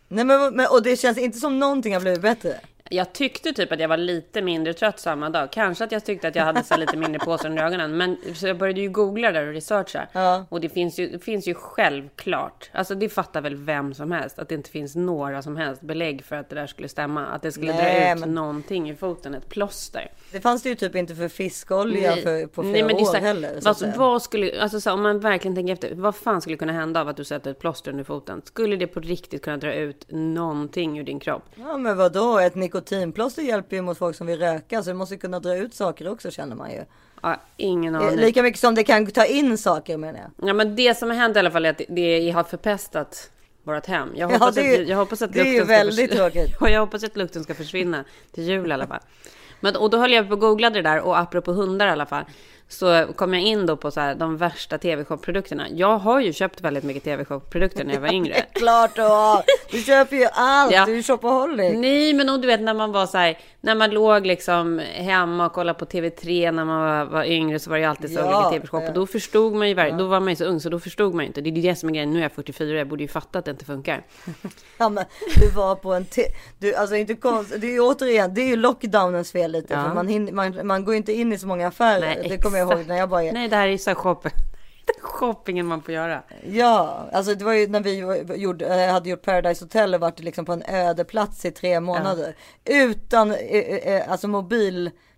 Nej, 0.08 0.24
men, 0.24 0.56
men, 0.56 0.66
och 0.70 0.82
det 0.82 0.96
känns 0.96 1.18
inte 1.18 1.38
som 1.38 1.58
någonting 1.58 1.94
har 1.94 2.00
blivit 2.00 2.22
bättre. 2.22 2.60
Jag 2.92 3.12
tyckte 3.12 3.52
typ 3.52 3.72
att 3.72 3.80
jag 3.80 3.88
var 3.88 3.96
lite 3.96 4.42
mindre 4.42 4.74
trött 4.74 5.00
samma 5.00 5.30
dag. 5.30 5.52
Kanske 5.52 5.84
att 5.84 5.92
jag 5.92 6.04
tyckte 6.04 6.28
att 6.28 6.34
jag 6.36 6.44
hade 6.44 6.64
så 6.64 6.76
lite 6.76 6.96
mindre 6.96 7.18
påsar 7.18 7.48
under 7.48 7.64
ögonen. 7.64 7.96
Men 7.96 8.16
så 8.34 8.46
jag 8.46 8.58
började 8.58 8.80
ju 8.80 8.88
googla 8.88 9.32
där 9.32 9.46
och 9.46 9.52
researcha. 9.52 10.06
Ja. 10.12 10.46
Och 10.48 10.60
det 10.60 10.68
finns, 10.68 10.98
ju, 10.98 11.08
det 11.08 11.18
finns 11.18 11.48
ju 11.48 11.54
självklart, 11.54 12.70
alltså 12.72 12.94
det 12.94 13.08
fattar 13.08 13.40
väl 13.40 13.56
vem 13.56 13.94
som 13.94 14.12
helst, 14.12 14.38
att 14.38 14.48
det 14.48 14.54
inte 14.54 14.70
finns 14.70 14.96
några 14.96 15.42
som 15.42 15.56
helst 15.56 15.82
belägg 15.82 16.24
för 16.24 16.36
att 16.36 16.48
det 16.48 16.54
där 16.54 16.66
skulle 16.66 16.88
stämma. 16.88 17.26
Att 17.26 17.42
det 17.42 17.52
skulle 17.52 17.72
Nej, 17.72 18.00
dra 18.04 18.12
ut 18.14 18.20
men- 18.20 18.34
någonting 18.34 18.90
i 18.90 18.94
foten, 18.94 19.34
ett 19.34 19.48
plåster. 19.48 20.10
Det 20.32 20.40
fanns 20.40 20.62
det 20.62 20.68
ju 20.68 20.74
typ 20.74 20.96
inte 20.96 21.14
för 21.14 21.28
fiskolja 21.28 22.16
för, 22.16 22.46
på 22.46 22.62
flera 22.62 22.86
men 22.86 22.96
det 22.96 23.02
är 23.02 23.02
år 23.02 23.06
så 23.06 23.12
här, 23.12 23.20
heller. 23.20 23.60
Så 23.60 23.70
att 23.70 23.96
vad, 23.96 24.22
skulle, 24.22 24.62
alltså 24.62 24.80
så 24.80 24.92
om 24.92 25.02
man 25.02 25.20
verkligen 25.20 25.54
tänker 25.54 25.72
efter, 25.72 25.94
vad 25.94 26.16
fan 26.16 26.40
skulle 26.40 26.56
kunna 26.56 26.72
hända 26.72 27.00
av 27.00 27.08
att 27.08 27.16
du 27.16 27.24
sätter 27.24 27.50
ett 27.50 27.58
plåster 27.58 27.90
under 27.90 28.04
foten? 28.04 28.42
Skulle 28.44 28.76
det 28.76 28.86
på 28.86 29.00
riktigt 29.00 29.42
kunna 29.42 29.56
dra 29.56 29.72
ut 29.74 30.06
någonting 30.08 30.98
ur 30.98 31.04
din 31.04 31.20
kropp? 31.20 31.42
Ja 31.54 31.76
men 31.76 31.96
vadå, 31.96 32.38
ett 32.38 32.54
nikotinplåster 32.90 33.42
hjälper 33.42 33.76
ju 33.76 33.82
mot 33.82 33.98
folk 33.98 34.16
som 34.16 34.26
vill 34.26 34.38
röka 34.38 34.82
så 34.82 34.90
det 34.90 34.94
måste 34.94 35.16
kunna 35.16 35.40
dra 35.40 35.56
ut 35.56 35.74
saker 35.74 36.08
också 36.08 36.30
känner 36.30 36.56
man 36.56 36.70
ju. 36.70 36.84
Ja, 37.22 37.40
ingen 37.56 37.94
Eh, 37.94 38.00
aning. 38.00 38.16
Lika 38.16 38.42
mycket 38.42 38.60
som 38.60 38.74
det 38.74 38.84
kan 38.84 39.06
ta 39.06 39.24
in 39.24 39.58
saker 39.58 39.96
menar 39.96 40.20
jag. 40.20 40.48
Ja, 40.48 40.52
men 40.54 40.76
det 40.76 40.98
som 40.98 41.08
har 41.10 41.16
hänt 41.16 41.36
i 41.36 41.38
alla 41.38 41.50
fall 41.50 41.64
är 41.66 41.70
att 41.70 41.78
det, 41.78 42.20
det 42.20 42.30
har 42.30 42.44
förpestat 42.44 43.30
vårt 43.64 43.86
hem. 43.86 44.08
Jag 44.16 44.28
hoppas, 44.28 44.54
det 44.54 44.60
är 44.60 44.76
ju- 44.76 44.82
att, 44.82 44.88
jag 44.88 44.96
hoppas 44.96 45.22
att 45.22 45.32
det 45.32 45.40
är 45.40 45.44
lukten 45.44 45.64
ska 45.66 45.74
väldigt 45.76 46.10
förs- 46.10 46.18
tråkigt. 46.18 46.56
Ja, 46.60 46.68
jag 46.68 46.80
hoppas 46.80 47.04
att 47.04 47.16
lukten 47.16 47.44
ska 47.44 47.54
försvinna 47.54 48.04
till 48.32 48.44
jul 48.44 48.70
i 48.70 48.72
alla 48.74 48.86
fall. 48.86 49.00
Men, 49.60 49.76
och 49.76 49.90
då 49.90 49.98
höll 49.98 50.12
jag 50.12 50.26
på 50.28 50.32
och 50.34 50.40
googlade 50.40 50.82
det 50.82 50.88
där 50.88 51.00
och 51.00 51.18
apropå 51.18 51.52
hundar 51.52 51.86
i 51.86 51.90
alla 51.90 52.06
fall. 52.06 52.24
Så 52.72 53.06
kom 53.16 53.34
jag 53.34 53.42
in 53.42 53.66
då 53.66 53.76
på 53.76 53.90
så 53.90 54.00
här, 54.00 54.14
de 54.14 54.36
värsta 54.36 54.78
tv-shop-produkterna. 54.78 55.66
Jag 55.70 55.98
har 55.98 56.20
ju 56.20 56.32
köpt 56.32 56.60
väldigt 56.60 56.84
mycket 56.84 57.04
tv-shop-produkter 57.04 57.84
när 57.84 57.94
jag 57.94 58.00
var 58.00 58.12
yngre. 58.12 58.34
Klart 58.52 58.96
du 58.96 59.02
har! 59.02 59.42
Du 59.70 59.82
köper 59.82 60.16
ju 60.16 60.26
allt, 60.32 60.72
Ja. 60.72 60.84
du 60.86 60.92
är 60.92 60.96
ju 60.96 61.02
shopaholic. 61.02 61.72
Nej, 61.76 62.12
men 62.12 62.28
och 62.30 62.40
du 62.40 62.46
vet 62.46 62.60
när 62.60 62.74
man 62.74 62.92
var 62.92 63.06
så 63.06 63.18
här, 63.18 63.38
när 63.64 63.74
man 63.74 63.90
låg 63.90 64.26
liksom 64.26 64.78
hemma 64.94 65.46
och 65.46 65.52
kollade 65.52 65.78
på 65.78 65.84
TV3 65.84 66.52
när 66.52 66.64
man 66.64 66.80
var, 66.80 67.04
var 67.04 67.24
yngre 67.24 67.58
så 67.58 67.70
var 67.70 67.76
det 67.76 67.80
ju 67.82 67.88
alltid 67.88 68.10
så 68.12 68.18
Ja, 68.20 68.24
olika 68.46 68.50
tv-shop. 68.58 68.80
ja. 68.82 68.88
Och 68.88 68.94
då 68.94 69.06
förstod 69.06 69.54
man 69.54 69.68
ju, 69.68 69.74
ver- 69.74 69.98
då 69.98 70.06
var 70.06 70.20
man 70.20 70.28
ju 70.28 70.36
så 70.36 70.44
ung 70.44 70.60
så 70.60 70.68
då 70.68 70.80
förstod 70.80 71.14
man 71.14 71.24
ju 71.24 71.26
inte. 71.26 71.40
Det 71.40 71.50
är 71.50 71.52
ju 71.52 71.62
det 71.62 71.76
som 71.76 71.88
är 71.88 71.92
grejen. 71.92 72.12
Nu 72.12 72.18
är 72.18 72.22
jag 72.22 72.32
44 72.32 72.78
jag 72.78 72.88
borde 72.88 73.02
ju 73.02 73.08
fatta 73.08 73.38
att 73.38 73.44
det 73.44 73.50
inte 73.50 73.64
funkar. 73.64 74.02
Ja, 74.78 74.88
men 74.88 75.04
du 75.36 75.50
var 75.50 75.74
på 75.74 75.92
en 75.94 76.04
te- 76.04 76.32
du, 76.58 76.74
alltså 76.74 76.96
inte 76.96 77.14
konst, 77.14 77.52
det 77.60 77.66
är 77.66 77.70
ju 77.72 77.80
återigen, 77.80 78.34
det 78.34 78.40
är 78.40 78.46
ju 78.48 78.56
lockdownens 78.56 79.32
fel 79.32 79.52
lite. 79.52 79.74
Ja. 79.74 79.84
För 79.84 79.94
man, 79.94 80.08
hin- 80.08 80.32
man, 80.32 80.66
man 80.66 80.84
går 80.84 80.94
ju 80.94 80.98
inte 80.98 81.12
in 81.12 81.32
i 81.32 81.38
så 81.38 81.46
många 81.46 81.68
affärer. 81.68 82.00
Nej, 82.00 82.26
det 82.28 82.38
kommer 82.38 82.58
jag 82.58 82.72
ihåg 82.72 82.86
när 82.86 82.96
jag 82.96 83.08
bara 83.08 83.22
är. 83.22 83.32
Nej, 83.32 83.48
det 83.48 83.56
här 83.56 83.68
är 83.68 83.78
så 83.78 83.90
här 83.90 83.94
shopping. 84.86 85.02
shoppingen 85.02 85.66
man 85.66 85.82
får 85.82 85.94
göra. 85.94 86.22
Ja, 86.50 87.08
alltså 87.12 87.34
det 87.34 87.44
var 87.44 87.52
ju 87.52 87.68
när 87.68 87.80
vi 87.80 87.96
gjorde, 88.36 88.84
eh, 88.84 88.92
hade 88.92 89.10
gjort 89.10 89.22
Paradise 89.22 89.64
Hotel 89.64 89.94
och 89.94 90.00
varit 90.00 90.20
liksom 90.20 90.44
på 90.44 90.52
en 90.52 90.62
öde 90.68 91.04
plats 91.04 91.44
i 91.44 91.50
tre 91.50 91.80
månader. 91.80 92.36
Utan 92.64 93.30
eh, 93.30 93.36
eh, 93.38 94.12
alltså 94.12 94.28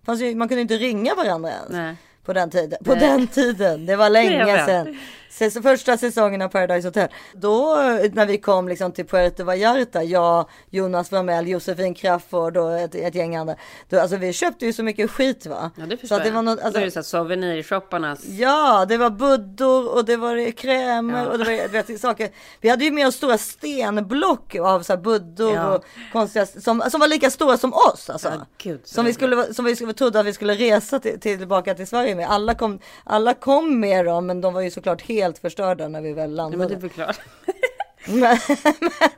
fanns 0.05 0.21
ju, 0.21 0.35
man 0.35 0.47
kunde 0.47 0.61
inte 0.61 0.77
ringa 0.77 1.15
varandra 1.15 1.49
ens. 1.49 1.69
Nej. 1.69 1.95
På 2.25 2.33
den 2.33 2.49
tiden. 2.49 2.79
På 2.85 2.91
Nej. 2.91 2.99
den 2.99 3.27
tiden. 3.27 3.85
Det 3.85 3.95
var 3.95 4.09
länge 4.09 4.65
sedan. 4.65 4.97
Säs- 5.39 5.61
Första 5.63 5.97
säsongen 5.97 6.41
av 6.41 6.47
Paradise 6.47 6.87
Hotel. 6.87 7.07
Då 7.33 7.75
när 8.13 8.25
vi 8.25 8.37
kom 8.37 8.67
liksom 8.67 8.91
till 8.91 9.05
Puerto 9.05 9.43
Vallarta, 9.43 10.03
jag, 10.03 10.49
Jonas 10.69 11.09
Framell, 11.09 11.47
Josefin 11.47 11.93
Crafoord 11.93 12.57
och 12.57 12.77
ett, 12.79 12.95
ett 12.95 13.15
gäng 13.15 13.35
andra. 13.35 13.55
Då, 13.89 13.99
alltså 13.99 14.17
vi 14.17 14.33
köpte 14.33 14.65
ju 14.65 14.73
så 14.73 14.83
mycket 14.83 15.11
skit 15.11 15.45
va. 15.45 15.71
Ja, 15.77 15.83
det 15.85 15.91
så 15.91 15.97
förstår 15.97 16.19
det 16.19 16.25
jag. 16.25 16.33
var 16.33 16.41
något, 16.41 16.59
alltså, 16.59 16.81
är 16.81 16.85
det 16.85 16.91
så 16.91 16.99
här 16.99 17.03
souvenirshopparnas... 17.03 18.25
Ja, 18.25 18.85
det 18.89 18.97
var 18.97 19.09
buddor 19.09 19.95
och 19.95 20.05
det 20.05 20.17
var 20.17 20.51
krämer 20.51 21.19
Ja. 21.23 21.27
och 21.31 21.37
det 21.37 21.43
var 21.43 21.67
vet, 21.67 22.01
saker. 22.01 22.29
Vi 22.61 22.69
hade 22.69 22.85
ju 22.85 22.91
med 22.91 23.07
oss 23.07 23.15
stora 23.15 23.37
stenblock 23.37 24.55
av 24.55 24.81
så 24.83 24.93
här 24.93 25.01
buddor 25.01 25.53
Ja. 25.55 25.75
och 25.75 25.83
konstiga 26.11 26.45
som, 26.45 26.83
som 26.91 26.99
var 26.99 27.07
lika 27.07 27.29
stora 27.29 27.57
som 27.57 27.73
oss. 27.73 28.09
Alltså. 28.09 28.27
Ja, 28.27 28.45
gud, 28.57 28.79
så 28.83 28.93
som 28.93 29.05
vi 29.05 29.13
skulle, 29.13 29.53
som 29.53 29.65
vi 29.65 29.75
skulle, 29.75 29.93
trodde 29.93 30.19
att 30.19 30.25
vi 30.25 30.33
skulle 30.33 30.53
resa 30.53 30.99
till, 30.99 31.19
tillbaka 31.19 31.75
till 31.75 31.87
Sverige 31.87 32.15
med. 32.15 32.29
Alla 32.29 32.55
kom, 32.55 32.79
alla 33.03 33.33
kom 33.33 33.79
med 33.79 34.05
dem, 34.05 34.25
men 34.25 34.41
de 34.41 34.53
var 34.53 34.61
ju 34.61 34.71
såklart 34.71 35.01
helt 35.01 35.24
förstörda 35.33 35.87
när 35.87 36.01
vi 36.01 36.13
väl 36.13 36.17
Ja, 36.17 36.27
men 36.27 36.35
landade. 36.35 36.67
det 36.67 36.75
är 36.75 36.79
förklart. 36.89 37.19
Men, 38.07 38.37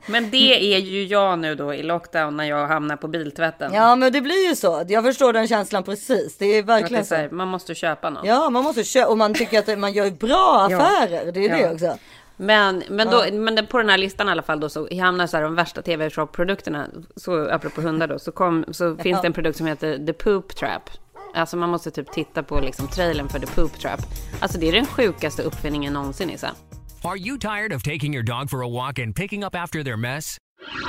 Men 0.07 0.29
det 0.31 0.73
är 0.75 0.79
ju 0.79 1.03
jag 1.05 1.39
nu 1.39 1.55
då 1.55 1.73
i 1.73 1.83
lockdown 1.83 2.37
när 2.37 2.43
jag 2.43 2.67
hamnar 2.67 2.95
på 2.95 3.07
biltvätten. 3.07 3.73
ja, 3.73 3.95
men 3.95 4.13
det 4.13 4.21
blir 4.21 4.49
ju 4.49 4.55
så. 4.55 4.83
Jag 4.87 5.03
förstår 5.03 5.33
den 5.33 5.47
känslan 5.47 5.83
precis. 5.83 6.37
Det 6.37 6.45
är 6.45 6.59
Att 6.59 6.67
det 6.67 6.73
är 6.73 6.79
verkligen 6.79 7.05
så 7.05 7.15
här, 7.15 7.29
man 7.29 7.47
måste 7.47 7.75
köpa 7.75 8.09
något. 8.09 8.25
Ja, 8.25 8.49
man 8.49 8.63
måste 8.63 8.83
köpa 8.83 9.09
och 9.11 9.17
man 9.17 9.33
tycker 9.33 9.59
att 9.73 9.79
man 9.79 9.93
gör 9.93 10.11
bra 10.11 10.67
Ja. 10.69 10.77
affärer. 10.77 11.31
Det 11.31 11.45
är 11.45 11.49
Ja. 11.49 11.67
det 11.67 11.73
också. 11.73 11.97
Men, 12.37 12.83
men, 12.89 13.07
då, 13.07 13.23
men 13.31 13.55
det- 13.55 13.63
på 13.63 13.77
den 13.77 13.89
här 13.89 13.97
listan 13.97 14.27
i 14.27 14.31
alla 14.31 14.41
fall 14.41 14.59
då 14.59 14.69
så 14.69 14.95
hamnar 15.01 15.27
så 15.27 15.37
här 15.37 15.43
de 15.43 15.55
värsta 15.55 15.81
tv-shop-produkterna, 15.81 16.87
så 17.15 17.49
apropå 17.49 17.81
hundar 17.81 18.07
då, 18.07 18.19
så, 18.19 18.31
kom, 18.31 18.65
så 18.71 18.95
finns 18.95 19.21
det 19.21 19.27
en 19.27 19.33
produkt 19.33 19.57
som 19.57 19.67
heter 19.67 20.05
The 20.05 20.13
Poop 20.13 20.55
Trap. 20.55 20.89
Alltså 21.37 21.57
man 21.57 21.69
måste 21.69 21.91
typ 21.91 22.11
titta 22.11 22.43
på 22.43 22.59
liksom 22.59 22.87
trailern 22.87 23.29
för 23.29 23.39
The 23.39 23.47
Poop 23.47 23.79
Trap. 23.79 23.99
Alltså 24.39 24.57
det 24.57 24.67
är 24.67 24.71
den 24.71 24.85
sjukaste 24.85 25.43
uppfinningen 25.43 25.93
någonsin 25.93 26.29
Issa. 26.29 26.55
Are 27.03 27.17
you 27.17 27.37
tired 27.37 27.73
of 27.73 27.83
taking 27.83 28.13
your 28.13 28.23
dog 28.23 28.49
for 28.49 28.63
a 28.63 28.67
walk 28.67 28.99
and 28.99 29.15
picking 29.15 29.43
up 29.43 29.55
after 29.55 29.83
their 29.83 29.97
mess? 29.97 30.37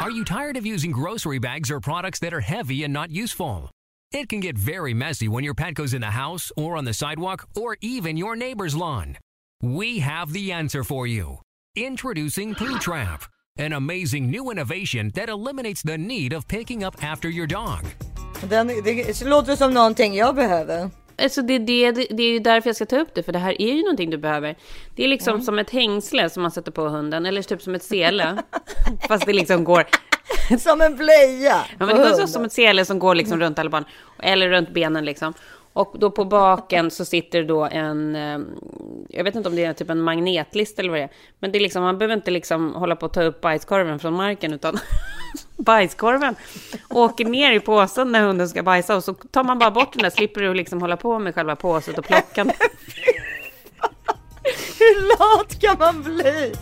Are 0.00 0.10
you 0.10 0.24
tired 0.24 0.56
of 0.56 0.66
using 0.66 0.92
grocery 0.92 1.38
bags 1.38 1.70
or 1.70 1.80
products 1.80 2.20
that 2.20 2.32
are 2.32 2.40
heavy 2.40 2.84
and 2.84 2.92
not 2.92 3.10
useful? 3.10 3.70
It 4.10 4.28
can 4.28 4.40
get 4.40 4.58
very 4.58 4.94
messy 4.94 5.28
when 5.28 5.44
your 5.44 5.54
pet 5.54 5.74
goes 5.74 5.92
in 5.92 6.00
the 6.00 6.10
house 6.10 6.52
or 6.56 6.76
on 6.76 6.86
the 6.86 6.94
sidewalk 6.94 7.46
or 7.54 7.76
even 7.80 8.16
your 8.16 8.36
neighbor's 8.36 8.74
lawn. 8.74 9.16
We 9.62 9.98
have 9.98 10.32
the 10.32 10.52
answer 10.52 10.84
for 10.84 11.06
you. 11.06 11.38
Introducing 11.76 12.54
Poo 12.54 12.78
Trap, 12.78 13.24
an 13.58 13.72
amazing 13.72 14.30
new 14.30 14.50
innovation 14.50 15.10
that 15.14 15.28
eliminates 15.28 15.82
the 15.82 15.98
need 15.98 16.32
of 16.32 16.48
picking 16.48 16.84
up 16.84 17.04
after 17.04 17.28
your 17.28 17.46
dog. 17.46 17.84
Den, 18.42 18.66
det 18.66 19.24
låter 19.24 19.56
som 19.56 19.74
någonting 19.74 20.14
jag 20.14 20.34
behöver. 20.34 20.90
Alltså 21.22 21.42
det, 21.42 21.58
det, 21.58 21.92
det, 21.92 22.22
är 22.22 22.32
ju 22.32 22.38
därför 22.38 22.68
jag 22.68 22.76
ska 22.76 22.86
ta 22.86 22.98
upp 22.98 23.14
det, 23.14 23.22
för 23.22 23.32
det 23.32 23.38
här 23.38 23.62
är 23.62 23.74
ju 23.74 23.82
någonting 23.82 24.10
du 24.10 24.18
behöver. 24.18 24.56
Det 24.96 25.04
är 25.04 25.08
liksom 25.08 25.40
som 25.40 25.58
ett 25.58 25.70
hängsle 25.70 26.30
som 26.30 26.42
man 26.42 26.50
sätter 26.50 26.72
på 26.72 26.88
hunden, 26.88 27.26
eller 27.26 27.42
typ 27.42 27.62
som 27.62 27.74
ett 27.74 27.84
sele. 27.84 28.42
Fast 29.08 29.26
det 29.26 29.32
liksom 29.32 29.64
går... 29.64 29.86
Som 30.58 30.80
en 30.80 30.96
blöja. 30.96 31.56
Ja, 31.78 31.86
men 31.86 31.88
det 31.88 31.94
går 31.94 32.26
som 32.26 32.44
ett 32.44 32.52
sele 32.52 32.84
som 32.84 32.98
går 32.98 33.14
liksom 33.14 33.40
runt 33.40 33.58
alla 33.58 33.70
barn, 33.70 33.84
eller 34.22 34.48
runt 34.48 34.70
benen 34.70 35.04
liksom. 35.04 35.34
Och 35.72 35.94
då 35.98 36.10
på 36.10 36.24
baken 36.24 36.90
så 36.90 37.04
sitter 37.04 37.44
då 37.44 37.64
en, 37.64 38.16
eh, 38.16 38.38
jag 39.08 39.24
vet 39.24 39.34
inte 39.34 39.48
om 39.48 39.56
det 39.56 39.64
är 39.64 39.72
typ 39.72 39.90
en 39.90 40.02
magnetlist 40.02 40.78
eller 40.78 40.90
vad 40.90 40.98
det 40.98 41.02
är, 41.02 41.10
men 41.38 41.52
det 41.52 41.58
är 41.58 41.60
liksom, 41.60 41.82
man 41.82 41.98
behöver 41.98 42.14
inte 42.14 42.30
liksom 42.30 42.74
hålla 42.74 42.96
på 42.96 43.06
att 43.06 43.12
ta 43.12 43.22
upp 43.22 43.40
bajskorven 43.40 43.98
från 43.98 44.14
marken, 44.14 44.52
utan 44.52 44.78
bajskorven 45.56 46.34
åker 46.88 47.24
ner 47.24 47.52
i 47.52 47.60
påsen 47.60 48.12
när 48.12 48.22
hunden 48.22 48.48
ska 48.48 48.62
bajsa 48.62 48.96
och 48.96 49.04
så 49.04 49.14
tar 49.14 49.44
man 49.44 49.58
bara 49.58 49.70
bort 49.70 49.92
den 49.92 50.02
där, 50.02 50.10
slipper 50.10 50.40
du 50.40 50.54
liksom 50.54 50.80
hålla 50.80 50.96
på 50.96 51.18
med 51.18 51.34
själva 51.34 51.56
påset 51.56 51.98
och 51.98 52.04
plocka. 52.04 52.44
Hur 54.78 55.18
lat 55.18 55.60
kan 55.60 55.78
man 55.78 56.02
bli? 56.02 56.52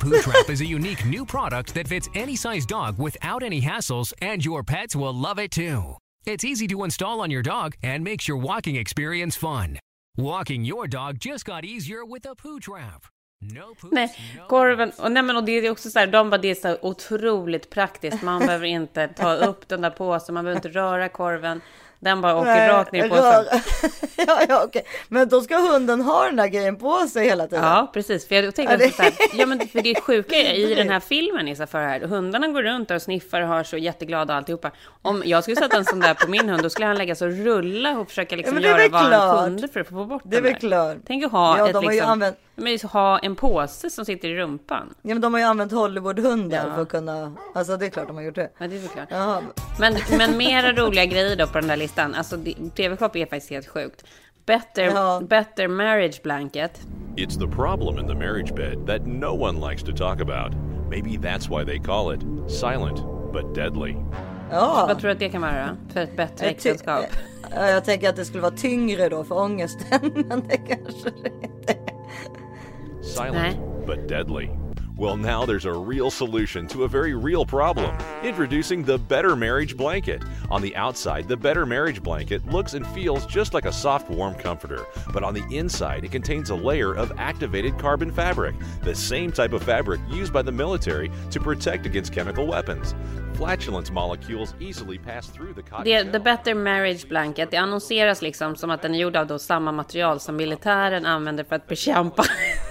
Poo 0.00 0.18
Trap 0.22 0.50
is 0.50 0.62
a 0.62 0.64
unique 0.64 1.04
new 1.04 1.26
product 1.26 1.74
that 1.74 1.88
fits 1.88 2.08
any 2.14 2.36
size 2.36 2.64
dog 2.66 2.98
without 2.98 3.42
any 3.42 3.60
hassles, 3.60 4.14
and 4.22 4.44
your 4.44 4.62
pets 4.62 4.96
will 4.96 5.14
love 5.14 5.38
it 5.38 5.50
too. 5.50 5.98
It's 6.26 6.44
easy 6.44 6.68
to 6.68 6.84
install 6.84 7.20
on 7.20 7.30
your 7.30 7.42
dog 7.42 7.76
and 7.82 8.04
makes 8.04 8.28
your 8.28 8.36
walking 8.36 8.76
experience 8.76 9.38
fun. 9.38 9.78
Walking 10.18 10.66
your 10.66 10.86
dog 10.86 11.18
just 11.18 11.46
got 11.46 11.64
easier 11.64 12.04
with 12.04 12.26
a 12.26 12.34
Poo 12.34 12.60
Trap. 12.60 13.06
No 13.40 13.74
poops, 13.74 13.92
Nej, 13.92 14.08
no 14.36 14.46
korven, 14.46 14.92
och, 14.98 15.12
nej, 15.12 15.22
men, 15.22 15.36
och 15.36 15.44
det 15.44 15.52
är 15.52 15.70
också 15.70 15.90
så 15.90 15.98
här, 15.98 16.06
de 16.06 16.30
bara, 16.30 16.38
det 16.38 16.48
är 16.48 16.54
så 16.54 16.76
otroligt 16.82 17.70
praktiskt, 17.70 18.22
man 18.22 18.40
behöver 18.40 18.66
inte 18.66 19.08
ta 19.08 19.34
upp 19.34 19.68
den 19.68 19.80
där 19.80 19.90
påsen, 19.90 20.34
man 20.34 20.44
behöver 20.44 20.58
inte 20.58 20.68
röra 20.68 21.08
korven, 21.08 21.60
den 22.00 22.20
bara 22.20 22.36
åker 22.36 22.44
Nej, 22.46 22.68
rakt 22.68 22.92
ner 22.92 23.04
i 23.06 23.08
påsen. 23.08 23.44
ja, 24.26 24.40
ja, 24.48 24.62
okej. 24.64 24.82
Men 25.08 25.28
då 25.28 25.40
ska 25.40 25.56
hunden 25.58 26.00
ha 26.00 26.24
den 26.24 26.36
där 26.36 26.46
grejen 26.46 26.76
på 26.76 27.06
sig 27.06 27.24
hela 27.28 27.46
tiden. 27.46 27.64
Ja, 27.64 27.90
precis. 27.94 28.28
För 28.28 28.34
jag 28.34 28.54
tänkte 28.54 28.74
Ja, 28.74 28.78
det- 28.78 28.94
så 28.94 29.02
här, 29.02 29.12
ja 29.34 29.46
men 29.46 29.68
för 29.68 29.82
det 29.82 30.00
sjuka 30.00 30.36
är 30.36 30.52
i 30.70 30.74
den 30.74 30.88
här 30.88 31.00
filmen 31.00 31.48
Issa 31.48 31.66
för 31.66 31.78
här, 31.78 32.00
hundarna 32.00 32.48
går 32.48 32.62
runt 32.62 32.90
och 32.90 33.02
sniffar 33.02 33.40
och 33.40 33.48
har 33.48 33.62
så 33.64 33.76
jätteglada 33.76 34.32
och 34.32 34.36
alltihopa. 34.38 34.70
Om 35.02 35.22
jag 35.26 35.42
skulle 35.42 35.56
sätta 35.56 35.76
en 35.76 35.84
sån 35.84 36.00
där 36.00 36.14
på 36.14 36.30
min 36.30 36.48
hund, 36.48 36.62
då 36.62 36.70
skulle 36.70 36.86
han 36.86 36.96
lägga 36.98 37.14
sig 37.14 37.28
och 37.28 37.34
rulla 37.34 37.98
och 37.98 38.08
försöka 38.08 38.36
liksom 38.36 38.54
det 38.56 38.60
är 38.62 38.66
göra 38.68 38.76
väl 38.78 38.90
vad 38.90 39.00
han 39.02 39.10
klart. 39.10 39.44
kunde 39.44 39.68
för 39.68 39.80
att 39.80 39.88
få 39.88 40.04
bort 40.04 40.22
Det 40.24 40.36
är 40.36 40.42
den 40.42 40.52
väl 40.52 40.52
där. 40.52 40.68
klart. 40.68 40.96
Tänk 41.06 41.24
att 41.24 41.32
ha 41.32 41.58
Ja, 41.58 41.68
ett 41.68 41.82
liksom, 41.90 42.10
använt- 42.10 42.36
men 42.54 42.78
ha 42.92 43.18
en 43.18 43.36
påse 43.36 43.90
som 43.90 44.04
sitter 44.04 44.28
i 44.28 44.36
rumpan. 44.36 44.94
Ja, 45.02 45.08
men 45.14 45.20
de 45.20 45.32
har 45.34 45.40
ju 45.40 45.46
använt 45.46 45.72
Hollywoodhundar 45.72 46.66
Ja. 46.68 46.74
för 46.74 46.82
att 46.82 46.88
kunna, 46.88 47.32
alltså 47.54 47.76
det 47.76 47.86
är 47.86 47.90
klart 47.90 48.06
de 48.06 48.16
har 48.16 48.22
gjort 48.22 48.34
det. 48.34 48.50
Ja, 48.58 48.66
det 48.68 48.76
är 48.76 48.80
såklart. 48.80 49.08
Jaha. 49.10 49.42
Men, 49.80 49.94
men 50.18 50.36
mera 50.36 50.72
roliga 50.72 51.04
grejer 51.04 51.36
då 51.36 51.46
på 51.46 51.58
den 51.60 51.68
där 51.68 51.76
listan. 51.76 52.14
Alltså 52.14 52.36
TV-shop 52.76 53.10
är 53.16 53.26
faktiskt 53.26 53.50
helt 53.50 53.66
sjukt. 53.68 54.04
Better, 54.46 54.82
Ja. 54.84 55.20
better 55.28 55.68
marriage 55.68 56.22
blanket. 56.22 56.80
It's 57.16 57.38
the 57.40 57.56
problem 57.56 57.98
in 57.98 58.06
the 58.08 58.14
marriage 58.14 58.54
bed 58.54 58.86
that 58.86 59.06
no 59.06 59.26
one 59.48 59.70
likes 59.70 59.82
to 59.82 59.92
talk 59.92 60.20
about. 60.20 60.52
Maybe 60.90 61.10
that's 61.28 61.48
why 61.58 61.64
they 61.64 61.78
call 61.78 62.14
it 62.14 62.20
silent 62.50 62.96
but 63.32 63.54
deadly. 63.54 63.94
Ja. 64.50 64.84
Vad 64.88 64.98
tror 64.98 65.08
du 65.08 65.12
att 65.12 65.18
det 65.18 65.28
kan 65.28 65.42
vara 65.42 65.76
för 65.92 66.00
ett 66.00 66.16
bättre 66.16 66.46
Jag 66.46 66.50
äktenskap? 66.54 67.04
Ja, 67.54 67.68
jag 67.70 67.84
tänker 67.84 68.08
att 68.08 68.16
det 68.16 68.24
skulle 68.24 68.42
vara 68.42 68.56
tyngre 68.56 69.08
då 69.08 69.24
för 69.24 69.38
ångesten, 69.38 70.00
men 70.28 70.48
det 70.48 70.56
kanske 70.56 71.10
det 71.22 71.32
inte 71.42 71.72
är. 71.72 72.00
Silent 73.02 73.86
but 73.86 74.06
deadly. 74.06 74.50
Well, 74.96 75.16
now 75.16 75.46
there's 75.46 75.64
a 75.64 75.72
real 75.72 76.10
solution 76.10 76.66
to 76.68 76.84
a 76.84 76.88
very 76.88 77.14
real 77.14 77.46
problem. 77.46 77.96
Introducing 78.22 78.84
the 78.84 78.98
Better 78.98 79.34
Marriage 79.34 79.74
Blanket. 79.74 80.22
On 80.50 80.60
the 80.60 80.76
outside, 80.76 81.26
the 81.26 81.38
Better 81.38 81.64
Marriage 81.64 82.02
Blanket 82.02 82.44
looks 82.46 82.74
and 82.74 82.86
feels 82.88 83.24
just 83.24 83.54
like 83.54 83.64
a 83.64 83.72
soft, 83.72 84.10
warm 84.10 84.34
comforter, 84.34 84.84
but 85.14 85.24
on 85.24 85.32
the 85.32 85.56
inside, 85.56 86.04
it 86.04 86.12
contains 86.12 86.50
a 86.50 86.54
layer 86.54 86.92
of 86.94 87.12
activated 87.16 87.78
carbon 87.78 88.12
fabric, 88.12 88.54
the 88.82 88.94
same 88.94 89.32
type 89.32 89.54
of 89.54 89.62
fabric 89.62 90.02
used 90.10 90.34
by 90.34 90.42
the 90.42 90.52
military 90.52 91.10
to 91.30 91.40
protect 91.40 91.86
against 91.86 92.12
chemical 92.12 92.46
weapons. 92.46 92.94
Flatulence 93.32 93.90
molecules 93.90 94.54
easily 94.60 94.98
pass 94.98 95.28
through 95.28 95.54
the 95.54 95.62
cotton 95.62 95.86
shell. 95.86 96.12
the 96.12 96.20
better 96.20 96.54
marriage 96.54 97.08
blanket, 97.08 97.50
det 97.50 97.56
annonseras 97.56 98.20
liksom 98.22 98.56
som 98.56 98.70
att 98.70 98.82
den 98.82 98.94
är 98.94 98.98
gjord 98.98 99.16
av 99.16 99.26
då 99.26 99.38
samma 99.38 99.72
material 99.72 100.20
som 100.20 100.36
militären 100.36 101.06
använder 101.06 101.44
för 101.44 101.56
att 101.56 101.66
bekämpa 101.66 102.24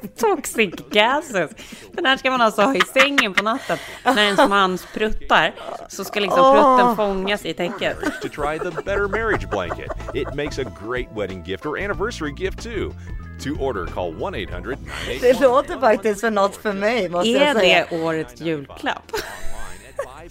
toxic 0.18 0.74
gases. 0.90 1.50
Den 1.92 2.06
här 2.06 2.16
ska 2.16 2.30
man 2.30 2.40
alltså 2.40 2.62
ha 2.62 2.74
i 2.74 2.80
sängen 2.80 3.34
på 3.34 3.42
natten. 3.44 3.78
När 4.04 4.22
ens 4.22 4.48
man 4.48 4.78
spruttar 4.78 5.54
så 5.88 6.04
ska 6.04 6.20
liksom 6.20 6.52
prutten 6.52 6.96
fångas 6.96 7.44
i 7.44 7.54
täcket. 7.54 7.96
to 8.22 8.28
try 8.28 8.58
the 8.58 8.70
Better 8.70 9.08
Marriage 9.08 9.50
Blanket. 9.50 9.90
It 10.14 10.34
makes 10.34 10.58
a 10.58 10.64
great 10.86 11.06
wedding 11.16 11.44
gift 11.46 11.66
or 11.66 11.78
anniversary 11.78 12.32
gift 12.38 12.62
too. 12.62 12.92
To 13.44 13.50
order, 13.60 13.86
call 13.86 14.34
1 14.34 14.48
800 14.48 14.76
Det 15.20 15.40
låter 15.40 15.80
faktiskt 15.80 16.20
för 16.20 16.30
något 16.30 16.56
för 16.56 16.72
mig 16.72 17.08
måste 17.08 17.30
Är 17.30 17.46
jag 17.46 17.56
säga. 17.56 17.86
det 17.90 18.02
årets 18.02 18.40
julklapp? 18.40 19.12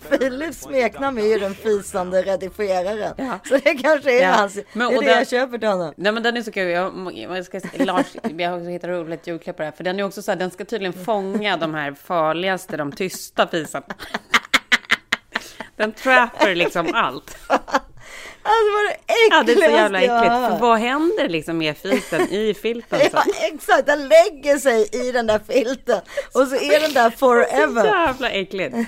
Philips 0.10 0.62
smeknamn 0.62 1.18
är 1.18 1.26
ju 1.26 1.40
den 1.40 1.56
fisande 1.56 2.22
redigeraren. 2.22 3.14
Ja. 3.18 3.40
Så 3.50 3.58
det 3.58 3.76
kanske 3.76 4.20
är 4.20 4.24
Ja. 4.24 4.30
hans, 4.32 4.56
Men- 4.74 4.90
det 4.90 4.96
är 4.96 5.00
det 5.02 5.06
den- 5.08 5.18
jag 5.18 5.28
köper 5.28 5.58
till 5.58 5.68
honom. 5.70 5.94
Nej 5.98 6.12
men 6.12 6.24
den 6.24 6.38
är 6.38 6.42
så 6.42 6.52
kul. 6.52 6.70
Jag, 6.70 7.14
jag 7.18 7.46
ska, 7.46 7.60
Lars, 7.74 8.06
jag 8.38 8.50
har 8.50 8.58
också 8.58 8.70
hittat 8.70 8.90
roligt 8.90 9.28
julklapp 9.28 9.56
på 9.58 9.62
det 9.62 9.66
här. 9.68 9.72
För 9.76 9.84
den 9.84 10.00
är 10.00 10.04
också 10.04 10.22
så 10.22 10.32
här, 10.32 10.36
den 10.40 10.52
ska 10.52 10.66
tydligen 10.66 10.94
fånga 11.06 11.58
de 11.58 11.74
här 11.74 11.94
farligaste, 11.94 12.78
de 12.78 12.92
tysta 12.92 13.48
fisarna. 13.48 13.86
Den 15.76 15.92
trapper 15.92 16.56
liksom 16.56 16.88
allt. 16.94 17.38
Alltså 18.48 18.72
vad 18.74 18.86
det 18.86 18.98
Ja, 19.30 19.44
det 19.44 19.52
är 19.52 19.56
så 19.70 19.76
jävla 19.76 20.00
äckligaste 20.02 20.26
jag 20.26 20.36
äckligt. 20.36 20.60
För 20.60 20.68
vad 20.68 20.80
händer 20.80 21.30
liksom 21.30 21.58
med 21.58 21.78
fisen 21.78 22.22
i 22.22 22.54
filten? 22.54 23.00
Ja 23.14 23.22
Så? 23.24 23.32
exakt, 23.54 23.86
den 23.86 24.08
lägger 24.08 24.58
sig 24.58 24.90
i 25.08 25.12
den 25.12 25.28
där 25.28 25.40
filten 25.48 26.02
och 26.34 26.48
så 26.48 26.56
är 26.56 26.80
den 26.82 26.94
där 26.94 27.10
Så 27.12 27.18
forever. 27.18 27.86
jävla 27.86 28.30
äckligt. 28.30 28.76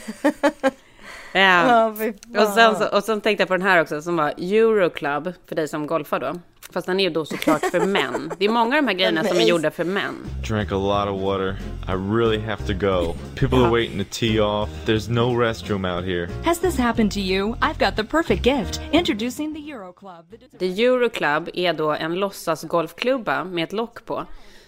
Ja. 1.34 1.94
Ja. 2.34 2.42
Och 2.48 2.54
sen, 2.54 2.76
så, 2.76 2.88
och 2.98 3.04
sen 3.04 3.22
tänkte 3.22 3.42
jag 3.42 3.48
på 3.48 3.54
den 3.54 3.68
här 3.68 3.82
också 3.82 4.02
som 4.02 4.18
var 4.18 4.34
Euroclub 4.38 5.34
för 5.48 5.56
dig 5.56 5.68
som 5.68 5.88
golfar 5.88 6.20
då. 6.20 6.34
Fast 6.72 6.88
den 6.88 7.00
är 7.00 7.04
ju 7.04 7.10
då 7.10 7.26
såklart 7.26 7.66
för 7.66 7.80
män. 7.86 8.32
Det 8.38 8.46
är 8.46 8.50
många 8.50 8.76
av 8.78 8.82
de 8.84 8.88
här 8.88 8.94
grejerna 8.96 9.24
som 9.24 9.38
är 9.38 9.42
gjorda 9.46 9.72
för 9.72 9.84
män. 9.84 10.16
Drank 10.48 10.72
a 10.72 10.76
lot 10.76 11.08
of 11.16 11.22
water. 11.22 11.56
I 11.88 11.92
really 12.18 12.40
have 12.40 12.64
to 12.68 12.74
go. 12.74 13.16
People 13.36 13.58
are 13.58 13.72
waiting 13.72 14.04
to 14.04 14.10
tee 14.12 14.40
off. 14.42 14.70
There's 14.86 15.12
no 15.12 15.42
restroom 15.44 15.86
out 15.96 16.06
here. 16.06 16.30
Has 16.46 16.60
this 16.60 16.78
happened 16.78 17.12
to 17.12 17.20
you? 17.20 17.56
I've 17.62 17.80
got 17.86 17.96
the 17.96 18.04
perfect 18.04 18.46
gift. 18.46 18.82
Introducing 18.92 19.54
the 19.54 19.72
Euro 19.72 19.94
Club. 19.94 20.26
The 20.60 20.84
Euro 20.86 21.10
Club 21.10 21.50
är 21.54 21.74
då 21.74 21.92
en 21.92 22.16
låtsasgolfklubba 22.16 23.44
med 23.44 23.64
ett 23.64 23.74
lock 23.74 24.06
på. 24.06 24.26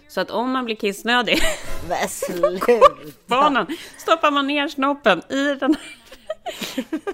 Så 0.08 0.22
att 0.22 0.32
om 0.32 0.52
man 0.52 0.66
blir 0.66 0.76
kissnödig 0.76 1.40
Men 1.90 1.98
sluta. 2.10 2.72
banan 3.28 3.68
stoppar 3.98 4.32
man 4.32 4.48
ner 4.48 4.68
snoppen 4.68 5.22
i 5.30 5.44
den 5.60 5.76
här 5.76 6.01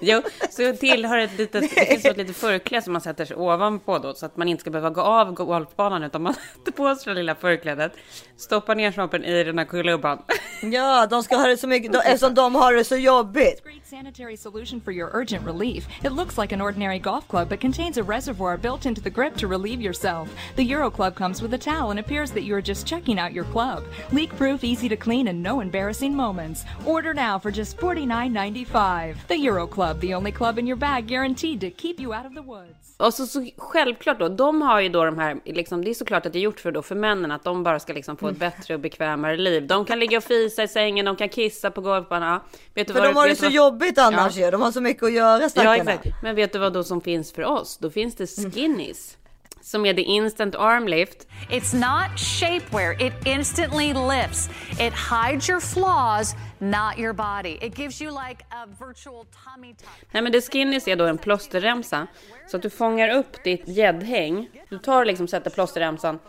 Jo, 0.01 0.21
så 0.49 0.73
tillhör 0.73 1.17
ett 1.17 1.37
litet, 1.37 1.61
det 1.75 1.85
finns 1.85 2.05
ett 2.05 2.17
litet 2.17 2.37
förkläde 2.37 2.83
som 2.83 2.93
man 2.93 3.01
sätter 3.01 3.25
sig 3.25 3.35
ovanpå 3.35 3.97
då, 3.97 4.13
så 4.13 4.25
att 4.25 4.37
man 4.37 4.47
inte 4.47 4.61
ska 4.61 4.69
behöva 4.69 4.89
gå 4.89 5.01
av 5.01 5.33
golfbanan, 5.33 6.03
utan 6.03 6.21
man 6.21 6.33
sätter 6.55 6.71
på 6.71 6.95
sig 6.95 7.13
det 7.13 7.19
lilla 7.19 7.35
förklädet, 7.35 7.91
stoppar 8.37 8.75
ner 8.75 8.91
snoppen 8.91 9.23
i 9.23 9.43
den 9.43 9.57
här 9.57 9.65
klubban. 9.65 10.21
Ja, 10.61 11.07
de 11.07 11.23
ska 11.23 11.35
ha 11.35 11.47
det 11.47 11.57
så 11.57 11.67
mycket, 11.67 11.93
de, 11.93 11.97
eftersom 11.97 12.33
de 12.33 12.55
har 12.55 12.73
det 12.73 12.83
så 12.83 12.95
jobbigt. 12.95 13.63
Great 13.63 13.87
sanitary 13.87 14.37
solution 14.37 14.81
for 14.81 14.91
your 14.91 15.09
urgent 15.13 15.45
relief. 15.45 15.87
It 16.03 16.11
looks 16.11 16.37
like 16.37 16.55
an 16.55 16.61
ordinary 16.61 16.99
golf 16.99 17.27
club 17.27 17.49
but 17.49 17.59
contains 17.59 17.97
a 17.97 18.03
reservoir 18.03 18.57
built 18.57 18.85
into 18.85 19.01
the 19.01 19.09
grip 19.09 19.37
to 19.37 19.47
relieve 19.47 19.81
yourself. 19.81 20.29
The 20.55 20.63
Euro 20.63 20.89
Club 20.89 21.15
comes 21.15 21.41
with 21.41 21.53
a 21.53 21.57
towel 21.57 21.91
and 21.91 21.99
appears 21.99 22.31
that 22.31 22.43
you 22.43 22.55
are 22.55 22.61
just 22.61 22.87
checking 22.87 23.19
out 23.19 23.33
your 23.33 23.45
club. 23.45 23.83
Leak 24.11 24.35
proof, 24.35 24.63
easy 24.63 24.89
to 24.89 24.97
clean, 24.97 25.27
and 25.27 25.43
no 25.43 25.61
embarrassing 25.61 26.15
moments. 26.15 26.65
Order 26.85 27.13
now 27.13 27.39
for 27.39 27.51
just 27.51 27.77
$49.95. 27.77 29.15
The 29.27 29.37
Euro 29.37 29.67
Club, 29.67 29.99
the 29.99 30.13
only 30.15 30.31
club 30.31 30.57
in 30.57 30.67
your 30.67 30.77
bag 30.77 31.07
guaranteed 31.07 31.61
to 31.61 31.69
keep 31.69 31.99
you 31.99 32.13
out 32.13 32.25
of 32.25 32.33
the 32.33 32.41
woods. 32.41 32.87
Och 32.97 33.13
så, 33.13 33.25
så 33.25 33.49
självklart 33.57 34.19
då, 34.19 34.29
de 34.29 34.61
har 34.61 34.79
ju 34.79 34.89
då 34.89 35.05
de 35.05 35.17
här, 35.17 35.39
liksom, 35.45 35.83
det 35.83 35.89
är 35.89 35.93
såklart 35.93 36.25
att 36.25 36.33
det 36.33 36.39
är 36.39 36.41
gjort 36.41 36.59
för, 36.59 36.71
då, 36.71 36.81
för 36.81 36.95
männen, 36.95 37.31
att 37.31 37.43
de 37.43 37.63
bara 37.63 37.79
ska 37.79 37.93
liksom 37.93 38.17
få 38.17 38.26
ett 38.29 38.37
bättre 38.37 38.73
och 38.73 38.79
bekvämare 38.79 39.37
liv. 39.37 39.67
De 39.67 39.85
kan 39.85 39.99
ligga 39.99 40.17
och 40.17 40.23
fisa 40.23 40.63
i 40.63 40.67
sängen, 40.67 41.05
de 41.05 41.15
kan 41.15 41.29
kissa 41.29 41.71
på. 41.71 42.05
Ja. 42.09 42.43
Vet 42.73 42.87
du 42.87 42.93
För 42.93 42.99
vad, 42.99 43.09
de 43.09 43.15
har 43.15 43.27
det 43.27 43.35
så 43.35 43.43
vad- 43.45 43.51
jobbigt 43.51 43.97
annars 43.97 44.35
ju. 44.35 44.51
De 44.51 44.61
har 44.61 44.71
så 44.71 44.81
mycket 44.81 45.03
att 45.03 45.13
göra 45.13 45.41
Ja, 45.41 45.49
stackarna. 45.49 45.75
exakt. 45.93 46.05
Men 46.23 46.35
vet 46.35 46.53
du 46.53 46.59
vad 46.59 46.73
då 46.73 46.83
som 46.83 47.01
finns 47.01 47.33
för 47.33 47.43
oss? 47.43 47.77
Då 47.77 47.89
finns 47.89 48.15
det 48.15 48.27
skinnies. 48.27 49.17
Som 49.61 49.85
är 49.85 49.93
the 49.93 50.01
instant 50.01 50.55
arm 50.55 50.87
lift. 50.87 51.27
It's 51.49 51.75
not 51.75 52.19
shapewear. 52.19 53.01
It 53.07 53.13
instantly 53.27 53.93
lifts. 53.93 54.49
It 54.71 54.93
hides 55.11 55.49
your 55.49 55.59
flaws, 55.59 56.35
not 56.59 56.99
your 56.99 57.13
body. 57.13 57.57
It 57.67 57.79
gives 57.79 58.01
you 58.01 58.11
like 58.27 58.43
a 58.49 58.65
virtual 58.87 59.25
tummy 59.25 59.73
tuck. 59.75 59.87
Nej 60.11 60.23
men 60.23 60.31
det 60.31 60.41
skinnies 60.51 60.87
är 60.87 60.95
då 60.95 61.05
en 61.05 61.17
plåsterremsa. 61.17 62.07
Så 62.51 62.57
att 62.57 62.63
du 62.63 62.69
fångar 62.69 63.09
upp 63.09 63.43
ditt 63.43 63.67
gäddhäng. 63.67 64.49
Du 64.69 64.77
tar 64.79 65.05
liksom, 65.05 65.27
sätter 65.27 65.49
plåsterremsan 65.49 66.19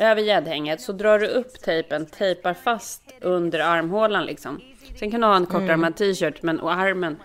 över 0.00 0.22
gäddhänget. 0.22 0.80
Så 0.80 0.92
drar 0.92 1.18
du 1.18 1.26
upp 1.26 1.60
tejpen, 1.60 2.06
tejpar 2.06 2.54
fast 2.54 3.02
under 3.20 3.58
armhålan 3.58 4.26
liksom. 4.26 4.60
Sen 4.98 5.10
kan 5.10 5.20
du 5.20 5.26
ha 5.26 5.36
en 5.36 5.46
kortärmad 5.46 5.96
t-shirt 5.96 6.42
men 6.42 6.60
och 6.60 6.72
armen, 6.72 7.16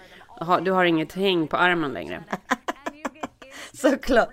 du 0.61 0.71
har 0.71 0.85
inget 0.85 1.13
häng 1.13 1.47
på 1.47 1.57
armen 1.57 1.93
längre. 1.93 2.23
Såklart. 3.73 4.29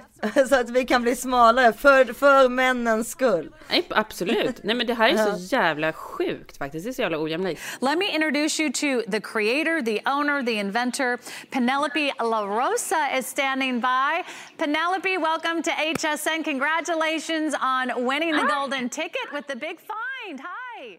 Så 0.48 0.56
att 0.56 0.70
vi 0.70 0.84
kan 0.84 1.02
bli 1.02 1.16
smalare 1.16 1.72
för, 1.72 2.12
för 2.12 2.48
männens 2.48 3.10
skull. 3.10 3.54
Nej, 3.70 3.84
absolut. 3.90 4.64
Nej 4.64 4.76
men 4.76 4.86
det 4.86 4.94
här 4.94 5.08
är 5.08 5.16
så 5.16 5.56
jävla 5.56 5.92
sjukt 5.92 6.56
faktiskt. 6.56 6.84
Det 6.84 6.90
är 6.90 6.92
så 6.92 7.02
jävla 7.02 7.22
ojämlikt. 7.22 7.62
Let 7.80 7.98
me 7.98 8.14
introduce 8.14 8.62
you 8.62 8.72
to 8.72 9.10
the 9.10 9.20
creator, 9.20 9.82
the 9.82 10.00
owner, 10.06 10.42
the 10.42 10.52
inventor. 10.52 11.18
Penelope 11.50 12.12
La 12.20 12.40
Rosa 12.40 13.18
is 13.18 13.26
standing 13.26 13.80
by. 13.80 14.22
Penelope, 14.58 15.18
welcome 15.18 15.62
to 15.62 15.70
HSN. 15.70 16.44
Congratulations 16.44 17.54
on 17.54 18.04
winning 18.06 18.32
the 18.32 18.46
golden 18.46 18.88
ticket 18.88 19.32
with 19.32 19.46
the 19.46 19.56
big 19.56 19.78
find. 19.80 20.40
Hi. 20.40 20.98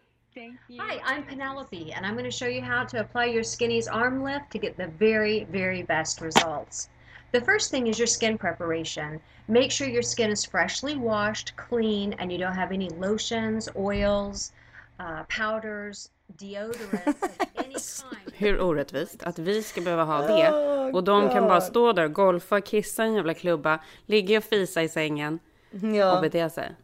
Hi, 0.80 1.00
I'm 1.04 1.22
Penelope, 1.22 1.92
and 1.92 2.04
I'm 2.04 2.14
going 2.14 2.24
to 2.24 2.30
show 2.36 2.48
you 2.48 2.60
how 2.60 2.84
to 2.84 2.98
apply 2.98 3.26
your 3.26 3.44
Skinny's 3.44 3.86
arm 3.86 4.24
lift 4.24 4.50
to 4.50 4.58
get 4.58 4.76
the 4.76 4.88
very, 4.88 5.44
very 5.44 5.84
best 5.84 6.20
results. 6.20 6.88
The 7.34 7.40
first 7.40 7.70
thing 7.70 7.88
is 7.88 7.98
your 7.98 8.06
skin 8.06 8.38
preparation. 8.38 9.20
Make 9.46 9.70
sure 9.70 9.88
your 9.88 10.02
skin 10.02 10.30
is 10.30 10.44
freshly 10.46 10.96
washed, 10.96 11.52
clean, 11.68 12.12
and 12.18 12.30
you 12.32 12.38
don't 12.38 12.54
have 12.54 12.72
any 12.74 12.88
lotions, 12.90 13.68
oils, 13.76 14.52
uh, 15.00 15.24
powders, 15.28 16.10
deodorants 16.38 17.22
of 17.24 17.48
any 17.56 17.74
kind. 17.74 18.34
Hur 18.34 18.60
orättvist 18.60 19.22
att 19.22 19.38
vi 19.38 19.62
ska 19.62 19.80
behöva 19.80 20.04
ha 20.04 20.26
det. 20.26 20.50
Och 20.92 21.04
de 21.04 21.28
kan 21.30 21.44
bara 21.48 21.60
stå 21.60 21.92
där, 21.92 22.08
golfa, 22.08 22.60
kissa 22.60 23.04
i 23.04 23.08
en 23.08 23.14
jävla 23.14 23.34
klubba, 23.34 23.78
ligga 24.06 24.38
och 24.38 24.44
fisa 24.44 24.82
i 24.82 24.88
sängen 24.88 25.38
och 25.72 25.78
Ja, 25.96 26.20
bete 26.20 26.50
sig. 26.50 26.74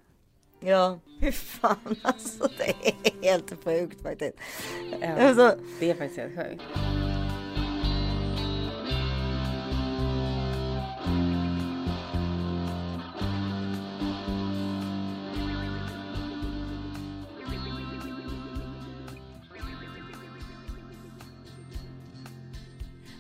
ja. 0.60 0.98
Fy 1.20 1.32
fan 1.32 1.96
alltså. 2.02 2.48
Det 2.58 2.70
är 2.88 3.22
helt 3.22 3.64
sjukt 3.64 4.02
faktiskt. 4.02 4.36
Alltså, 5.18 5.56
Det 5.80 5.90
är 5.90 5.94
faktiskt 5.94 6.18
helt 6.20 6.36
sjukt. 6.36 6.62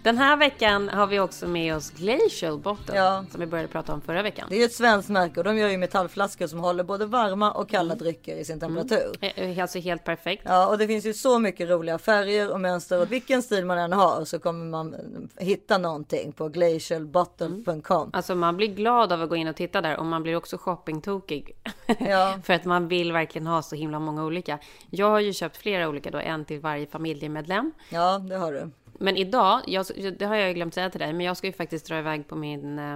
Den 0.02 0.18
här 0.18 0.36
veckan 0.36 0.88
har 0.88 1.06
vi 1.06 1.20
också 1.20 1.48
med 1.48 1.76
oss 1.76 1.90
Glacial 1.90 2.58
Bottle 2.58 2.96
Ja. 2.96 3.24
som 3.30 3.40
vi 3.40 3.46
började 3.46 3.68
prata 3.68 3.92
om 3.92 4.00
förra 4.00 4.22
veckan. 4.22 4.46
det 4.50 4.54
är 4.54 4.58
ju 4.58 4.64
ett 4.64 4.72
svenskt 4.74 5.08
märke 5.08 5.40
och 5.40 5.44
de 5.44 5.56
gör 5.58 5.68
ju 5.68 5.78
metallflaskor 5.78 6.46
som 6.46 6.58
håller 6.60 6.84
både 6.84 7.06
varma 7.06 7.52
och 7.52 7.68
kalla 7.68 7.94
drycker 7.94 8.36
i 8.36 8.44
sin 8.44 8.60
temperatur. 8.60 9.12
Eh, 9.20 9.62
Alltså 9.62 9.78
helt 9.78 10.04
perfekt. 10.04 10.42
Ja, 10.46 10.66
och 10.68 10.78
det 10.78 10.86
finns 10.86 11.06
ju 11.06 11.14
så 11.14 11.38
mycket 11.38 11.68
roliga 11.70 11.98
färger 11.98 12.50
och 12.52 12.60
mönster 12.60 13.00
och 13.02 13.12
vilken 13.12 13.42
stil 13.42 13.64
man 13.66 13.78
än 13.78 13.92
har 13.92 14.24
så 14.24 14.38
kommer 14.38 14.64
man 14.64 14.94
hitta 15.38 15.78
någonting 15.78 16.32
på 16.32 16.48
glacialbottle.com. 16.48 18.10
Alltså 18.12 18.34
man 18.34 18.56
blir 18.56 18.68
glad 18.68 19.12
av 19.12 19.22
att 19.22 19.28
gå 19.28 19.36
in 19.36 19.48
och 19.48 19.56
titta 19.56 19.80
där 19.80 19.96
och 19.98 20.06
man 20.06 20.22
blir 20.22 20.36
också 20.36 20.58
shoppingtokig. 20.58 21.56
Ja. 21.98 22.38
För 22.44 22.52
att 22.54 22.64
man 22.64 22.88
vill 22.88 23.12
verkligen 23.12 23.46
ha 23.46 23.62
så 23.62 23.76
himla 23.76 23.98
många 23.98 24.24
olika. 24.24 24.58
Jag 24.90 25.10
har 25.10 25.20
ju 25.20 25.32
köpt 25.32 25.56
flera 25.56 25.88
olika 25.88 26.10
då, 26.10 26.18
en 26.18 26.44
till 26.44 26.60
varje 26.60 26.86
familjemedlem. 26.86 27.72
Ja, 27.90 28.18
det 28.18 28.36
har 28.36 28.52
du. 28.52 28.70
Men 29.00 29.16
idag, 29.16 29.60
jag, 29.66 29.86
det 30.18 30.24
har 30.24 30.36
jag 30.36 30.54
glömt 30.54 30.74
säga 30.74 30.90
till 30.90 31.00
dig, 31.00 31.12
men 31.12 31.26
jag 31.26 31.36
ska 31.36 31.46
ju 31.46 31.52
faktiskt 31.52 31.86
dra 31.86 31.98
iväg 31.98 32.28
på 32.28 32.36
min... 32.36 32.78
eh, 32.78 32.94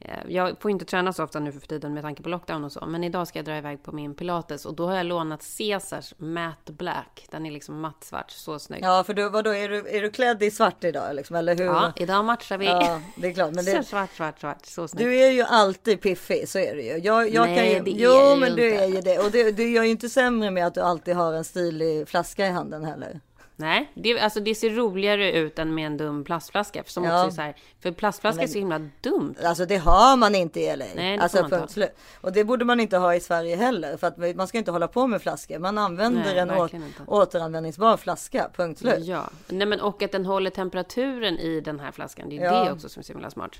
eh, 0.00 0.18
Jag 0.28 0.56
får 0.60 0.70
inte 0.70 0.84
träna 0.84 1.12
så 1.12 1.24
ofta 1.24 1.40
nu 1.40 1.52
för 1.52 1.60
tiden 1.60 1.94
med 1.94 2.02
tanke 2.02 2.22
på 2.22 2.28
lockdown 2.28 2.64
och 2.64 2.72
så, 2.72 2.86
men 2.86 3.04
idag 3.04 3.28
ska 3.28 3.38
jag 3.38 3.46
dra 3.46 3.56
iväg 3.56 3.82
på 3.82 3.92
min 3.92 4.14
pilates 4.14 4.66
och 4.66 4.74
då 4.74 4.86
har 4.86 4.96
jag 4.96 5.06
lånat 5.06 5.44
Caesars 5.58 6.14
Matte 6.18 6.72
Black. 6.72 7.26
Den 7.30 7.46
är 7.46 7.50
liksom 7.50 7.80
mattsvart, 7.80 8.30
så 8.30 8.58
snygg. 8.58 8.80
Ja, 8.84 8.96
Ja, 8.96 9.04
för 9.04 9.14
du, 9.14 9.28
vadå, 9.28 9.54
är 9.54 9.68
du, 9.68 9.88
är 9.88 10.02
du 10.02 10.10
klädd 10.10 10.42
i 10.42 10.50
svart 10.50 10.84
idag 10.84 11.14
liksom, 11.16 11.36
eller 11.36 11.56
hur? 11.56 12.02
idag 12.02 12.24
matchar 12.24 12.58
vi. 12.58 12.66
Ja, 12.66 13.00
det 13.16 13.26
är 13.28 13.32
klart. 13.32 13.54
Men 13.54 13.64
Så 13.64 13.70
det, 13.76 13.82
svart, 13.86 14.10
svart, 14.16 14.40
svart, 14.40 14.66
så 14.66 14.88
snyggt. 14.88 15.04
du 15.04 15.18
är 15.20 15.30
ju 15.30 15.42
alltid 15.42 16.00
piffig, 16.00 16.48
så 16.48 16.58
är 16.58 16.76
det 16.76 16.82
ju. 16.82 16.96
Jag, 16.98 17.30
jag 17.34 17.46
Nej, 17.46 17.56
kan 17.56 17.66
ju, 17.66 17.80
det 17.80 17.90
är 18.02 18.04
jo, 18.32 18.36
men 18.40 18.56
du 18.56 18.70
inte. 18.70 18.84
är 18.84 18.88
ju 18.88 19.00
det. 19.00 19.18
Och 19.18 19.30
det, 19.30 19.50
det 19.52 19.68
gör 19.70 19.82
ju 19.82 19.90
inte 19.90 20.08
sämre 20.08 20.50
med 20.50 20.66
att 20.66 20.74
du 20.74 20.80
alltid 20.80 21.14
har 21.16 21.32
en 21.32 21.44
stilig 21.44 22.08
flaska 22.08 22.46
i 22.46 22.50
handen 22.50 22.84
heller. 22.84 23.20
Nej, 23.58 23.90
det, 23.94 24.20
alltså 24.20 24.40
det 24.40 24.54
ser 24.54 24.70
roligare 24.70 25.32
ut 25.32 25.58
än 25.58 25.74
med 25.74 25.86
en 25.86 25.96
dum 25.96 26.24
plastflaska. 26.24 26.82
Som 26.86 27.04
Ja. 27.04 27.14
också 27.26 27.26
är 27.26 27.30
så 27.34 27.42
här, 27.42 27.56
för 27.80 27.92
plastflaska 27.92 28.42
är 28.42 28.46
så 28.46 28.58
himla 28.58 28.78
dumt. 29.00 29.34
Alltså 29.44 29.66
det 29.66 29.76
har 29.76 30.16
man 30.16 30.34
inte 30.34 30.60
i 30.60 30.76
LA. 30.76 30.84
Nej, 30.96 31.16
det 31.16 31.22
alltså, 31.22 31.42
man 31.48 31.62
inte. 31.62 31.92
Och 32.20 32.32
det 32.32 32.44
borde 32.44 32.64
man 32.64 32.80
inte 32.80 32.96
ha 32.96 33.14
i 33.14 33.20
Sverige 33.20 33.56
heller. 33.56 33.96
För 33.96 34.06
att 34.06 34.36
man 34.36 34.48
ska 34.48 34.58
inte 34.58 34.70
hålla 34.70 34.88
på 34.88 35.06
med 35.06 35.22
flaskor. 35.22 35.58
Man 35.58 35.78
använder 35.78 36.20
Nej, 36.24 36.38
en 36.38 36.50
å, 36.50 36.60
verkligen 36.62 36.86
inte. 36.86 37.02
återanvändningsbar 37.06 37.96
flaska. 37.96 38.50
Punkt 38.56 38.78
slut. 38.80 39.04
Ja, 39.06 39.30
nej 39.48 39.66
men 39.66 39.80
och 39.80 40.02
att 40.02 40.12
den 40.12 40.26
håller 40.26 40.50
temperaturen 40.50 41.38
i 41.38 41.60
den 41.60 41.80
här 41.80 41.92
flaskan. 41.92 42.28
Det 42.28 42.36
är 42.38 42.44
Ja. 42.44 42.64
det 42.64 42.72
också 42.72 42.88
som 42.88 43.00
är 43.00 43.04
så 43.04 43.12
himla 43.12 43.30
smart. 43.30 43.50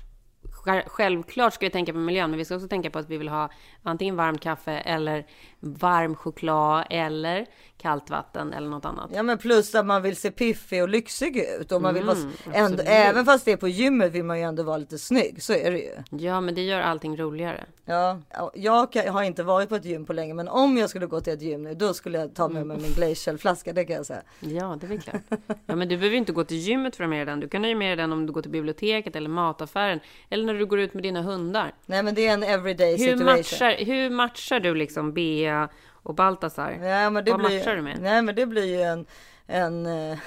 Sj- 0.65 0.83
Självklart 0.87 1.53
ska 1.53 1.65
vi 1.65 1.69
tänka 1.69 1.93
på 1.93 1.97
miljön, 1.99 2.29
men 2.29 2.37
vi 2.37 2.45
ska 2.45 2.55
också 2.55 2.67
tänka 2.67 2.89
på 2.89 2.99
att 2.99 3.09
vi 3.09 3.17
vill 3.17 3.29
ha 3.29 3.49
antingen 3.83 4.15
varmt 4.15 4.41
kaffe 4.41 4.71
eller 4.71 5.25
varm 5.59 6.15
choklad 6.15 6.85
eller 6.89 7.45
kallt 7.77 8.09
vatten 8.09 8.53
eller 8.53 8.69
något 8.69 8.85
annat. 8.85 9.09
Ja 9.13 9.23
men 9.23 9.37
plus 9.37 9.75
att 9.75 9.85
man 9.85 10.01
vill 10.01 10.15
se 10.15 10.31
piffig 10.31 10.81
och 10.83 10.89
lyxig 10.89 11.37
ut. 11.59 11.71
Och 11.71 11.81
man 11.81 11.93
vill 11.93 12.03
vara, 12.03 12.17
Mm, 12.17 12.31
ändå, 12.53 12.83
även 12.85 13.25
fast 13.25 13.45
det 13.45 13.51
är 13.51 13.57
på 13.57 13.67
gymmet 13.67 14.11
vill 14.11 14.23
man 14.23 14.37
ju 14.37 14.43
ändå 14.43 14.63
vara 14.63 14.77
lite 14.77 14.97
snygg. 14.97 15.43
Så 15.43 15.53
är 15.53 15.71
det 15.71 15.79
ju. 15.79 15.91
Ja, 16.25 16.41
men 16.41 16.55
det 16.55 16.61
gör 16.61 16.81
allting 16.81 17.17
roligare. 17.17 17.65
Ja, 17.85 18.19
jag 18.53 18.95
har 19.11 19.23
inte 19.23 19.43
varit 19.43 19.69
på 19.69 19.75
ett 19.75 19.85
gym 19.85 20.05
på 20.05 20.13
länge. 20.13 20.33
Men 20.33 20.47
om 20.47 20.77
jag 20.77 20.89
skulle 20.89 21.05
gå 21.05 21.21
till 21.21 21.33
ett 21.33 21.41
gym 21.41 21.63
nu. 21.63 21.73
Då 21.73 21.93
skulle 21.93 22.17
jag 22.19 22.35
ta 22.35 22.47
med 22.47 22.65
mig 22.67 22.77
min 22.77 22.91
glacialflaska. 22.91 23.73
Det 23.73 23.85
kan 23.85 23.95
jag 23.95 24.05
säga. 24.05 24.21
Ja, 24.39 24.77
det 24.81 24.85
är 24.85 24.89
väl 24.89 25.01
klart. 25.01 25.21
Ja, 25.65 25.75
men 25.75 25.79
du 25.89 25.97
behöver 25.97 26.09
ju 26.13 26.17
inte 26.17 26.31
gå 26.31 26.43
till 26.43 26.57
gymmet 26.57 26.95
för 26.95 27.03
att 27.03 27.07
ha 27.07 27.09
med 27.09 27.27
dig 27.27 27.31
den. 27.31 27.39
Du 27.39 27.47
kan 27.49 27.63
ha 27.63 27.75
med 27.75 27.89
dig 27.89 27.95
den 27.95 28.13
om 28.13 28.25
du 28.25 28.33
går 28.33 28.41
till 28.41 28.51
biblioteket 28.51 29.15
eller 29.15 29.29
mataffären. 29.29 29.99
Eller 30.29 30.45
när 30.45 30.53
du 30.53 30.65
går 30.65 30.79
ut 30.79 30.93
med 30.93 31.03
dina 31.03 31.21
hundar. 31.21 31.73
Nej 31.85 32.03
men 32.03 32.15
det 32.15 32.27
är 32.27 32.33
en 32.33 32.43
everyday 32.43 32.91
Hur 32.91 32.97
situation. 32.97 33.25
matchar, 33.25 33.75
hur 33.85 34.09
matchar 34.09 34.59
du 34.59 34.75
liksom 34.75 35.13
Bea 35.47 35.69
och 36.03 36.15
Baltasar? 36.15 36.71
Ja, 36.71 37.09
men 37.09 37.25
det 37.25 37.31
Vad 37.31 37.39
blir, 37.39 37.57
matchar 37.59 37.75
du 37.75 37.81
med? 37.81 38.01
Nej 38.01 38.21
men 38.21 38.35
det 38.35 38.45
blir 38.45 38.65
ju 38.65 38.81
en 38.81 39.05
en 39.49 39.85
eh, 39.85 40.17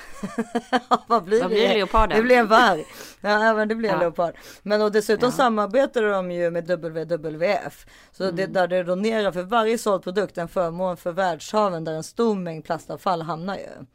vad 1.06 1.24
blir 1.24 1.40
Vad 1.40 1.50
det? 1.50 1.54
blir 1.54 1.68
leoparden? 1.74 2.16
Det 2.16 2.22
blir 2.22 2.36
en 2.36 2.46
varg. 2.48 2.84
Ja, 3.20 3.54
men 3.54 3.68
det 3.68 3.74
blir 3.74 3.88
en 3.88 3.94
Ja. 3.94 4.00
leopard. 4.00 4.34
Men 4.62 4.82
och 4.82 4.92
dessutom 4.92 5.26
Ja. 5.28 5.32
samarbetar 5.36 6.02
de 6.02 6.30
ju 6.30 6.50
med 6.50 6.66
WWF. 6.70 7.86
Så 8.12 8.22
det, 8.30 8.42
Mm. 8.42 8.52
där 8.52 8.68
det 8.68 8.82
donerar 8.82 9.32
för 9.32 9.42
varje 9.42 9.78
såld 9.78 10.02
produkt 10.02 10.38
en 10.38 10.48
förmån 10.48 10.96
för 10.96 11.12
världshaven 11.12 11.84
där 11.84 11.92
en 11.92 12.02
stor 12.02 12.34
mängd 12.34 12.64
plastavfall 12.64 13.22
hamnar 13.22 13.56
ju. 13.56 13.86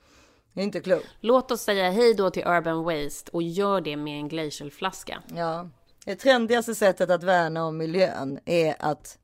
Det 0.53 0.59
är 0.61 0.63
inte 0.63 0.80
klokt. 0.80 1.05
Låt 1.19 1.51
oss 1.51 1.61
säga 1.61 1.91
hej 1.91 2.13
då 2.13 2.30
till 2.30 2.43
Urban 2.47 2.84
Waste 2.84 3.32
och 3.34 3.43
gör 3.43 3.82
det 3.82 3.95
med 3.97 4.19
en 4.19 4.28
glacialflaska. 4.28 5.21
Ja. 5.36 5.69
Det 6.05 6.15
trendigaste 6.15 6.76
sättet 6.76 7.09
att 7.09 7.23
värna 7.23 7.65
om 7.65 7.78
miljön 7.78 8.39
är 8.45 8.76
att 8.80 9.17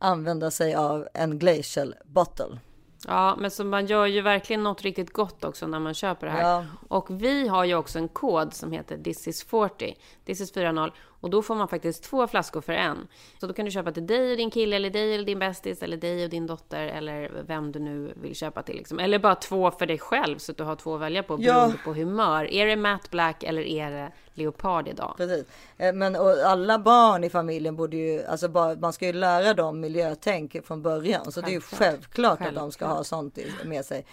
använda 0.00 0.50
sig 0.50 0.74
av 0.74 1.08
en 1.14 1.38
glacial 1.38 1.94
bottle. 2.04 2.58
Ja, 3.06 3.36
men 3.38 3.50
så 3.50 3.64
man 3.64 3.86
gör 3.86 4.06
ju 4.06 4.20
verkligen 4.20 4.62
något 4.62 4.82
riktigt 4.82 5.12
gott 5.12 5.44
också 5.44 5.66
när 5.66 5.78
man 5.78 5.94
köper 5.94 6.26
det 6.26 6.32
här. 6.32 6.42
Ja. 6.42 6.64
Och 6.88 7.06
vi 7.22 7.48
har 7.48 7.64
ju 7.64 7.74
också 7.74 7.98
en 7.98 8.08
kod 8.08 8.54
som 8.54 8.72
heter 8.72 8.98
This 8.98 9.28
is 9.28 9.44
40, 9.44 9.96
This 10.24 10.40
is 10.40 10.52
40 10.52 10.92
och 11.20 11.30
då 11.30 11.42
får 11.42 11.54
man 11.54 11.68
faktiskt 11.68 12.04
två 12.04 12.26
flaskor 12.26 12.60
för 12.60 12.72
en. 12.72 13.08
Så 13.40 13.46
då 13.46 13.52
kan 13.52 13.64
du 13.64 13.70
köpa 13.70 13.92
till 13.92 14.06
dig 14.06 14.30
och 14.30 14.36
din 14.36 14.50
kille 14.50 14.76
eller 14.76 14.90
dig 14.90 15.14
eller 15.14 15.24
din 15.24 15.38
bästis 15.38 15.82
eller 15.82 15.96
dig 15.96 16.24
och 16.24 16.30
din 16.30 16.46
dotter 16.46 16.86
eller 16.86 17.42
vem 17.46 17.72
du 17.72 17.78
nu 17.78 18.12
vill 18.16 18.34
köpa 18.34 18.62
till 18.62 18.76
liksom. 18.76 18.98
Eller 18.98 19.18
bara 19.18 19.34
två 19.34 19.70
för 19.70 19.86
dig 19.86 19.98
själv 19.98 20.38
så 20.38 20.52
att 20.52 20.58
du 20.58 20.64
har 20.64 20.76
två 20.76 20.94
att 20.94 21.00
välja 21.00 21.22
på 21.22 21.36
Ja. 21.40 21.54
beroende 21.54 21.78
på 21.84 21.94
humör. 21.94 22.52
Är 22.52 22.66
det 22.66 22.76
matte 22.76 23.08
black 23.10 23.42
eller 23.42 23.62
är 23.62 23.90
det 23.90 24.12
leopard 24.40 24.88
idag? 24.88 25.14
Precis. 25.16 25.44
Eh, 25.78 25.92
Men 25.92 26.16
alla 26.44 26.78
barn 26.78 27.24
i 27.24 27.30
familjen 27.30 27.76
borde 27.76 27.96
ju, 27.96 28.24
alltså 28.24 28.48
bara, 28.48 28.74
man 28.74 28.92
ska 28.92 29.06
ju 29.06 29.12
lära 29.12 29.54
dem 29.54 29.80
miljötänk 29.80 30.66
från 30.66 30.82
början. 30.82 31.32
Så 31.32 31.40
det 31.40 31.46
är 31.50 31.52
ju 31.52 31.60
Självklart. 31.60 32.38
självklart 32.38 32.40
att 32.48 32.54
de 32.54 32.72
ska 32.72 32.84
Självklart. 32.84 32.96
ha 32.98 33.04
sånt 33.04 33.38
med 33.64 33.84
sig. 33.84 34.06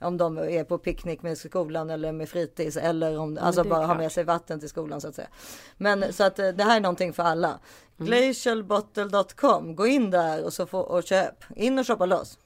Om 0.00 0.16
de 0.16 0.38
är 0.38 0.64
på 0.64 0.78
picknick 0.78 1.22
med 1.22 1.38
skolan 1.38 1.90
eller 1.90 2.12
med 2.12 2.28
fritids 2.28 2.76
eller 2.76 3.18
om, 3.18 3.38
alltså 3.40 3.62
det 3.62 3.68
är 3.68 3.70
bara 3.70 3.80
ha 3.80 3.86
klart. 3.86 3.98
med 3.98 4.12
sig 4.12 4.24
vatten 4.24 4.60
till 4.60 4.68
skolan 4.68 5.00
så 5.00 5.08
att 5.08 5.14
säga. 5.14 5.28
Men 5.76 6.12
så 6.12 6.24
att 6.24 6.38
eh, 6.38 6.48
det 6.48 6.64
här 6.64 6.76
är 6.76 6.80
någonting 6.80 7.12
för 7.12 7.22
alla. 7.22 7.48
Mm. 7.48 8.06
Glacialbottle.com, 8.06 9.76
gå 9.76 9.86
in 9.86 10.10
där 10.10 10.44
och 10.44 10.52
så 10.52 10.66
få, 10.66 10.78
och 10.80 11.02
köp. 11.02 11.44
In 11.56 11.78
och 11.78 11.86
shoppa 11.86 12.06
loss. 12.06 12.38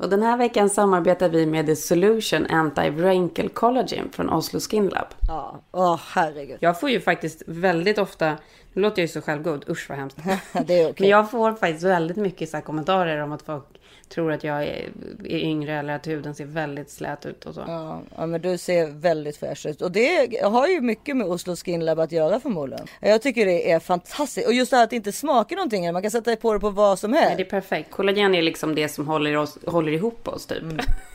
Och 0.00 0.08
den 0.08 0.22
här 0.22 0.36
veckan 0.36 0.70
samarbetar 0.70 1.28
vi 1.28 1.46
med 1.46 1.66
The 1.66 1.76
Solution 1.76 2.46
Anti-Wrinkle 2.46 3.48
Collagen 3.48 4.12
från 4.12 4.30
Oslo 4.30 4.60
Skin 4.60 4.88
Lab. 4.88 5.06
Ja, 5.28 5.60
åh 5.72 6.00
herregud. 6.08 6.58
Jag 6.60 6.80
får 6.80 6.90
ju 6.90 7.00
faktiskt 7.00 7.42
väldigt 7.46 7.98
ofta, 7.98 8.36
nu 8.72 8.82
låter 8.82 9.02
jag 9.02 9.04
ju 9.04 9.12
så 9.12 9.20
självgod, 9.20 9.64
usch 9.68 9.86
vad 9.88 9.98
hemskt. 9.98 10.18
Det 10.66 10.80
är 10.80 10.84
okej. 10.84 10.94
Men 10.98 11.08
jag 11.08 11.30
får 11.30 11.52
faktiskt 11.52 11.84
väldigt 11.84 12.16
mycket 12.16 12.50
så 12.50 12.56
här 12.56 12.64
kommentarer 12.64 13.18
om 13.18 13.32
att 13.32 13.42
folk 13.42 13.79
tror 14.10 14.32
att 14.32 14.44
jag 14.44 14.62
är, 14.62 14.88
är 15.24 15.38
yngre 15.38 15.78
eller 15.78 15.94
att 15.94 16.06
huden 16.06 16.34
ser 16.34 16.44
väldigt 16.44 16.90
slät 16.90 17.26
ut 17.26 17.46
och 17.46 17.54
så. 17.54 17.64
Ja, 17.66 18.02
ja, 18.16 18.26
men 18.26 18.40
du 18.40 18.58
ser 18.58 18.86
väldigt 18.86 19.36
fräsch 19.36 19.66
ut 19.66 19.82
och 19.82 19.92
det 19.92 20.42
har 20.42 20.68
ju 20.68 20.80
mycket 20.80 21.16
med 21.16 21.26
Oslo 21.26 21.56
Skin 21.56 21.84
Lab 21.84 22.00
att 22.00 22.12
göra 22.12 22.40
förmodligen. 22.40 22.86
Jag 23.00 23.22
tycker 23.22 23.46
det 23.46 23.70
är 23.70 23.80
fantastiskt 23.80 24.46
och 24.46 24.54
just 24.54 24.70
det 24.70 24.76
här 24.76 24.84
att 24.84 24.90
det 24.90 24.96
inte 24.96 25.12
smakar 25.12 25.56
någonting. 25.56 25.92
Man 25.92 26.02
kan 26.02 26.10
sätta 26.10 26.36
på 26.36 26.52
det 26.52 26.60
på 26.60 26.70
vad 26.70 26.98
som 26.98 27.12
helst. 27.12 27.28
Nej, 27.28 27.36
det 27.36 27.42
är 27.42 27.60
perfekt. 27.60 27.90
Kollagen 27.90 28.34
är 28.34 28.42
liksom 28.42 28.74
det 28.74 28.88
som 28.88 29.08
håller, 29.08 29.36
oss, 29.36 29.58
håller 29.66 29.92
ihop 29.92 30.28
oss 30.28 30.46
typ. 30.46 30.62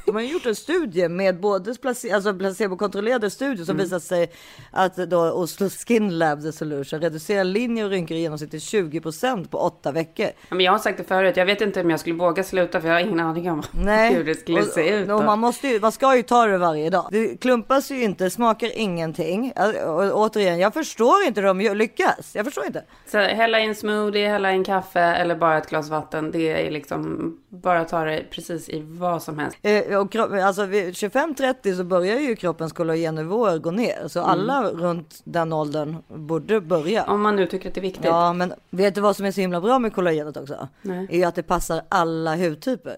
De 0.06 0.16
har 0.16 0.22
ju 0.22 0.28
gjort 0.32 0.46
en 0.46 0.56
studie 0.56 1.10
med 1.10 1.40
både 1.40 1.72
place- 1.74 2.16
alltså 2.16 2.34
placebokontrollerade 2.34 3.30
studier 3.30 3.66
som 3.66 3.78
visat 3.78 4.04
sig 4.04 4.32
att 4.72 4.96
då 4.96 5.32
Oslo 5.32 5.70
Skin 5.70 6.18
Lab 6.18 6.42
The 6.44 6.52
Solution 6.52 7.02
reducerar 7.02 7.44
linjer 7.44 7.86
och 7.86 7.92
rynkor 7.92 8.18
i 8.18 8.20
genomsnitt 8.20 8.52
till 8.52 8.60
20% 8.60 9.48
på 9.50 9.58
åtta 9.58 9.92
veckor. 9.92 10.26
Ja, 10.50 10.56
men 10.56 10.60
jag 10.66 10.72
har 10.72 10.80
sagt 10.80 10.98
det 10.98 11.04
förut, 11.04 11.38
jag 11.38 11.46
vet 11.46 11.62
inte 11.62 11.82
om 11.82 11.90
jag 11.90 12.00
skulle 12.00 12.16
våga 12.16 12.44
sluta 12.44 12.82
för 12.82 12.88
jag 12.88 12.96
har 12.96 13.02
ingen 13.02 13.20
aning 13.20 13.52
om 13.52 13.64
Nej, 13.72 14.14
hur 14.14 14.24
det 14.24 14.36
skulle 14.36 14.60
och, 14.62 14.66
se 14.68 14.90
ut. 14.90 15.10
och 15.10 15.24
man, 15.26 15.40
måste 15.40 15.68
ju, 15.68 15.80
man 15.80 15.92
ska 15.92 16.16
ju 16.16 16.24
ta 16.24 16.46
det 16.46 16.58
varje 16.58 16.90
dag. 16.90 17.08
Det 17.12 17.38
klumpas 17.38 17.92
ju 17.92 18.04
inte, 18.04 18.30
smakar 18.30 18.78
ingenting. 18.78 19.54
Och, 19.88 20.22
återigen, 20.26 20.60
jag 20.60 20.74
förstår 20.74 21.24
inte 21.28 21.42
hur 21.42 21.48
de 21.48 21.60
lyckas. 21.60 22.32
Jag 22.36 22.46
förstår 22.46 22.66
inte. 22.66 22.84
Så 23.08 23.18
hälla 23.18 23.60
i 23.60 23.66
en 23.66 23.76
smoothie, 23.76 24.30
hälla 24.30 24.52
i 24.52 24.56
en 24.56 24.64
kaffe 24.64 25.00
eller 25.02 25.36
bara 25.36 25.58
ett 25.58 25.70
glas 25.70 25.90
vatten. 25.90 26.32
Det 26.32 26.68
är 26.68 26.72
liksom 26.72 27.38
bara 27.62 27.86
ta 27.86 28.04
det 28.04 28.24
precis 28.30 28.70
i 28.70 28.82
vad 28.88 29.24
som 29.24 29.40
helst. 29.40 29.58
Eh, 29.62 30.00
och 30.00 30.12
kropp, 30.12 30.32
alltså 30.32 30.66
vid 30.66 30.94
25-30 30.94 31.78
så 31.78 31.84
börjar 31.84 32.20
ju 32.20 32.36
kroppens 32.36 32.74
kollagennivåer 32.74 33.58
gå 33.58 33.72
ner. 33.72 34.08
Så 34.08 34.22
alla 34.22 34.64
runt 34.72 35.22
den 35.24 35.54
åldern 35.54 35.96
borde 36.08 36.62
börja. 36.62 37.04
Om 37.04 37.22
man 37.22 37.36
nu 37.36 37.48
tycker 37.48 37.70
att 37.70 37.76
det 37.76 37.80
är 37.80 37.82
viktigt. 37.82 38.06
Ja, 38.06 38.34
men 38.34 38.54
vet 38.70 38.96
du 38.96 39.02
vad 39.02 39.16
som 39.16 39.26
är 39.26 39.32
så 39.32 39.42
himla 39.42 39.62
bra 39.62 39.80
med 39.80 39.94
kollagenet 39.94 40.38
också? 40.38 40.68
Nej. 40.82 41.08
Är 41.10 41.18
ju 41.18 41.24
att 41.24 41.36
det 41.36 41.44
passar 41.44 41.82
alla 41.90 42.36
hudtyper. 42.36 42.98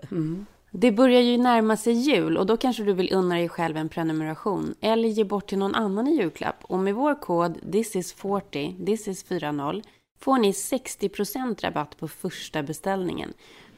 Det 0.71 0.91
börjar 0.91 1.21
ju 1.21 1.37
närma 1.37 1.77
sig 1.77 1.93
jul 1.93 2.37
och 2.37 2.45
då 2.45 2.57
kanske 2.57 2.83
du 2.83 2.93
vill 2.93 3.13
unna 3.13 3.35
dig 3.35 3.49
själv 3.49 3.77
en 3.77 3.89
prenumeration 3.89 4.75
eller 4.81 5.09
ge 5.09 5.23
bort 5.23 5.47
till 5.47 5.57
någon 5.57 5.75
annan 5.75 6.07
i 6.07 6.15
julklapp. 6.15 6.55
Och 6.61 6.79
med 6.79 6.95
vår 6.95 7.21
kod 7.21 7.57
thisis40, 7.57 8.85
thisis40 8.85 9.83
får 10.19 10.37
ni 10.37 10.51
60% 10.51 11.61
rabatt 11.61 11.97
på 11.99 12.07
första 12.07 12.63
beställningen. 12.63 13.33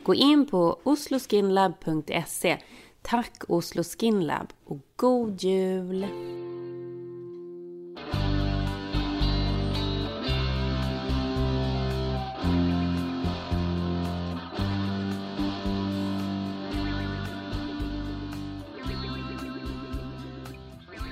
Gå 0.09 0.15
in 0.15 0.45
på 0.45 0.79
osloskinlab.se. 0.83 2.57
Tack 3.01 3.43
Oslo 3.47 3.83
Skin 3.83 4.25
Lab 4.25 4.47
och 4.65 4.77
god 4.95 5.43
jul! 5.43 6.05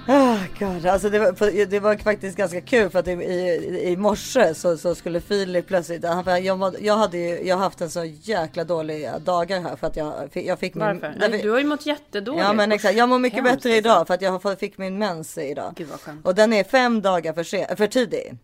Ah, 0.08 0.38
God. 0.60 0.86
Alltså 0.86 1.10
det, 1.10 1.20
var, 1.20 1.66
det 1.66 1.80
var 1.80 1.96
faktiskt 1.96 2.38
ganska 2.38 2.62
kul 2.62 2.90
för 2.90 3.00
att 3.00 3.08
i, 3.08 3.12
i, 3.12 3.90
i 3.92 3.98
morse 3.98 4.54
så, 4.54 4.78
så 4.78 4.96
skulle 4.96 5.22
Filip 5.22 5.68
plötsligt, 5.68 6.06
han, 6.06 6.44
jag, 6.46 6.76
jag 6.80 6.98
hade 6.98 7.18
ju, 7.18 7.48
jag 7.48 7.58
haft 7.58 7.82
en 7.82 7.90
så 7.90 8.04
jäkla 8.06 8.64
dålig 8.64 9.10
dagar 9.26 9.62
här 9.62 9.76
för 9.76 9.88
att 9.88 9.96
jag, 9.96 10.32
fick- 10.32 10.46
jag 10.46 10.60
fick 10.60 10.76
min... 10.76 10.86
Varför? 10.86 11.16
Nej, 11.20 11.42
du 11.42 11.50
har 11.52 11.60
ju 11.60 11.66
mått 11.66 11.86
jättedåligt. 11.86 12.44
Ja 12.46 12.54
men 12.54 12.72
exakt, 12.72 12.98
jag 12.98 13.10
mår 13.10 13.20
mycket 13.20 13.44
Hemskt, 13.44 13.56
bättre 13.64 13.78
idag 13.78 14.08
för 14.08 14.14
att 14.14 14.22
jag 14.22 14.60
fick 14.60 14.78
min 14.78 14.98
mens 14.98 15.38
idag. 15.38 15.74
Gud 15.76 15.88
vad 15.88 16.00
skönt. 16.00 16.26
Och 16.26 16.36
den 16.36 16.54
är 16.54 16.64
fem 16.64 17.02
dagar 17.02 17.34
för, 17.34 17.44
sen, 17.44 17.78
för 17.78 17.88
tidig. 17.88 18.38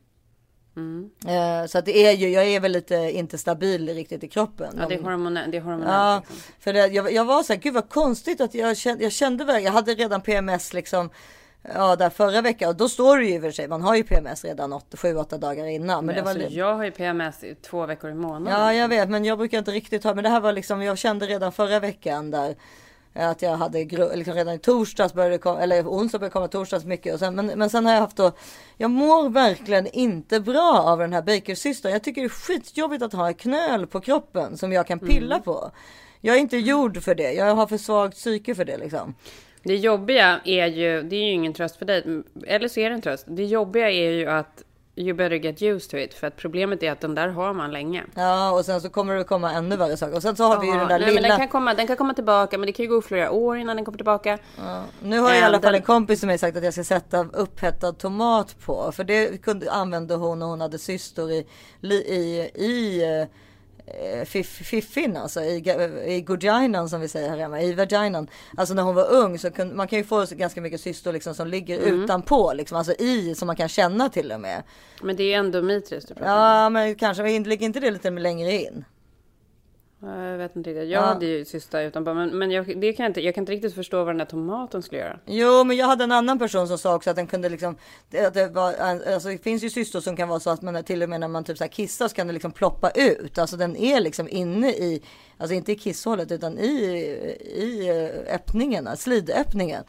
Mm. 0.76 1.10
Eh, 1.28 1.68
så 1.68 1.78
att 1.78 1.86
det 1.86 1.98
är 2.08 2.12
ju, 2.12 2.30
jag 2.30 2.46
är 2.46 2.60
väl 2.60 2.72
lite 2.72 2.96
inte 2.96 3.38
stabil 3.38 3.90
riktigt 3.90 4.24
i 4.24 4.28
kroppen. 4.28 4.78
Ja, 4.82 4.88
det 4.88 4.96
är 4.96 5.02
hormonellt. 5.02 5.52
Det 5.52 5.58
är 5.58 5.62
hormonellt 5.62 5.92
Ja, 5.92 6.16
liksom. 6.20 6.54
för 6.60 6.74
det, 6.74 6.88
jag, 6.88 7.14
jag 7.14 7.26
var 7.26 7.44
så 7.44 7.54
här, 7.54 7.60
gud 7.60 7.74
vad 7.74 7.90
konstigt 7.90 8.42
att 8.42 8.54
jag 8.54 8.78
kände, 8.78 9.04
jag 9.04 9.12
kände 9.14 9.46
väl, 9.46 9.64
jag 9.64 9.72
hade 9.72 9.94
redan 9.94 10.22
PMS 10.22 10.74
liksom. 10.74 11.10
Ja, 11.74 11.96
där 11.96 12.10
förra 12.10 12.42
veckan 12.42 12.70
och 12.70 12.76
då 12.76 12.90
står 12.90 13.18
det 13.18 13.26
ju 13.26 13.34
i 13.34 13.38
och 13.38 13.42
för 13.42 13.52
sig, 13.52 13.68
man 13.68 13.82
har 13.82 13.96
ju 13.96 14.04
PMS 14.04 14.44
redan 14.46 14.74
7-8 14.74 15.38
dagar 15.38 15.66
innan. 15.66 16.06
Men 16.06 16.16
det 16.16 16.22
var 16.22 16.30
alltså, 16.32 16.48
li- 16.50 16.58
Jag 16.58 16.76
har 16.76 16.84
ju 16.84 16.92
PMS 16.92 17.44
i 17.44 17.56
två 17.56 17.86
veckor 17.86 18.12
i 18.12 18.14
månaden. 18.14 18.60
Ja, 18.62 18.74
jag 18.74 18.88
vet, 18.88 19.10
men 19.10 19.26
jag 19.26 19.38
brukar 19.38 19.58
inte 19.58 19.72
riktigt 19.72 20.04
ha, 20.04 20.14
men 20.14 20.24
det 20.24 20.30
här 20.30 20.40
var 20.40 20.52
liksom, 20.52 20.82
jag 20.82 20.98
kände 20.98 21.26
redan 21.26 21.52
förra 21.52 21.80
veckan 21.80 22.32
där 22.32 22.56
att 23.16 23.42
jag 23.42 23.58
hade 23.58 23.84
liksom 24.16 24.34
redan 24.34 24.54
i 24.54 24.60
torsdags 24.60 25.14
började 25.14 25.38
komma, 25.38 25.60
eller 25.62 25.84
onsdag 25.84 26.20
började 26.20 26.34
komma 26.34 26.48
torsdags 26.48 26.86
mycket 26.86 27.14
och 27.14 27.20
sen, 27.20 27.36
men, 27.36 27.46
men 27.46 27.70
sen 27.70 27.86
har 27.86 27.94
jag 27.94 28.00
haft 28.02 28.18
då, 28.18 28.32
jag 28.78 28.92
mår 28.92 29.30
verkligen 29.30 29.88
inte 29.88 30.40
bra 30.40 30.82
av 30.86 31.00
den 31.00 31.14
här 31.14 31.22
bakersystern. 31.22 31.92
Jag 31.92 32.04
tycker 32.04 32.22
det 32.22 32.28
är 32.28 32.30
skitjobbigt 32.30 33.04
att 33.04 33.14
ha 33.14 33.28
en 33.28 33.34
knöl 33.34 33.88
på 33.88 34.02
kroppen 34.02 34.58
som 34.58 34.72
jag 34.74 34.88
kan 34.88 35.00
pilla 35.00 35.36
Mm. 35.36 35.44
på. 35.44 35.72
Jag 36.22 36.36
är 36.36 36.40
inte 36.40 36.58
gjord 36.58 37.04
för 37.04 37.16
det. 37.16 37.32
Jag 37.34 37.56
har 37.56 37.68
för 37.68 37.78
svagt 37.78 38.16
psyke 38.18 38.56
för 38.56 38.66
det 38.66 38.78
liksom. 38.78 39.16
Det 39.64 39.76
jobbiga 39.76 40.40
är 40.44 40.68
ju, 40.68 41.02
det 41.02 41.16
är 41.16 41.26
ju 41.26 41.32
ingen 41.32 41.54
tröst 41.54 41.76
för 41.76 41.86
dig, 41.86 42.24
eller 42.48 42.68
så 42.68 42.80
är 42.80 42.90
det 42.90 42.96
en 42.96 43.02
tröst. 43.02 43.26
Det 43.28 43.46
jobbiga 43.46 43.90
är 43.90 44.12
ju 44.12 44.30
att 44.30 44.64
you 44.96 45.14
better 45.14 45.36
get 45.36 45.62
used 45.62 45.90
to 45.92 45.98
it, 45.98 46.14
för 46.14 46.28
att 46.28 46.36
problemet 46.38 46.84
är 46.84 46.92
att 46.92 47.02
den 47.02 47.16
där 47.16 47.28
har 47.28 47.54
man 47.54 47.72
länge. 47.72 48.04
Ja, 48.16 48.52
och 48.52 48.66
sen 48.66 48.82
så 48.82 48.90
kommer 48.90 49.16
det 49.16 49.24
komma 49.24 49.52
ännu 49.52 49.78
värre 49.78 49.98
saker. 49.98 50.16
Och 50.16 50.22
sen 50.22 50.36
så 50.36 50.44
har 50.44 50.62
vi 50.62 50.68
ju 50.68 50.74
den 50.74 50.88
där 50.88 51.00
Nej, 51.00 51.08
lilla. 51.08 51.22
men 51.22 51.30
den, 51.30 51.40
kan 51.40 51.48
komma, 51.48 51.74
den 51.74 51.88
kan 51.88 51.98
komma 51.98 52.14
tillbaka, 52.14 52.58
men 52.58 52.68
det 52.68 52.74
kan 52.74 52.84
ju 52.84 52.90
gå 52.90 53.02
flera 53.02 53.32
år 53.32 53.58
innan 53.58 53.76
den 53.76 53.86
kommer 53.86 53.98
tillbaka. 53.98 54.38
Nu 55.02 55.20
har 55.20 55.30
jag 55.30 55.40
i 55.40 55.42
alla 55.42 55.62
fall 55.62 55.76
en 55.76 55.82
kompis 55.82 56.20
som 56.20 56.28
mig 56.28 56.38
sagt 56.38 56.58
att 56.58 56.64
jag 56.64 56.74
ska 56.74 56.84
sätta 56.84 57.28
upphettad 57.34 57.92
tomat 57.92 58.56
på. 58.66 58.92
För 58.92 59.04
det 59.04 59.42
kunde, 59.42 59.72
använde 59.72 60.16
hon 60.16 60.40
när 60.40 60.46
hon 60.46 60.62
hade 60.62 60.80
cystor 60.80 61.32
i, 61.32 61.46
i, 61.82 62.52
i 62.56 63.04
eh, 63.04 63.28
fiff- 64.26 64.64
fiffin, 64.64 65.18
alltså 65.18 65.42
i, 65.42 65.56
i 66.08 66.22
guginan 66.22 66.90
som 66.90 67.02
vi 67.02 67.08
säger 67.08 67.30
här 67.30 67.38
hemma, 67.38 67.62
i 67.62 67.74
vaginan. 67.74 68.28
Alltså 68.58 68.74
när 68.74 68.84
hon 68.84 68.96
var 68.96 69.12
ung 69.12 69.40
så 69.40 69.52
kunde 69.52 69.76
man 69.76 69.88
kan 69.88 70.00
ju 70.00 70.06
få 70.06 70.26
ganska 70.32 70.62
mycket 70.62 70.82
cystor 70.82 71.14
liksom 71.14 71.36
som 71.36 71.48
ligger 71.48 71.78
Mm. 71.88 72.04
utanpå, 72.04 72.54
liksom, 72.54 72.78
alltså 72.78 72.94
i 72.94 73.36
som 73.36 73.46
man 73.48 73.56
kan 73.56 73.70
känna 73.70 74.10
till 74.10 74.32
och 74.32 74.40
med. 74.40 74.64
Men 75.02 75.16
det 75.16 75.34
är 75.34 75.40
endometrius 75.40 76.06
du 76.06 76.14
pratar 76.14 76.32
om. 76.34 76.38
Ja, 76.64 76.70
men 76.70 76.96
kanske 76.96 77.24
ligger 77.40 77.66
inte 77.66 77.80
det 77.80 77.92
lite 77.92 78.10
längre 78.10 78.52
in? 78.52 78.86
Jag 80.06 80.38
vet 80.38 80.56
inte 80.56 80.70
riktigt. 80.70 80.90
Jag 80.90 81.02
Ja. 81.02 81.06
hade 81.06 81.26
ju 81.26 81.46
cysta 81.46 81.82
utanpå. 81.82 82.14
Men, 82.14 82.38
men 82.38 82.52
jag, 82.52 82.80
det 82.82 82.94
kan 82.94 83.04
jag, 83.04 83.10
inte, 83.10 83.22
jag 83.22 83.36
kan 83.36 83.42
inte 83.42 83.52
riktigt 83.52 83.76
förstå 83.76 83.98
vad 83.98 84.08
den 84.08 84.18
där 84.18 84.26
tomaten 84.26 84.82
skulle 84.84 85.02
göra. 85.02 85.20
Jo, 85.26 85.64
men 85.64 85.78
jag 85.78 85.88
hade 85.88 86.04
en 86.04 86.12
annan 86.12 86.40
person 86.40 86.68
som 86.68 86.78
sa 86.78 86.96
också 86.96 87.10
att 87.10 87.16
den 87.16 87.28
kunde 87.28 87.50
liksom, 87.50 87.76
det, 88.10 88.26
att 88.26 88.34
det, 88.34 88.48
var, 88.48 88.74
alltså 89.14 89.30
det 89.30 89.38
finns 89.44 89.64
ju 89.64 89.70
cystor 89.70 90.00
som 90.00 90.16
kan 90.16 90.30
vara 90.30 90.40
så 90.40 90.50
att 90.50 90.62
man 90.62 90.84
till 90.84 91.04
och 91.04 91.10
med 91.10 91.20
när 91.20 91.28
man 91.28 91.44
typ 91.44 91.58
så 91.58 91.64
här 91.64 91.72
kissar 91.72 92.08
så 92.08 92.16
kan 92.16 92.28
det 92.28 92.34
liksom 92.34 92.52
ploppa 92.52 92.90
ut. 92.90 93.38
Alltså 93.38 93.58
den 93.58 93.76
är 93.76 94.00
liksom 94.00 94.28
inne 94.30 94.70
i, 94.70 95.02
alltså 95.38 95.54
inte 95.54 95.72
i 95.72 95.76
kisshålet 95.76 96.32
utan 96.32 96.58
i, 96.60 96.74
i 97.56 97.90
eh, 97.90 98.36
öppningen, 98.36 98.90
slidöppningen. 98.98 99.84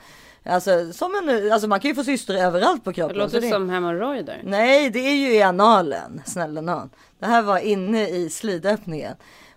Alltså, 0.47 0.93
som 0.93 1.15
en, 1.15 1.53
alltså 1.53 1.69
man 1.69 1.81
kan 1.81 1.89
ju 1.89 1.95
få 1.95 2.05
cystor 2.05 2.35
överallt 2.37 2.85
på 2.85 2.91
Det 2.91 2.95
kroppen. 2.95 3.17
låter 3.19 3.31
så 3.35 3.41
det- 3.41 3.51
som 3.51 3.71
hemorrojder. 3.71 4.41
Nej, 4.45 4.91
det 4.91 4.99
är 4.99 5.15
ju 5.15 5.35
i 5.35 5.43
analen, 5.43 6.23
snälla 6.27 6.61
nån. 6.61 6.91
Det 7.19 7.27
här 7.27 7.43
var 7.43 7.59
inne 7.59 8.09
i 8.09 8.31
slidöppningen. 8.31 9.15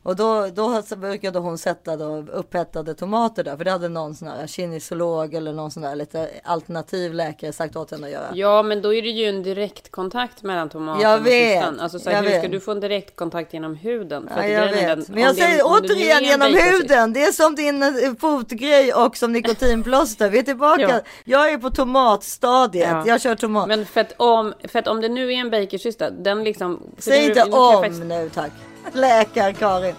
Och 0.07 0.15
då, 0.15 0.47
då 0.53 0.81
brukade 0.97 1.39
hon 1.39 1.57
sätta 1.57 1.95
då 1.95 2.17
upphettade 2.33 2.93
tomater 2.93 3.43
där. 3.43 3.57
För 3.57 3.63
det 3.63 3.71
hade 3.71 3.89
någon 3.89 4.15
sån 4.15 4.27
här 4.27 4.47
kinesiolog 4.47 5.33
eller 5.33 5.53
någon 5.53 5.71
sån 5.71 5.83
där 5.83 5.95
lite 5.95 6.29
alternativ 6.43 7.13
läkare 7.13 7.53
sagt 7.53 7.75
åt 7.75 7.91
henne 7.91 8.07
att 8.07 8.13
göra. 8.13 8.27
Ja, 8.33 8.63
men 8.63 8.81
då 8.81 8.93
är 8.93 9.01
det 9.01 9.09
ju 9.09 9.25
en 9.29 9.43
direktkontakt 9.43 10.43
mellan 10.43 10.69
tomaten 10.69 11.01
Jag 11.01 11.19
och 11.21 11.27
cystan. 11.27 11.79
Alltså, 11.79 11.99
så 11.99 12.09
här, 12.09 12.17
jag 12.17 12.23
hur 12.23 12.29
ska 12.29 12.41
vet. 12.41 12.51
du 12.51 12.59
få 12.59 12.71
en 12.71 12.79
direktkontakt 12.79 13.53
genom 13.53 13.75
huden? 13.75 14.29
Ja, 14.37 14.47
jag 14.47 14.65
vet. 14.73 14.87
den- 14.87 15.05
Men 15.09 15.23
jag 15.23 15.35
det 15.35 15.41
säger 15.41 15.61
återigen 15.63 16.17
en 16.17 16.23
genom 16.23 16.53
huden. 16.53 17.13
Det 17.13 17.23
är 17.23 17.31
som 17.31 17.55
din 17.55 17.83
eh, 17.83 17.89
fotgrej 18.19 18.93
och 18.93 19.17
som 19.17 19.31
nikotinplåster. 19.31 20.29
Vi 20.29 20.39
är 20.39 20.43
tillbaka. 20.43 20.81
Ja. 20.81 20.99
Jag 21.25 21.51
är 21.53 21.57
på 21.57 21.69
tomatstadiet. 21.69 22.89
Ja. 22.91 23.03
Jag 23.07 23.21
kör 23.21 23.35
tomat. 23.35 23.67
Men 23.67 23.85
för 23.85 24.01
att, 24.01 24.13
om, 24.17 24.53
för 24.67 24.79
att 24.79 24.87
om 24.87 25.01
det 25.01 25.09
nu 25.09 25.33
är 25.33 25.37
en 25.37 25.49
baconcysta, 25.49 26.09
den 26.09 26.43
liksom... 26.43 26.83
Säg 26.97 27.25
inte 27.25 27.43
om 27.43 27.99
nu 28.07 28.29
tack. 28.33 28.51
Läkar 28.93 29.51
Karin. 29.51 29.95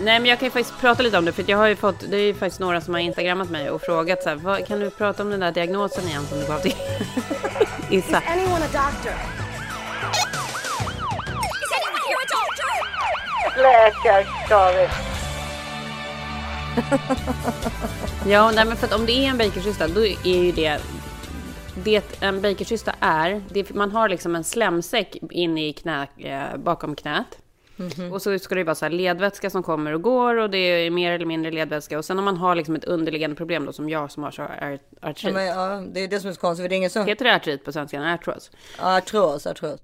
Nej 0.00 0.20
men 0.20 0.26
jag 0.26 0.38
kan 0.38 0.46
ju 0.46 0.50
faktiskt 0.50 0.80
prata 0.80 1.02
lite 1.02 1.18
om 1.18 1.24
det 1.24 1.32
för 1.32 1.44
jag 1.46 1.58
har 1.58 1.66
ju 1.66 1.76
fått, 1.76 2.10
det 2.10 2.16
är 2.16 2.20
ju 2.22 2.34
faktiskt 2.34 2.60
några 2.60 2.80
som 2.80 2.94
har 2.94 3.00
instagrammat 3.00 3.50
mig 3.50 3.70
och 3.70 3.82
frågat 3.82 4.22
så 4.22 4.28
här, 4.28 4.36
vad, 4.36 4.66
kan 4.66 4.80
du 4.80 4.90
prata 4.90 5.22
om 5.22 5.30
den 5.30 5.40
där 5.40 5.52
diagnosen 5.52 6.08
igen 6.08 6.26
som 6.26 6.38
du 6.40 6.46
gav 6.46 6.58
till 6.58 6.74
Issa? 7.90 8.22
anyone 8.26 8.64
a 8.64 8.68
doctor? 8.72 9.12
Is 11.62 11.70
anyone 11.78 11.98
here 12.08 12.20
a 12.24 12.28
doctor? 12.38 12.70
Läkar 13.62 14.48
Karin. 14.48 14.90
Ja, 18.26 18.50
nej 18.54 18.64
men 18.64 18.76
för 18.76 18.86
att 18.86 18.94
om 18.94 19.06
det 19.06 19.12
är 19.12 19.30
en 19.30 19.38
baconcysta 19.38 19.88
då 19.88 20.06
är 20.06 20.44
ju 20.44 20.52
det 20.52 20.80
det 21.84 22.22
en 22.22 22.42
baconcysta 22.42 22.94
är, 23.00 23.42
det, 23.48 23.74
man 23.74 23.90
har 23.90 24.08
liksom 24.08 24.36
en 24.36 24.44
slemsäck 24.44 25.16
inne 25.30 25.68
i 25.68 25.72
knä, 25.72 26.08
eh, 26.18 26.56
bakom 26.56 26.96
knät. 26.96 27.38
Och 28.12 28.22
så 28.22 28.38
ska 28.38 28.54
det 28.54 28.58
ju 28.60 28.64
vara 28.64 28.74
så 28.74 28.84
här 28.84 28.90
ledvätska 28.92 29.50
som 29.50 29.62
kommer 29.62 29.92
och 29.94 30.02
går 30.02 30.36
och 30.36 30.50
det 30.50 30.58
är 30.58 30.90
mer 30.90 31.12
eller 31.12 31.26
mindre 31.26 31.50
ledvätska. 31.50 31.98
Och 31.98 32.04
sen 32.04 32.18
om 32.18 32.24
man 32.24 32.36
har 32.36 32.54
liksom 32.54 32.74
ett 32.76 32.84
underliggande 32.84 33.36
problem 33.36 33.64
då 33.66 33.72
som 33.72 33.88
jag 33.88 34.10
som 34.10 34.22
har 34.22 34.30
så 34.30 34.42
ar- 34.42 34.78
Ja, 35.00 35.08
artrit. 35.08 35.34
men, 35.34 35.46
ja, 35.46 35.82
det 35.92 36.00
är 36.00 36.08
det 36.08 36.20
som 36.20 36.30
är 36.30 36.34
så 36.34 36.40
konstigt. 36.40 36.64
För 36.64 36.68
det 36.68 36.74
är 36.74 36.76
ingen 36.76 36.90
som... 36.90 37.06
Heter 37.06 37.24
det 37.24 37.34
artrit 37.34 37.64
på 37.64 37.72
svenska? 37.72 38.02
Artros? 38.14 38.50
Artros, 38.80 39.46
artros. 39.46 39.80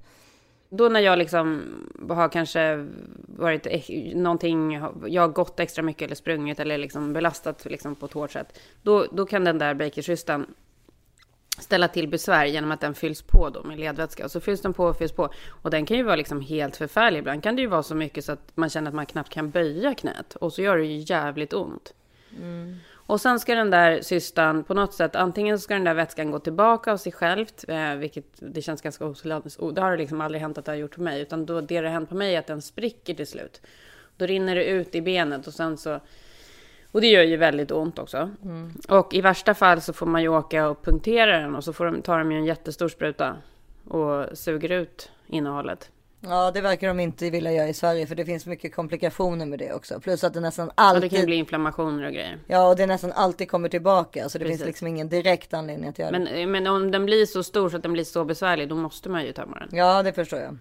Då 0.71 0.89
när 0.89 1.01
jag 1.01 1.19
liksom 1.19 1.63
har 2.09 2.29
kanske 2.29 2.87
varit 3.29 3.67
ex- 3.67 3.89
någonting, 4.15 4.73
jag 5.07 5.23
har 5.23 5.29
gått 5.29 5.61
extra 5.61 5.83
mycket 5.83 6.03
eller 6.03 6.15
sprungit 6.17 6.61
eller 6.61 6.79
liksom 6.79 7.13
belastat 7.13 7.65
liksom 7.65 7.95
på 7.95 8.07
ett 8.07 8.13
hårt 8.13 8.31
sätt. 8.33 8.59
Då, 8.83 9.07
då 9.13 9.27
kan 9.27 9.45
den 9.45 9.59
där 9.59 9.75
bakercystan 9.75 10.47
ställa 11.59 11.89
till 11.89 12.09
besvär 12.09 12.45
genom 12.45 12.73
att 12.73 12.81
den 12.81 12.95
fylls 12.95 13.23
på 13.23 13.51
då 13.51 13.63
med 13.63 13.79
ledvätska. 13.79 14.25
Och 14.25 14.31
så 14.31 14.41
fylls 14.41 14.61
den 14.61 14.73
på 14.73 14.85
och 14.85 14.99
fylls 14.99 15.13
på. 15.13 15.31
Och 15.49 15.71
den 15.71 15.87
kan 15.87 15.97
ju 15.97 16.03
vara 16.03 16.17
liksom 16.17 16.41
helt 16.41 16.77
förfärlig. 16.77 17.19
Ibland 17.19 17.43
kan 17.43 17.57
det 17.57 17.63
ju 17.63 17.69
vara 17.69 17.83
så 17.83 17.95
mycket 17.95 18.25
så 18.25 18.33
att 18.33 18.53
man 18.55 18.71
känner 18.71 18.89
att 18.89 18.95
man 18.95 19.07
knappt 19.07 19.31
kan 19.31 19.51
böja 19.51 19.95
knät. 19.95 20.35
Och 20.35 20.53
så 20.53 20.63
gör 20.63 20.79
det 20.79 20.85
ju 20.85 21.05
jävligt 21.07 21.53
ont. 21.53 21.95
Och 23.07 23.21
sen 23.21 23.41
ska 23.41 23.55
den 23.55 23.71
där 23.71 24.03
cystan 24.03 24.65
på 24.65 24.75
något 24.75 24.95
sätt, 24.95 25.17
antingen 25.17 25.59
ska 25.59 25.75
den 25.75 25.85
där 25.85 25.95
vätskan 25.95 26.31
gå 26.31 26.39
tillbaka 26.39 26.93
av 26.93 26.97
sig 26.97 27.13
självt, 27.13 27.65
eh, 27.69 27.95
vilket 27.95 28.25
det 28.37 28.63
känns 28.63 28.83
ganska 28.83 29.07
osannolikt. 29.07 29.59
Det 29.75 29.81
har 29.81 29.97
liksom 29.97 30.21
aldrig 30.21 30.41
hänt 30.43 30.59
att 30.59 30.65
det 30.65 30.73
har 30.73 30.77
gjort 30.77 30.95
på 30.95 31.03
mig, 31.03 31.23
utan 31.23 31.47
då, 31.47 31.61
det 31.61 31.77
har 31.77 31.85
hänt 31.85 32.09
på 32.09 32.15
mig 32.15 32.35
är 32.35 32.39
att 32.39 32.47
den 32.47 32.63
spricker 32.63 33.15
till 33.15 33.27
slut. 33.27 33.61
Då 34.17 34.27
rinner 34.27 34.55
det 34.55 34.65
ut 34.65 34.95
i 34.95 35.01
benet 35.01 35.47
och 35.47 35.55
sen 35.55 35.77
så... 35.77 36.01
Och 36.95 37.01
det 37.01 37.07
gör 37.07 37.23
ju 37.23 37.37
väldigt 37.37 37.71
ont 37.71 37.99
också. 37.99 38.31
Och 38.89 39.15
i 39.15 39.21
värsta 39.21 39.55
fall 39.55 39.81
så 39.81 39.93
får 39.93 40.07
man 40.07 40.23
ju 40.23 40.29
åka 40.29 40.69
och 40.69 40.85
punktera 40.85 41.39
den 41.39 41.55
och 41.55 41.65
så 41.65 41.73
får 41.73 41.85
de, 41.85 42.03
tar 42.03 42.19
de 42.19 42.33
ju 42.33 42.39
en 42.39 42.45
jättestor 42.45 42.89
spruta 42.89 43.37
och 43.89 44.39
suger 44.39 44.73
ut 44.73 45.11
innehållet. 45.27 45.91
Ja, 46.21 46.51
det 46.51 46.61
verkar 46.61 46.89
de 46.89 47.01
inte 47.01 47.31
vilja 47.31 47.53
göra 47.53 47.69
i 47.69 47.75
Sverige 47.75 48.07
för 48.07 48.15
det 48.15 48.25
finns 48.25 48.47
mycket 48.47 48.75
komplikationer 48.75 49.47
med 49.47 49.59
det 49.59 49.73
också. 49.73 50.01
Plus 50.01 50.25
att 50.25 50.35
det 50.35 50.41
nästan 50.41 50.69
Och 50.69 50.75
det 50.77 50.83
alltid... 50.83 51.11
kan 51.11 51.27
bli 51.27 51.37
inflammationer 51.37 52.07
och 52.07 52.13
grejer. 52.13 52.39
Ja, 52.47 52.69
och 52.69 52.77
det 52.77 52.87
nästan 52.87 53.13
alltid 53.13 53.51
kommer 53.51 53.69
tillbaka. 53.69 54.29
Så 54.29 54.39
det 54.39 54.45
Precis. 54.45 54.61
finns 54.61 54.67
liksom 54.67 54.87
ingen 54.87 55.09
direkt 55.09 55.55
anledning 55.55 55.89
att 55.89 55.99
göra 55.99 56.11
det. 56.11 56.19
Men, 56.19 56.51
men 56.51 56.67
om 56.67 56.91
den 56.91 57.07
blir 57.07 57.27
så 57.27 57.43
stor 57.43 57.69
så 57.69 57.77
att 57.77 57.83
den 57.83 57.93
blir 57.93 58.05
så 58.05 58.25
besvärlig, 58.25 58.69
då 58.69 58.75
måste 58.75 59.09
man 59.09 59.25
ju 59.25 59.33
tömma 59.33 59.59
den. 59.59 59.69
Ja, 59.79 60.03
det 60.03 60.13
förstår 60.13 60.39
jag. 60.39 60.59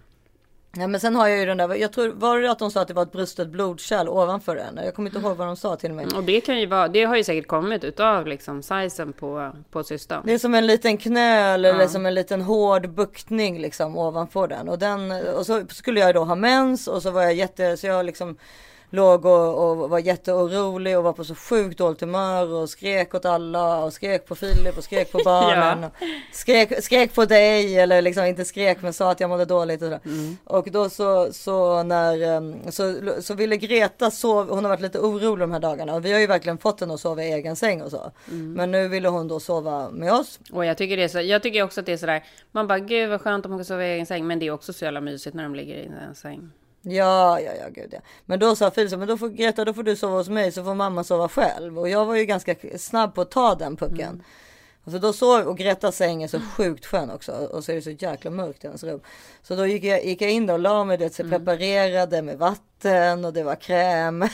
Ja, 0.76 0.86
men 0.86 1.00
sen 1.00 1.16
har 1.16 1.28
jag 1.28 1.38
ju 1.38 1.46
den 1.46 1.56
där, 1.56 1.74
jag 1.74 1.92
tror, 1.92 2.08
var 2.08 2.38
det 2.40 2.50
att 2.50 2.58
de 2.58 2.70
sa 2.70 2.80
att 2.80 2.88
det 2.88 2.94
var 2.94 3.02
ett 3.02 3.12
brustet 3.12 3.48
blodkärl 3.48 4.08
ovanför 4.08 4.56
den? 4.56 4.84
Jag 4.84 4.94
kommer 4.94 5.10
inte 5.10 5.20
ihåg 5.20 5.36
vad 5.36 5.46
de 5.46 5.56
sa 5.56 5.76
till 5.76 5.92
mig. 5.92 6.06
Och 6.16 6.24
det 6.24 6.40
kan 6.40 6.60
ju 6.60 6.66
vara, 6.66 6.88
det 6.88 7.04
har 7.04 7.16
ju 7.16 7.24
säkert 7.24 7.46
kommit 7.48 7.84
utav 7.84 8.26
liksom 8.26 8.62
sizen 8.62 9.12
på, 9.12 9.52
på 9.70 9.84
cystan. 9.84 10.22
Det 10.26 10.32
är 10.34 10.38
som 10.38 10.54
en 10.54 10.66
liten 10.66 10.96
knöl 10.96 11.64
eller 11.64 11.80
Ja. 11.80 11.88
som 11.88 12.06
en 12.06 12.14
liten 12.14 12.42
hård 12.42 12.90
buktning 12.90 13.60
liksom 13.60 13.98
ovanför 13.98 14.48
den. 14.48 14.68
Och, 14.68 14.78
den. 14.78 15.10
och 15.10 15.46
så 15.46 15.62
skulle 15.68 16.00
jag 16.00 16.14
då 16.14 16.24
ha 16.24 16.34
mens 16.34 16.88
och 16.88 17.02
så 17.02 17.10
var 17.10 17.22
jag 17.22 17.34
jätte, 17.34 17.76
så 17.76 17.86
jag 17.86 18.06
liksom 18.06 18.36
låg 18.94 19.24
och, 19.24 19.70
och 19.70 19.90
var 19.90 19.98
jätteorolig 19.98 20.98
och 20.98 21.04
var 21.04 21.12
på 21.12 21.24
så 21.24 21.34
sjukt 21.34 21.78
dåligt 21.78 22.00
humör 22.00 22.52
och 22.52 22.70
skrek 22.70 23.14
åt 23.14 23.24
alla 23.24 23.84
och 23.84 23.92
skrek 23.92 24.26
på 24.26 24.34
Filip 24.34 24.78
och 24.78 24.84
skrek 24.84 25.12
på 25.12 25.18
barnen. 25.24 25.82
Ja. 25.82 25.86
och 25.86 26.34
skrek, 26.36 26.84
skrek 26.84 27.14
på 27.14 27.24
dig 27.24 27.78
eller 27.78 28.02
liksom 28.02 28.24
inte 28.24 28.44
skrek 28.44 28.82
men 28.82 28.92
sa 28.92 29.10
att 29.10 29.20
jag 29.20 29.30
mådde 29.30 29.44
dåligt 29.44 29.82
och 29.82 29.86
sådär. 29.86 30.00
Och 30.44 30.68
då 30.70 30.90
så, 30.90 31.32
så 31.32 31.82
när, 31.82 32.22
em, 32.22 32.72
så, 32.72 32.94
så 33.20 33.34
ville 33.34 33.56
Greta 33.56 34.10
sova, 34.10 34.54
hon 34.54 34.64
har 34.64 34.68
varit 34.68 34.80
lite 34.80 34.98
orolig 34.98 35.42
de 35.42 35.52
här 35.52 35.60
dagarna 35.60 35.94
och 35.94 36.04
vi 36.04 36.12
har 36.12 36.20
ju 36.20 36.26
verkligen 36.26 36.58
fått 36.58 36.80
henne 36.80 36.94
att 36.94 37.00
sova 37.00 37.24
i 37.24 37.32
egen 37.32 37.56
säng 37.56 37.82
och 37.82 37.90
så. 37.90 38.12
Men 38.56 38.70
nu 38.70 38.88
ville 38.88 39.08
hon 39.08 39.28
då 39.28 39.40
sova 39.40 39.90
med 39.90 40.12
oss. 40.12 40.40
Och 40.52 40.64
jag 40.64 40.78
tycker, 40.78 40.96
det 40.96 41.02
är 41.02 41.08
så, 41.08 41.20
jag 41.20 41.42
tycker 41.42 41.62
också 41.62 41.80
att 41.80 41.86
det 41.86 41.92
är 41.92 41.96
sådär, 41.96 42.24
man 42.52 42.66
bara 42.66 42.78
gud 42.78 43.10
vad 43.10 43.20
skönt 43.20 43.46
om 43.46 43.52
hon 43.52 43.58
kan 43.58 43.64
sova 43.64 43.84
i 43.84 43.92
egen 43.92 44.06
säng. 44.06 44.26
Men 44.26 44.38
det 44.38 44.46
är 44.46 44.50
också 44.50 44.72
så 44.72 44.84
jävla 44.84 45.00
mysigt 45.00 45.36
när 45.36 45.42
de 45.42 45.54
ligger 45.54 45.74
i 45.74 45.90
en 46.08 46.14
säng. 46.14 46.50
Ja, 46.86 47.40
ja, 47.40 47.52
ja, 47.60 47.68
gud 47.68 47.88
ja. 47.92 47.98
Men 48.24 48.38
då 48.38 48.56
sa 48.56 48.70
Filip 48.70 48.98
men 48.98 49.08
då 49.08 49.18
får 49.18 49.28
Greta, 49.28 49.64
då 49.64 49.74
får 49.74 49.82
du 49.82 49.96
sova 49.96 50.16
hos 50.16 50.28
mig 50.28 50.52
så 50.52 50.64
får 50.64 50.74
mamma 50.74 51.04
sova 51.04 51.28
själv. 51.28 51.78
Och 51.78 51.88
jag 51.88 52.04
var 52.04 52.16
ju 52.16 52.24
ganska 52.24 52.54
snabb 52.78 53.14
på 53.14 53.20
att 53.20 53.30
ta 53.30 53.54
den 53.54 53.76
pucken. 53.76 54.22
Och 54.84 54.92
så 54.92 54.98
då 54.98 55.12
sov, 55.12 55.40
och 55.40 55.58
Gretas 55.58 55.96
säng 55.96 56.22
är 56.22 56.28
så 56.28 56.40
sjukt 56.40 56.86
skön 56.86 57.10
också. 57.10 57.32
Och 57.32 57.64
så 57.64 57.72
är 57.72 57.76
det 57.76 57.82
så 57.82 57.90
jäkla 57.90 58.30
mörkt 58.30 58.64
i 58.64 58.66
hennes 58.66 58.84
rum. 58.84 59.00
Så 59.42 59.56
då 59.56 59.66
gick 59.66 59.84
jag, 59.84 60.04
gick 60.04 60.22
jag 60.22 60.30
in 60.30 60.50
och 60.50 60.58
la 60.58 60.84
mig, 60.84 60.98
det 60.98 61.14
så 61.14 61.22
preparerade 61.22 62.22
med 62.22 62.38
vatten 62.38 63.24
och 63.24 63.32
det 63.32 63.42
var 63.42 63.54
krämer 63.54 64.30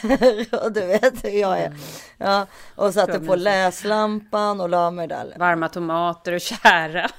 och 0.65 0.73
du 0.73 0.87
vet 0.87 1.25
hur 1.25 1.41
jag 1.41 1.59
är. 1.59 1.75
Ja, 2.19 2.47
och 2.75 2.95
satte 2.95 3.21
på 3.21 3.37
läslampan 3.37 4.61
och 4.61 4.69
la 4.69 4.91
mig 4.91 5.09
där. 5.09 5.35
Varma 5.39 5.69
tomater 5.69 6.33
och 6.33 6.41
kära. 6.41 7.11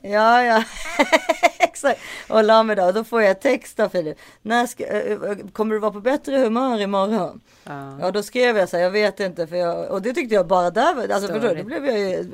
Ja, 0.00 0.42
ja, 0.44 0.64
exakt. 1.58 2.00
Och 2.28 2.44
la 2.44 2.62
mig 2.62 2.80
och 2.80 2.94
då 2.94 3.04
får 3.04 3.22
jag 3.22 3.40
text 3.40 3.80
av 3.80 3.88
Filip. 3.88 4.18
När 4.42 4.66
ska, 4.66 4.84
eh, 4.86 5.18
kommer 5.52 5.74
du 5.74 5.80
vara 5.80 5.92
på 5.92 6.00
bättre 6.00 6.36
humör 6.36 6.80
imorgon? 6.80 7.40
Ja. 7.64 7.98
Ja, 8.00 8.10
då 8.10 8.22
skrev 8.22 8.56
jag 8.58 8.68
så 8.68 8.76
här, 8.76 8.84
jag 8.84 8.90
vet 8.90 9.20
inte, 9.20 9.46
för 9.46 9.56
jag, 9.56 9.90
och 9.90 10.02
det 10.02 10.12
tyckte 10.12 10.34
jag 10.34 10.46
bara 10.46 10.70
där, 10.70 11.12
alltså 11.12 11.32
för 11.32 11.40
då, 11.40 11.54
då 11.54 11.62
blev 11.64 11.86
jag 11.86 11.98
ju, 11.98 12.24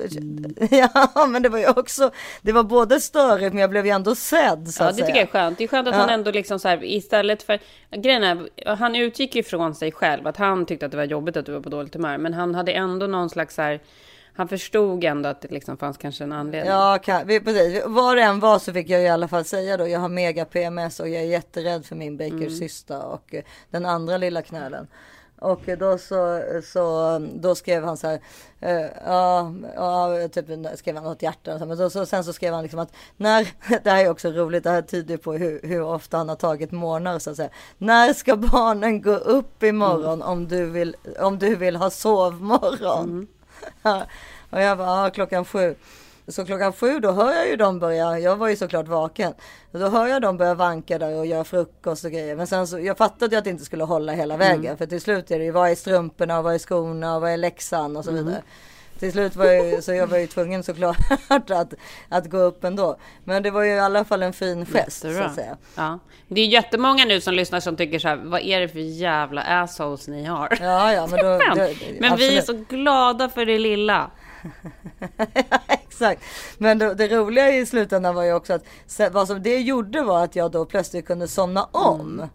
ja, 1.14 1.26
men 1.28 1.42
det 1.42 1.48
var 1.48 1.58
ju 1.58 1.68
också, 1.68 2.10
det 2.42 2.52
var 2.52 2.62
både 2.62 3.00
störigt, 3.00 3.52
men 3.52 3.60
jag 3.60 3.70
blev 3.70 3.86
ju 3.86 3.92
ändå 3.92 4.14
sedd 4.14 4.68
så 4.68 4.82
Ja, 4.82 4.88
det 4.88 4.94
säga. 4.94 5.06
tycker 5.06 5.18
jag 5.20 5.28
är 5.28 5.32
skönt. 5.32 5.58
Det 5.58 5.64
är 5.64 5.68
skönt 5.68 5.88
att 5.88 5.94
Ja. 5.94 6.00
han 6.00 6.10
ändå 6.10 6.30
liksom 6.30 6.58
så 6.58 6.68
här, 6.68 6.84
istället 6.84 7.42
för... 7.42 7.58
Grejen 7.96 8.24
är, 8.24 8.74
han 8.76 8.96
utgick 8.96 9.34
ju 9.34 9.42
från 9.42 9.74
sig 9.74 9.92
själv, 9.92 10.26
att 10.26 10.36
han 10.36 10.66
tyckte 10.66 10.86
att 10.86 10.92
det 10.92 10.96
var 10.98 11.04
jobbigt 11.04 11.36
att 11.36 11.46
du 11.46 11.52
var 11.52 11.60
på 11.60 11.68
dåligt 11.68 11.94
humör. 11.94 12.18
Men 12.18 12.34
han 12.34 12.54
hade 12.54 12.72
ändå 12.72 13.06
någon 13.06 13.30
slags 13.30 13.54
så 13.54 13.62
här... 13.62 13.80
Han 14.34 14.48
förstod 14.48 15.04
ändå 15.04 15.28
att 15.28 15.40
det 15.40 15.50
liksom 15.50 15.76
fanns 15.76 15.96
kanske 15.96 16.24
en 16.24 16.32
anledning. 16.32 16.72
Ja, 16.72 16.98
kan, 17.02 17.26
vi, 17.26 17.40
precis. 17.40 17.82
Vad 17.86 18.16
det 18.16 18.22
än 18.22 18.40
var 18.40 18.58
så 18.58 18.72
fick 18.72 18.88
jag 18.88 19.02
i 19.02 19.08
alla 19.08 19.28
fall 19.28 19.44
säga 19.44 19.76
då. 19.76 19.88
Jag 19.88 20.00
har 20.00 20.08
mega 20.08 20.44
PMS 20.44 21.00
och 21.00 21.08
jag 21.08 21.22
är 21.22 21.26
jätterädd 21.26 21.86
för 21.86 21.96
min 21.96 22.16
bakercysta 22.16 23.02
och 23.02 23.34
eh, 23.34 23.42
den 23.70 23.86
andra 23.86 24.16
lilla 24.16 24.42
knölen. 24.42 24.86
Och 25.40 25.68
eh, 25.68 25.78
då 25.78 25.98
så, 25.98 26.42
så 26.64 27.18
då 27.34 27.54
skrev 27.54 27.84
han 27.84 27.96
så 27.96 28.06
här, 28.06 28.20
eh, 28.60 28.86
ja, 29.06 29.54
ja, 29.74 30.28
typ 30.28 30.44
skrev 30.78 30.94
han 30.94 31.04
något 31.04 31.22
hjärta 31.22 31.54
och 31.54 31.60
så, 31.60 31.66
men 31.66 31.78
då, 31.78 31.90
så, 31.90 32.06
sen 32.06 32.24
så 32.24 32.32
skrev 32.32 32.54
han 32.54 32.62
liksom 32.62 32.80
att 32.80 32.92
när, 33.16 33.48
det 33.84 33.90
här 33.90 34.04
är 34.04 34.10
också 34.10 34.30
roligt, 34.30 34.64
det 34.64 34.70
här 34.70 34.82
tyder 34.82 35.16
på 35.16 35.32
hur, 35.32 35.60
hur 35.62 35.82
ofta 35.82 36.16
han 36.16 36.28
har 36.28 36.36
tagit 36.36 36.72
morgnar 36.72 37.18
så 37.18 37.30
att 37.30 37.36
säga. 37.36 37.50
När 37.78 38.12
ska 38.12 38.36
barnen 38.36 39.02
gå 39.02 39.14
upp 39.14 39.62
imorgon 39.62 40.22
om, 40.22 40.48
du 40.48 40.70
vill, 40.70 40.96
om 41.20 41.38
du 41.38 41.56
vill 41.56 41.76
ha 41.76 41.90
sovmorgon? 41.90 43.26
Ja, 43.82 44.06
och 44.50 44.60
jag 44.60 44.78
bara, 44.78 45.04
ja, 45.04 45.10
klockan 45.10 45.44
sju. 45.44 45.74
Så 46.28 46.44
klockan 46.44 46.72
sju 46.72 47.00
då 47.00 47.12
hör 47.12 47.32
jag 47.32 47.48
ju 47.48 47.56
dem 47.56 47.78
börja, 47.78 48.18
jag 48.18 48.36
var 48.36 48.48
ju 48.48 48.56
såklart 48.56 48.88
vaken. 48.88 49.34
Då 49.72 49.88
hör 49.88 50.06
jag 50.06 50.22
dem 50.22 50.36
börja 50.36 50.54
vanka 50.54 50.98
där 50.98 51.18
och 51.18 51.26
göra 51.26 51.44
frukost 51.44 52.04
och 52.04 52.10
grejer. 52.10 52.36
Men 52.36 52.46
sen 52.46 52.66
så, 52.66 52.78
jag 52.78 52.96
fattade 52.96 53.34
ju 53.34 53.38
att 53.38 53.44
det 53.44 53.50
inte 53.50 53.64
skulle 53.64 53.84
hålla 53.84 54.12
hela 54.12 54.36
vägen. 54.36 54.76
För 54.76 54.86
till 54.86 55.00
slut 55.00 55.30
är 55.30 55.38
det 55.38 55.44
ju, 55.44 55.50
vad 55.50 55.70
är 55.70 55.74
strumporna, 55.74 56.42
vad 56.42 56.54
är 56.54 56.58
skorna, 56.58 57.18
vad 57.20 57.30
är 57.30 57.36
läxan 57.36 57.96
och 57.96 58.04
så 58.04 58.10
vidare. 58.12 58.42
Till 59.00 59.12
slut 59.12 59.36
var 59.36 59.46
jag 59.46 59.84
så 59.84 59.92
jag 59.92 60.06
var 60.06 60.18
ju 60.18 60.26
tvungen 60.26 60.62
såklart 60.62 60.96
att, 61.50 61.74
att 62.08 62.30
gå 62.30 62.38
upp 62.38 62.64
ändå. 62.64 62.98
Men 63.24 63.42
det 63.42 63.50
var 63.50 63.62
ju 63.62 63.70
i 63.70 63.80
alla 63.80 64.04
fall 64.04 64.22
en 64.22 64.32
fin 64.32 64.66
gest 64.66 65.00
så 65.00 65.22
att 65.22 65.34
säga. 65.34 65.56
Ja. 65.76 65.98
Det 66.28 66.40
är 66.40 66.46
jättemånga 66.46 67.04
nu 67.04 67.20
som 67.20 67.34
lyssnar 67.34 67.60
som 67.60 67.76
tycker 67.76 67.98
så 67.98 68.08
här, 68.08 68.16
vad 68.16 68.40
är 68.40 68.60
det 68.60 68.68
för 68.68 68.78
jävla 68.78 69.42
assholes 69.42 70.08
ni 70.08 70.24
har? 70.24 70.58
Ja, 70.60 70.92
ja, 70.92 71.06
men 71.06 71.18
då, 71.18 71.38
Men, 71.48 71.58
då, 71.58 71.74
men 72.00 72.16
vi 72.16 72.38
är 72.38 72.42
så 72.42 72.64
glada 72.68 73.28
för 73.28 73.46
det 73.46 73.58
lilla. 73.58 74.10
Exakt. 75.68 76.22
Men 76.58 76.78
det, 76.78 76.94
det 76.94 77.08
roliga 77.08 77.50
i 77.50 77.66
slutändan 77.66 78.14
var 78.14 78.22
ju 78.22 78.32
också 78.32 78.52
att 78.52 78.64
vad 79.12 79.26
som 79.26 79.42
det 79.42 79.58
gjorde 79.58 80.02
var 80.02 80.24
att 80.24 80.36
jag 80.36 80.50
då 80.50 80.64
plötsligt 80.64 81.06
kunde 81.06 81.28
somna 81.28 81.64
om. 81.64 82.28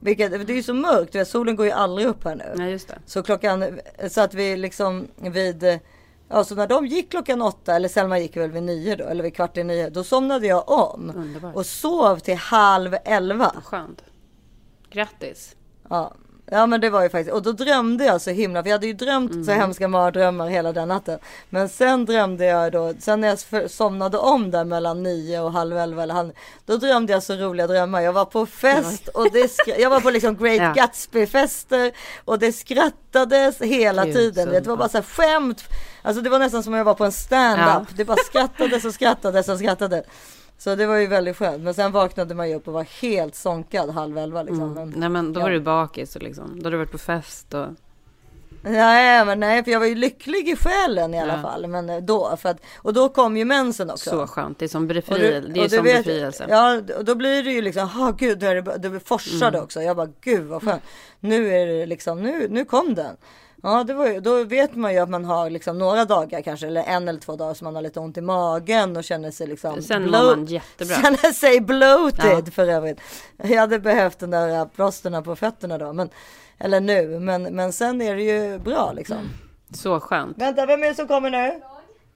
Vilket, 0.00 0.46
det 0.46 0.52
är 0.52 0.56
ju 0.56 0.62
så 0.62 0.74
mörkt, 0.74 1.28
solen 1.28 1.56
går 1.56 1.66
ju 1.66 1.72
aldrig 1.72 2.06
upp 2.06 2.24
här 2.24 2.34
nu. 2.34 2.78
Det. 2.78 2.98
Så 3.06 3.22
klockan, 3.22 3.80
så 4.08 4.20
att 4.20 4.34
vi 4.34 4.56
liksom 4.56 5.08
vid, 5.16 5.80
ja 6.28 6.44
så 6.44 6.54
när 6.54 6.66
de 6.66 6.86
gick 6.86 7.10
klockan 7.10 7.42
åtta, 7.42 7.76
eller 7.76 7.88
Selma 7.88 8.18
gick 8.18 8.36
väl 8.36 8.50
vid 8.50 8.62
nio 8.62 8.96
då, 8.96 9.04
eller 9.04 9.22
vid 9.24 9.34
kvart 9.34 9.56
i 9.56 9.64
nio, 9.64 9.90
då 9.90 10.04
somnade 10.04 10.46
jag 10.46 10.68
om. 10.68 11.12
Underbart. 11.16 11.56
Och 11.56 11.66
sov 11.66 12.18
till 12.18 12.36
halv 12.36 12.96
elva. 13.04 13.54
Skönt. 13.64 14.04
Grattis. 14.90 15.56
Ja. 15.88 16.12
Ja 16.50 16.66
men 16.66 16.80
det 16.80 16.90
var 16.90 17.02
ju 17.02 17.08
faktiskt, 17.08 17.34
och 17.34 17.42
då 17.42 17.52
drömde 17.52 18.04
jag 18.04 18.20
så 18.20 18.30
himla, 18.30 18.62
för 18.62 18.68
jag 18.70 18.74
hade 18.74 18.86
ju 18.86 18.92
drömt 18.92 19.46
så 19.46 19.52
hemska 19.52 19.88
mardrömmar 19.88 20.48
hela 20.48 20.72
den 20.72 20.88
natten. 20.88 21.18
Men 21.50 21.68
sen 21.68 22.04
drömde 22.04 22.44
jag 22.44 22.72
då, 22.72 22.94
sen 23.00 23.20
när 23.20 23.28
jag 23.28 23.40
för- 23.40 23.68
somnade 23.68 24.18
om 24.18 24.50
där 24.50 24.64
mellan 24.64 25.02
nio 25.02 25.40
och 25.40 25.52
halv 25.52 25.76
elva 25.78 26.02
eller 26.02 26.14
halv, 26.14 26.32
då 26.66 26.76
drömde 26.76 27.12
jag 27.12 27.22
så 27.22 27.34
roliga 27.34 27.66
drömmar. 27.66 28.00
Jag 28.00 28.12
var 28.12 28.24
på 28.24 28.46
fest 28.46 29.08
och 29.08 29.32
det 29.32 29.50
jag 29.78 29.90
var 29.90 30.00
på 30.00 30.10
liksom 30.10 30.36
Great 30.36 30.56
Ja. 30.76 30.82
Gatsby-fester 30.82 31.92
och 32.24 32.38
det 32.38 32.52
skrattades 32.52 33.60
hela 33.60 34.04
Gud, 34.04 34.14
tiden. 34.14 34.48
Det 34.48 34.66
var 34.66 34.76
bara 34.76 34.88
så 34.88 34.96
här 34.98 35.04
skämt. 35.04 35.62
Alltså 36.02 36.22
det 36.22 36.30
var 36.30 36.38
nästan 36.38 36.62
som 36.62 36.72
om 36.72 36.76
jag 36.78 36.84
var 36.84 36.94
på 36.94 37.04
en 37.04 37.12
stand-up. 37.12 37.66
Ja. 37.66 37.86
Det 37.96 38.04
bara 38.04 38.16
skrattades 38.16 38.84
och 38.84 38.94
skrattades 38.94 39.48
och 39.48 39.58
skrattades. 39.58 40.04
Så 40.58 40.74
det 40.74 40.86
var 40.86 40.96
ju 40.96 41.06
väldigt 41.06 41.36
skönt. 41.36 41.62
Men 41.62 41.74
sen 41.74 41.92
vaknade 41.92 42.34
man 42.34 42.48
ju 42.48 42.54
upp 42.54 42.68
och 42.68 42.74
var 42.74 42.86
helt 43.02 43.34
sonkad 43.34 43.90
halv 43.90 44.18
elva 44.18 44.42
liksom. 44.42 44.72
Men- 44.74 44.94
Nej, 44.96 45.08
men 45.08 45.32
då 45.32 45.40
var 45.40 45.48
Ja. 45.50 45.54
du 45.54 45.60
bakis 45.60 46.16
och 46.16 46.22
liksom. 46.22 46.58
Då 46.60 46.66
har 46.66 46.70
du 46.70 46.76
varit 46.76 46.92
på 46.92 46.98
fest 46.98 47.54
och... 47.54 47.66
Nej, 48.62 49.24
men 49.24 49.40
nej, 49.40 49.64
för 49.64 49.70
jag 49.70 49.80
var 49.80 49.86
ju 49.86 49.94
lycklig 49.94 50.48
i 50.48 50.56
själen 50.56 51.14
i 51.14 51.20
alla 51.20 51.36
Ja. 51.36 51.42
fall. 51.42 51.66
Men 51.66 51.90
eh, 51.90 51.96
då, 51.98 52.36
för 52.36 52.48
att, 52.48 52.60
och 52.78 52.92
då 52.92 53.08
kom 53.08 53.36
ju 53.36 53.44
mensen 53.44 53.90
också. 53.90 54.10
Så 54.10 54.26
skönt. 54.26 54.58
Det 54.58 54.64
är 54.64 54.68
som 54.68 54.86
befrielse. 54.86 55.40
du- 55.48 55.52
Det 55.52 55.60
är 55.64 55.68
som 55.68 55.84
vet- 55.84 55.96
befrielse. 55.96 56.46
Ja, 56.48 56.80
och 56.98 57.04
då 57.04 57.14
blir 57.14 57.42
det 57.44 57.50
ju 57.52 57.62
liksom, 57.62 57.88
ha 57.88 58.10
gud, 58.10 58.38
det, 58.38 58.46
är 58.46 58.54
det, 58.62 58.88
det 58.88 59.00
forsade 59.00 59.48
Mm. 59.48 59.62
också. 59.64 59.82
Jag 59.82 59.96
bara, 59.96 60.08
gud 60.20 60.44
vad 60.46 60.62
skönt. 60.62 60.82
Nu 61.20 61.54
är 61.54 61.66
det 61.66 61.86
liksom, 61.86 62.22
nu, 62.22 62.46
nu 62.50 62.64
kom 62.64 62.94
den. 62.94 63.16
Ja, 63.62 63.84
det 63.84 63.94
var 63.94 64.06
ju, 64.06 64.20
då 64.20 64.44
vet 64.44 64.74
man 64.74 64.92
ju 64.92 64.98
att 64.98 65.08
man 65.10 65.24
har 65.24 65.50
liksom 65.50 65.78
några 65.78 66.04
dagar 66.04 66.42
kanske, 66.42 66.66
eller 66.66 66.82
en 66.82 67.08
eller 67.08 67.20
två 67.20 67.36
dagar 67.36 67.54
som 67.54 67.64
man 67.64 67.74
har 67.74 67.82
lite 67.82 68.00
ont 68.00 68.16
i 68.16 68.20
magen 68.20 68.96
och 68.96 69.04
känner 69.04 69.30
sig 69.30 69.46
liksom 69.46 69.82
Sen 69.82 70.02
mår 70.02 70.08
bloat- 70.08 70.36
man 70.36 70.46
jättebra. 70.46 70.94
Känner 71.02 71.32
sig 71.32 71.60
bloated 71.60 72.44
Ja. 72.46 72.50
för 72.52 72.68
övrigt. 72.68 73.00
Jag 73.36 73.60
hade 73.60 73.78
behövt 73.78 74.18
den 74.18 74.30
där 74.30 74.64
plåsterna 74.66 75.22
på 75.22 75.36
fötterna 75.36 75.78
då, 75.78 75.92
men, 75.92 76.10
eller 76.58 76.80
nu, 76.80 77.20
men, 77.20 77.42
men 77.42 77.72
sen 77.72 78.02
är 78.02 78.16
det 78.16 78.22
ju 78.22 78.58
bra 78.58 78.92
liksom. 78.92 79.18
Så 79.74 80.00
skönt. 80.00 80.38
Vänta, 80.38 80.66
vem 80.66 80.82
är 80.82 80.86
det 80.88 80.94
som 80.94 81.08
kommer 81.08 81.30
nu? 81.30 81.60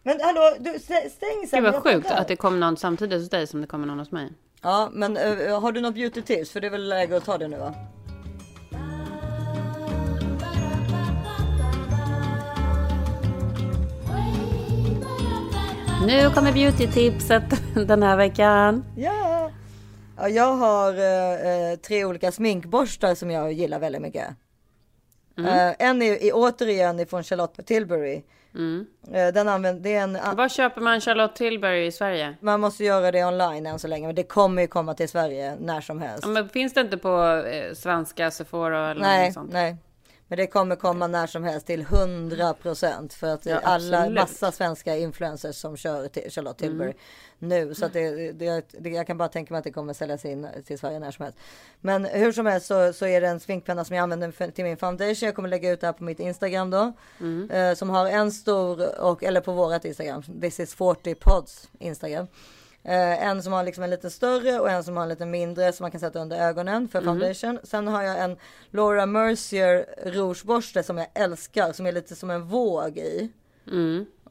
Men 0.02 0.20
hallå, 0.20 0.54
du, 0.60 0.70
stä- 0.70 1.08
stäng 1.10 1.46
sen. 1.50 1.62
Vad 1.64 1.74
jag 1.74 1.82
sjukt 1.82 2.10
att 2.10 2.28
det 2.28 2.36
kom 2.36 2.60
någon 2.60 2.76
samtidigt 2.76 3.20
hos 3.20 3.30
dig 3.30 3.46
som 3.46 3.60
det 3.60 3.66
kommer 3.66 3.86
någon 3.86 3.98
hos 3.98 4.10
mig. 4.10 4.32
Ja, 4.62 4.88
men 4.92 5.16
eh, 5.16 5.60
har 5.60 5.72
du 5.72 5.80
något 5.80 5.94
beauty 5.94 6.22
tips? 6.22 6.50
För 6.50 6.60
det 6.60 6.66
är 6.66 6.70
väl 6.70 6.88
läge 6.88 7.16
att 7.16 7.24
ta 7.24 7.38
det 7.38 7.48
nu 7.48 7.56
va? 7.58 7.74
Nu 16.06 16.30
kommer 16.30 16.52
beauty-tipset 16.52 17.42
den 17.86 18.02
här 18.02 18.16
veckan. 18.16 18.84
Ja! 18.96 19.50
ja 20.16 20.28
jag 20.28 20.54
har 20.54 20.94
eh, 20.94 21.70
eh, 21.70 21.76
tre 21.78 22.04
olika 22.04 22.32
sminkborstar 22.32 23.14
som 23.14 23.30
jag 23.30 23.52
gillar 23.52 23.78
väldigt 23.78 24.02
mycket. 24.02 24.26
Eh, 25.38 25.72
en 25.78 26.02
är, 26.02 26.12
är 26.12 26.30
återigen 26.34 27.00
ifrån 27.00 27.24
Charlotte 27.24 27.66
Tilbury. 27.66 28.22
Eh, 29.12 29.28
den 29.34 29.48
använder, 29.48 29.82
det 29.82 29.94
är 29.94 30.02
en, 30.02 30.36
Var 30.36 30.48
köper 30.48 30.80
man 30.80 31.00
Charlotte 31.00 31.36
Tilbury 31.36 31.86
i 31.86 31.92
Sverige? 31.92 32.36
man 32.40 32.60
måste 32.60 32.84
göra 32.84 33.10
det 33.10 33.24
online 33.24 33.66
än 33.66 33.78
så 33.78 33.88
länge, 33.88 34.06
men 34.06 34.16
det 34.16 34.22
kommer 34.22 34.62
ju 34.62 34.68
komma 34.68 34.94
till 34.94 35.08
Sverige 35.08 35.56
när 35.60 35.80
som 35.80 36.00
helst. 36.00 36.22
Ja, 36.22 36.28
men 36.28 36.48
finns 36.48 36.74
det 36.74 36.80
inte 36.80 36.96
på 36.96 37.42
eh, 37.52 37.74
svenska 37.74 38.30
Sephora 38.30 38.90
eller 38.90 39.00
Nej, 39.00 39.26
något 39.26 39.34
sånt? 39.34 39.52
nej. 39.52 39.76
Men 40.30 40.36
det 40.36 40.46
kommer 40.46 40.76
komma 40.76 41.06
när 41.06 41.26
som 41.26 41.44
helst 41.44 41.66
till 41.66 41.80
100 41.80 42.54
procent 42.54 43.14
för 43.14 43.26
att 43.26 43.46
Ja, 43.46 43.58
alla 43.58 43.98
absolut. 43.98 44.20
massa 44.20 44.52
svenska 44.52 44.96
influencers 44.96 45.56
som 45.56 45.76
kör 45.76 46.08
till 46.08 46.30
Charlotte 46.30 46.58
Tilbury 46.58 46.92
nu 47.38 47.74
så 47.74 47.84
att 47.86 47.92
det, 47.92 48.32
det, 48.32 48.64
det, 48.78 48.90
jag 48.90 49.06
kan 49.06 49.18
bara 49.18 49.28
tänka 49.28 49.54
mig 49.54 49.58
att 49.58 49.64
det 49.64 49.72
kommer 49.72 49.92
säljas 49.92 50.24
in 50.24 50.48
till 50.66 50.78
Sverige 50.78 50.98
när 50.98 51.10
som 51.10 51.22
helst. 51.24 51.38
Men 51.80 52.04
hur 52.04 52.32
som 52.32 52.46
helst 52.46 52.66
så, 52.66 52.92
så 52.92 53.06
är 53.06 53.20
det 53.20 53.28
en 53.28 53.40
sminkpenna 53.40 53.84
som 53.84 53.96
jag 53.96 54.02
använder 54.02 54.30
för, 54.30 54.50
till 54.50 54.64
min 54.64 54.76
foundation. 54.76 55.26
Jag 55.26 55.34
kommer 55.34 55.48
lägga 55.48 55.70
ut 55.70 55.80
det 55.80 55.86
här 55.86 55.92
på 55.92 56.04
mitt 56.04 56.20
Instagram 56.20 56.70
då 56.70 56.92
eh, 57.50 57.74
som 57.74 57.90
har 57.90 58.06
en 58.06 58.32
stor 58.32 59.00
och 59.00 59.24
eller 59.24 59.40
på 59.40 59.52
vårat 59.52 59.84
Instagram. 59.84 60.22
This 60.40 60.60
is 60.60 60.74
40 60.74 61.14
pods 61.14 61.68
Instagram. 61.78 62.26
Eh, 62.84 63.24
en 63.26 63.42
som 63.42 63.52
har 63.52 63.64
liksom 63.64 63.84
en 63.84 63.90
lite 63.90 64.10
större 64.10 64.60
och 64.60 64.70
en 64.70 64.84
som 64.84 64.96
har 64.96 65.02
en 65.02 65.08
lite 65.08 65.26
mindre 65.26 65.72
som 65.72 65.84
man 65.84 65.90
kan 65.90 66.00
sätta 66.00 66.18
under 66.18 66.36
ögonen 66.48 66.88
för 66.88 67.00
foundation. 67.00 67.58
Sen 67.64 67.88
har 67.88 68.02
jag 68.02 68.18
en 68.20 68.36
Laura 68.70 69.06
Mercier 69.06 69.86
rougeborste 70.04 70.82
som 70.82 70.98
jag 70.98 71.06
älskar 71.14 71.72
som 71.72 71.86
är 71.86 71.92
lite 71.92 72.16
som 72.16 72.30
en 72.30 72.42
våg 72.46 72.98
i. 72.98 73.30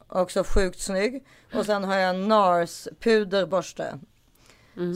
Också 0.08 0.44
sjukt 0.46 0.80
snygg. 0.80 1.24
Och 1.54 1.66
sen 1.66 1.84
har 1.84 1.96
jag 1.96 2.10
en 2.10 2.28
NARS 2.28 2.88
puderborste. 3.00 3.98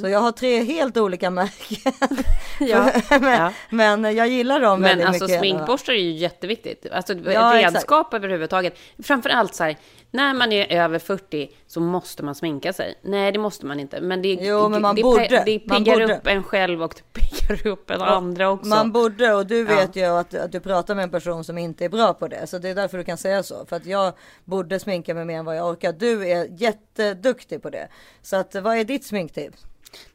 Så 0.00 0.08
jag 0.08 0.18
har 0.20 0.32
tre 0.32 0.62
helt 0.64 0.96
olika 0.96 1.30
märken. 1.30 1.92
Ja, 2.60 2.92
men, 3.20 3.32
ja. 3.32 3.52
men 3.70 4.16
jag 4.16 4.28
gillar 4.28 4.60
dem 4.60 4.80
Men 4.80 4.88
väldigt 4.88 5.06
alltså 5.06 5.24
mycket. 5.24 5.38
sminkborstar 5.38 5.92
är 5.92 5.96
ju 5.96 6.10
jätteviktigt. 6.10 6.86
Alltså 6.92 7.12
Ja, 7.14 7.58
exakt. 7.58 7.74
redskap 7.74 8.14
överhuvudtaget. 8.14 8.74
Framförallt 9.02 9.54
så 9.54 9.64
här, 9.64 9.76
när 10.14 10.34
man 10.34 10.52
är 10.52 10.72
över 10.72 10.98
40 10.98 11.50
så 11.66 11.80
måste 11.80 12.22
man 12.22 12.34
sminka 12.34 12.72
sig. 12.72 12.94
Nej, 13.02 13.32
det 13.32 13.38
måste 13.38 13.66
man 13.66 13.80
inte. 13.80 14.00
Men 14.00 14.22
det, 14.22 14.28
Jo, 14.40 14.68
men 14.68 14.82
man 14.82 14.94
det, 14.96 15.02
borde. 15.02 15.42
det 15.46 15.58
piggar 15.58 16.00
upp 16.10 16.26
en 16.26 16.42
själv 16.42 16.82
och 16.82 16.94
det 17.12 17.20
piggar 17.20 17.66
upp 17.66 17.90
en 17.90 18.02
andra 18.02 18.50
också. 18.50 18.68
Man 18.68 18.92
borde 18.92 19.32
och 19.34 19.46
du 19.46 19.58
Ja. 19.58 19.76
vet 19.76 19.96
ju 19.96 20.04
att, 20.04 20.34
att 20.34 20.52
du 20.52 20.60
pratar 20.60 20.94
med 20.94 21.02
en 21.02 21.10
person 21.10 21.44
som 21.44 21.58
inte 21.58 21.84
är 21.84 21.88
bra 21.88 22.14
på 22.14 22.28
det. 22.28 22.46
Så 22.46 22.58
det 22.58 22.68
är 22.68 22.74
därför 22.74 22.98
du 22.98 23.04
kan 23.04 23.18
säga 23.18 23.42
så. 23.42 23.66
För 23.66 23.76
att 23.76 23.86
jag 23.86 24.12
borde 24.44 24.78
sminka 24.80 25.14
mig 25.14 25.24
mer 25.24 25.38
än 25.38 25.44
vad 25.44 25.56
jag 25.56 25.68
orkar. 25.68 25.92
Du 25.92 26.28
är 26.28 26.46
jätteduktig 26.62 27.62
på 27.62 27.70
det. 27.70 27.88
Så 28.22 28.36
att 28.36 28.54
vad 28.54 28.76
är 28.78 28.84
ditt 28.84 29.04
sminktips? 29.04 29.62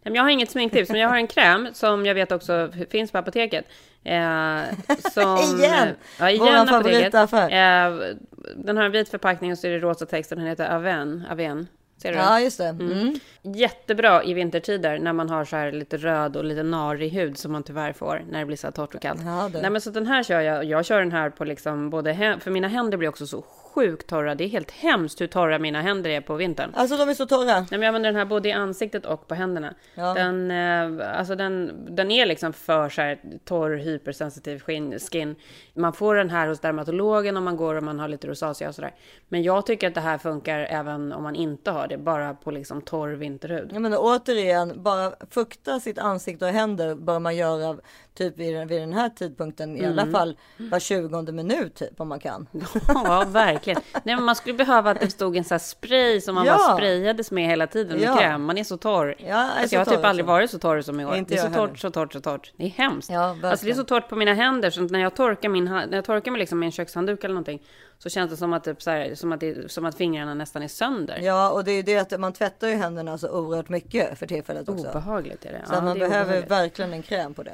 Jag 0.04 0.24
har 0.24 0.30
inget 0.30 0.52
sminktips, 0.52 0.90
men 0.90 1.00
jag 1.02 1.10
har 1.10 1.16
en 1.18 1.28
kräm 1.28 1.68
som 1.74 2.06
jag 2.06 2.16
vet 2.16 2.32
också 2.32 2.70
finns 2.90 3.12
på 3.12 3.18
apoteket. 3.18 3.66
Eh, 4.04 4.62
som, 5.14 5.38
Igen! 5.38 5.88
Ja, 6.20 6.30
igen 6.30 6.48
apoteket. 6.70 7.12
favoritaffär. 7.14 7.50
Eh, 7.50 8.16
den 8.56 8.78
har 8.78 8.84
en 8.84 8.92
vit 8.92 9.10
förpackning 9.10 9.52
och 9.52 9.58
så 9.58 9.68
är 9.68 9.72
det 9.72 9.80
rosa 9.80 10.06
text 10.06 10.32
och 10.32 10.38
den 10.38 10.48
heter 10.48 10.76
Aven. 10.76 11.26
Aven. 11.32 11.68
Ser 12.02 12.12
du? 12.12 12.18
Ja 12.18 12.40
just 12.40 12.58
det. 12.58 12.68
Mm. 12.68 13.20
Jättebra 13.42 14.24
i 14.24 14.34
vintertider 14.34 15.00
när 15.00 15.14
man 15.14 15.30
har 15.30 15.46
så 15.46 15.56
här 15.56 15.72
lite 15.72 15.98
röd 15.98 16.36
och 16.36 16.44
lite 16.44 16.64
narig 16.64 17.10
hud 17.10 17.38
som 17.38 17.52
man 17.52 17.64
tyvärr 17.64 17.94
får 17.94 18.26
när 18.30 18.40
det 18.40 18.46
blir 18.46 18.58
så 18.58 18.68
här 18.68 18.72
torrt 18.72 18.96
och 18.96 19.02
kallt. 19.02 19.22
Ja. 19.26 19.50
Nej 19.62 19.70
men 19.70 19.82
så 19.82 19.90
den 19.90 20.08
här 20.08 20.24
kör 20.24 20.42
jag. 20.42 20.66
Jag 20.66 20.86
kör 20.86 21.00
den 21.00 21.12
här 21.12 21.30
på 21.30 21.46
liksom 21.46 21.90
både 21.90 22.38
för 22.42 22.52
mina 22.52 22.68
händer 22.68 22.98
blir 22.98 23.10
också 23.10 23.28
så 23.28 23.44
sjukt 23.80 24.08
torra. 24.08 24.36
Det 24.36 24.44
är 24.44 24.48
helt 24.48 24.72
hemskt 24.72 25.22
hur 25.22 25.28
torra 25.28 25.60
mina 25.60 25.82
händer 25.82 26.10
är 26.10 26.22
på 26.22 26.36
vintern. 26.36 26.72
Alltså 26.74 26.98
de 26.98 27.10
är 27.10 27.14
så 27.14 27.26
torra. 27.26 27.60
Nej, 27.60 27.68
men 27.70 27.82
jag 27.82 27.88
använder 27.88 28.10
den 28.10 28.20
här 28.20 28.26
både 28.26 28.50
i 28.50 28.52
ansiktet 28.52 29.06
och 29.06 29.28
på 29.28 29.36
händerna. 29.36 29.74
Ja. 29.96 30.14
Den, 30.14 30.52
eh, 30.52 31.20
alltså 31.20 31.36
den, 31.36 31.86
den 31.90 32.12
är 32.12 32.26
liksom 32.26 32.54
för 32.54 32.90
så 32.90 33.02
här 33.02 33.20
torr, 33.46 33.76
hypersensitiv 33.76 34.60
skin, 34.60 35.00
skin. 35.00 35.36
Man 35.74 35.94
får 35.94 36.16
den 36.16 36.30
här 36.30 36.48
hos 36.48 36.60
dermatologen 36.60 37.38
om 37.38 37.44
man 37.44 37.58
går 37.58 37.76
och 37.76 37.84
man 37.84 38.00
har 38.00 38.08
lite 38.08 38.28
rosacea 38.28 38.70
och 38.70 38.76
sådär. 38.76 38.96
Men 39.28 39.44
jag 39.44 39.66
tycker 39.66 39.88
att 39.88 39.96
det 39.96 40.02
här 40.02 40.18
funkar 40.18 40.60
även 40.60 41.14
om 41.14 41.24
man 41.24 41.36
inte 41.36 41.72
har 41.72 41.88
det, 41.88 41.98
bara 41.98 42.34
på 42.34 42.52
liksom 42.52 42.82
torr 42.82 43.10
vinterhud. 43.10 43.70
Jag 43.74 43.82
menar 43.82 43.98
återigen, 44.02 44.84
bara 44.84 45.12
fukta 45.30 45.80
sitt 45.80 45.98
ansikte 46.00 46.46
och 46.46 46.52
händer 46.52 46.96
bör 46.96 47.20
man 47.20 47.36
göra 47.36 47.78
typ 48.20 48.38
vid, 48.38 48.56
den- 48.56 48.68
vid 48.68 48.82
den 48.82 48.94
här 48.94 49.10
tidpunkten 49.10 49.78
i 49.78 49.86
alla 49.86 50.02
Mm. 50.02 50.14
fall 50.14 50.38
var 50.58 50.80
20 50.80 51.32
minut 51.32 51.76
typ 51.76 52.02
om 52.02 52.08
man 52.08 52.20
kan. 52.20 52.48
Ja, 52.88 53.26
verkligen. 53.28 53.82
Nej, 54.04 54.16
men 54.16 54.24
man 54.24 54.36
skulle 54.36 54.56
behöva 54.56 54.92
att 54.92 55.00
det 55.00 55.10
stod 55.10 55.38
en 55.38 55.44
sån 55.44 55.54
här 55.56 55.60
spray 55.60 56.22
som 56.22 56.36
man 56.36 56.46
Ja. 56.46 56.58
bara 56.58 56.76
sprayades 56.78 57.32
med 57.32 57.46
hela 57.48 57.68
tiden 57.68 58.00
Ja. 58.02 58.18
kräm. 58.18 58.44
Man 58.44 58.58
är 58.58 58.64
så 58.64 58.78
torr. 58.78 59.16
Ja, 59.28 59.36
alltså, 59.36 59.68
så 59.70 59.76
jag 59.76 59.80
har 59.80 59.86
typ 59.96 60.06
aldrig 60.06 60.26
också. 60.26 60.32
varit 60.34 60.52
så 60.52 60.60
torr 60.60 60.82
som 60.82 61.00
i 61.00 61.06
år. 61.06 61.16
Inte 61.16 61.34
det 61.34 61.40
är 61.40 61.44
så 61.44 61.50
heller. 61.50 61.68
torrt, 61.68 61.80
så 61.80 61.90
torrt, 61.92 62.14
så 62.14 62.20
torrt. 62.22 62.54
Det 62.58 62.66
är 62.66 62.70
hemskt. 62.70 63.10
Ja, 63.10 63.38
alltså 63.44 63.66
det 63.66 63.72
är 63.72 63.76
så 63.76 63.84
torrt 63.84 64.10
på 64.10 64.16
mina 64.16 64.34
händer 64.34 64.70
så 64.70 64.82
när 64.82 65.00
jag 65.00 65.16
torkar, 65.16 65.50
min, 65.50 65.66
när 65.66 65.96
jag 65.96 66.06
torkar 66.06 66.32
mig 66.32 66.40
liksom 66.40 66.60
med 66.60 66.66
en 66.68 66.72
kökshandduk 66.72 67.24
eller 67.24 67.34
någonting 67.34 67.62
så 67.98 68.10
känns 68.10 68.32
det 68.32 68.38
som 68.38 68.54
att, 68.54 68.64
typ 68.64 68.82
så 68.82 68.92
här, 68.92 69.16
som 69.16 69.32
att, 69.32 69.40
det, 69.40 69.72
som 69.72 69.86
att 69.86 69.96
fingrarna 69.96 70.34
nästan 70.34 70.64
är 70.64 70.68
sönder. 70.68 71.20
Ja, 71.22 71.50
och 71.52 71.64
det 71.64 71.72
är 71.72 71.76
ju 71.76 71.82
det 71.84 71.98
att 71.98 72.20
man 72.20 72.34
tvättar 72.34 72.68
ju 72.68 72.76
händerna 72.76 73.18
så 73.18 73.30
oerhört 73.30 73.70
mycket 73.70 74.20
för 74.20 74.28
tillfället 74.28 74.70
också. 74.70 74.88
Obehagligt 74.90 75.46
är 75.46 75.52
det. 75.52 75.62
Så 75.68 75.74
Ja, 75.74 75.82
man 75.82 76.00
det 76.00 76.10
behöver 76.10 76.42
verkligen 76.48 76.94
en 76.94 77.02
kräm 77.04 77.34
på 77.34 77.44
det. 77.44 77.52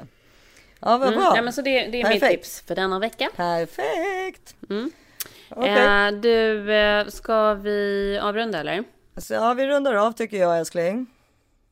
Ja, 0.80 0.98
vad 0.98 1.08
Mm, 1.08 1.20
bra. 1.20 1.34
ja, 1.36 1.42
men 1.42 1.54
så 1.54 1.62
det, 1.62 1.88
det 1.88 2.02
är 2.02 2.10
mitt 2.10 2.24
tips 2.24 2.62
för 2.68 2.76
denna 2.76 3.00
vecka. 3.00 3.30
Perfekt. 3.36 4.56
Mm. 4.70 4.92
Okej. 5.50 5.72
Eh, 6.08 6.12
du, 6.12 6.74
eh, 6.76 7.08
ska 7.08 7.54
vi 7.54 8.20
avrunda 8.24 8.60
eller? 8.60 8.84
Så 9.18 9.34
ja, 9.34 9.54
vi 9.54 9.68
rundar 9.68 9.94
av 9.94 10.12
tycker 10.12 10.38
jag 10.38 10.60
älskling. 10.60 11.06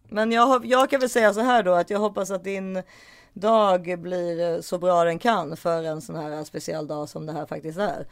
Men 0.10 0.32
jag, 0.32 0.66
jag 0.66 0.90
kan 0.90 1.00
väl 1.00 1.10
säga 1.10 1.34
så 1.34 1.42
här 1.42 1.64
då 1.64 1.74
att 1.74 1.90
jag 1.90 2.00
hoppas 2.00 2.32
att 2.32 2.44
din 2.44 2.84
dag 3.34 4.00
blir 4.00 4.62
så 4.62 4.78
bra 4.78 5.04
den 5.04 5.20
kan 5.20 5.58
för 5.58 5.84
en 5.84 6.02
sån 6.02 6.16
här 6.16 6.44
speciell 6.44 6.88
dag 6.88 7.10
som 7.10 7.26
det 7.26 7.34
här 7.34 7.46
faktiskt 7.46 7.80
är. 7.80 8.08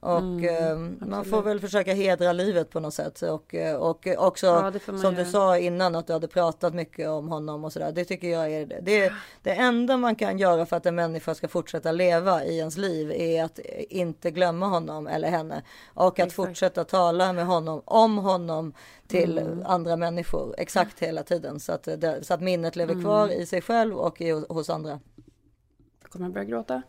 Och 0.00 0.18
Mm, 0.18 0.98
eh, 1.02 1.06
man 1.08 1.24
får 1.24 1.42
väl 1.42 1.60
försöka 1.60 1.94
hedra 1.94 2.32
livet 2.32 2.70
på 2.70 2.80
något 2.80 2.94
sätt 2.94 3.22
och, 3.22 3.54
eh, 3.54 3.76
och 3.76 4.06
också 4.18 4.46
Ja, 4.46 4.72
som 4.86 5.14
du 5.14 5.20
göra. 5.20 5.24
sa 5.30 5.58
innan 5.58 5.94
att 5.94 6.06
du 6.06 6.12
hade 6.12 6.28
pratat 6.28 6.74
mycket 6.74 7.08
om 7.08 7.28
honom 7.28 7.64
och 7.64 7.72
sådär. 7.72 7.92
Det 7.92 8.04
tycker 8.04 8.28
jag 8.28 8.52
är 8.52 8.66
det, 8.66 8.80
det, 8.82 9.12
det 9.42 9.50
enda 9.50 9.96
man 9.96 10.14
kan 10.16 10.38
göra 10.38 10.66
för 10.66 10.76
att 10.76 10.86
en 10.86 10.94
människa 10.94 11.34
ska 11.34 11.48
fortsätta 11.48 11.92
leva 11.92 12.44
i 12.44 12.58
ens 12.58 12.76
liv 12.76 13.12
är 13.12 13.44
att 13.44 13.58
inte 13.88 14.30
glömma 14.30 14.66
honom 14.66 15.06
eller 15.06 15.28
henne 15.30 15.62
och 15.94 16.06
att 16.18 16.26
Exakt. 16.26 16.32
fortsätta 16.34 16.84
tala 16.84 17.32
med 17.32 17.46
honom 17.46 17.82
om 17.84 18.18
honom 18.18 18.72
till 19.06 19.38
Mm. 19.38 19.62
andra 19.66 19.96
människor 19.96 20.54
exakt 20.58 21.00
hela 21.02 21.22
tiden 21.22 21.60
så 21.60 21.72
att, 21.72 21.82
det, 21.84 22.18
så 22.26 22.34
att 22.34 22.40
minnet 22.40 22.76
lever 22.76 22.92
Mm. 22.92 23.04
kvar 23.04 23.28
i 23.28 23.46
sig 23.46 23.60
själv 23.62 23.96
och 23.96 24.20
i, 24.20 24.30
hos 24.30 24.70
andra. 24.70 25.00
Kommer 26.08 26.26
jag 26.26 26.32
börja 26.32 26.44
gråta? 26.44 26.82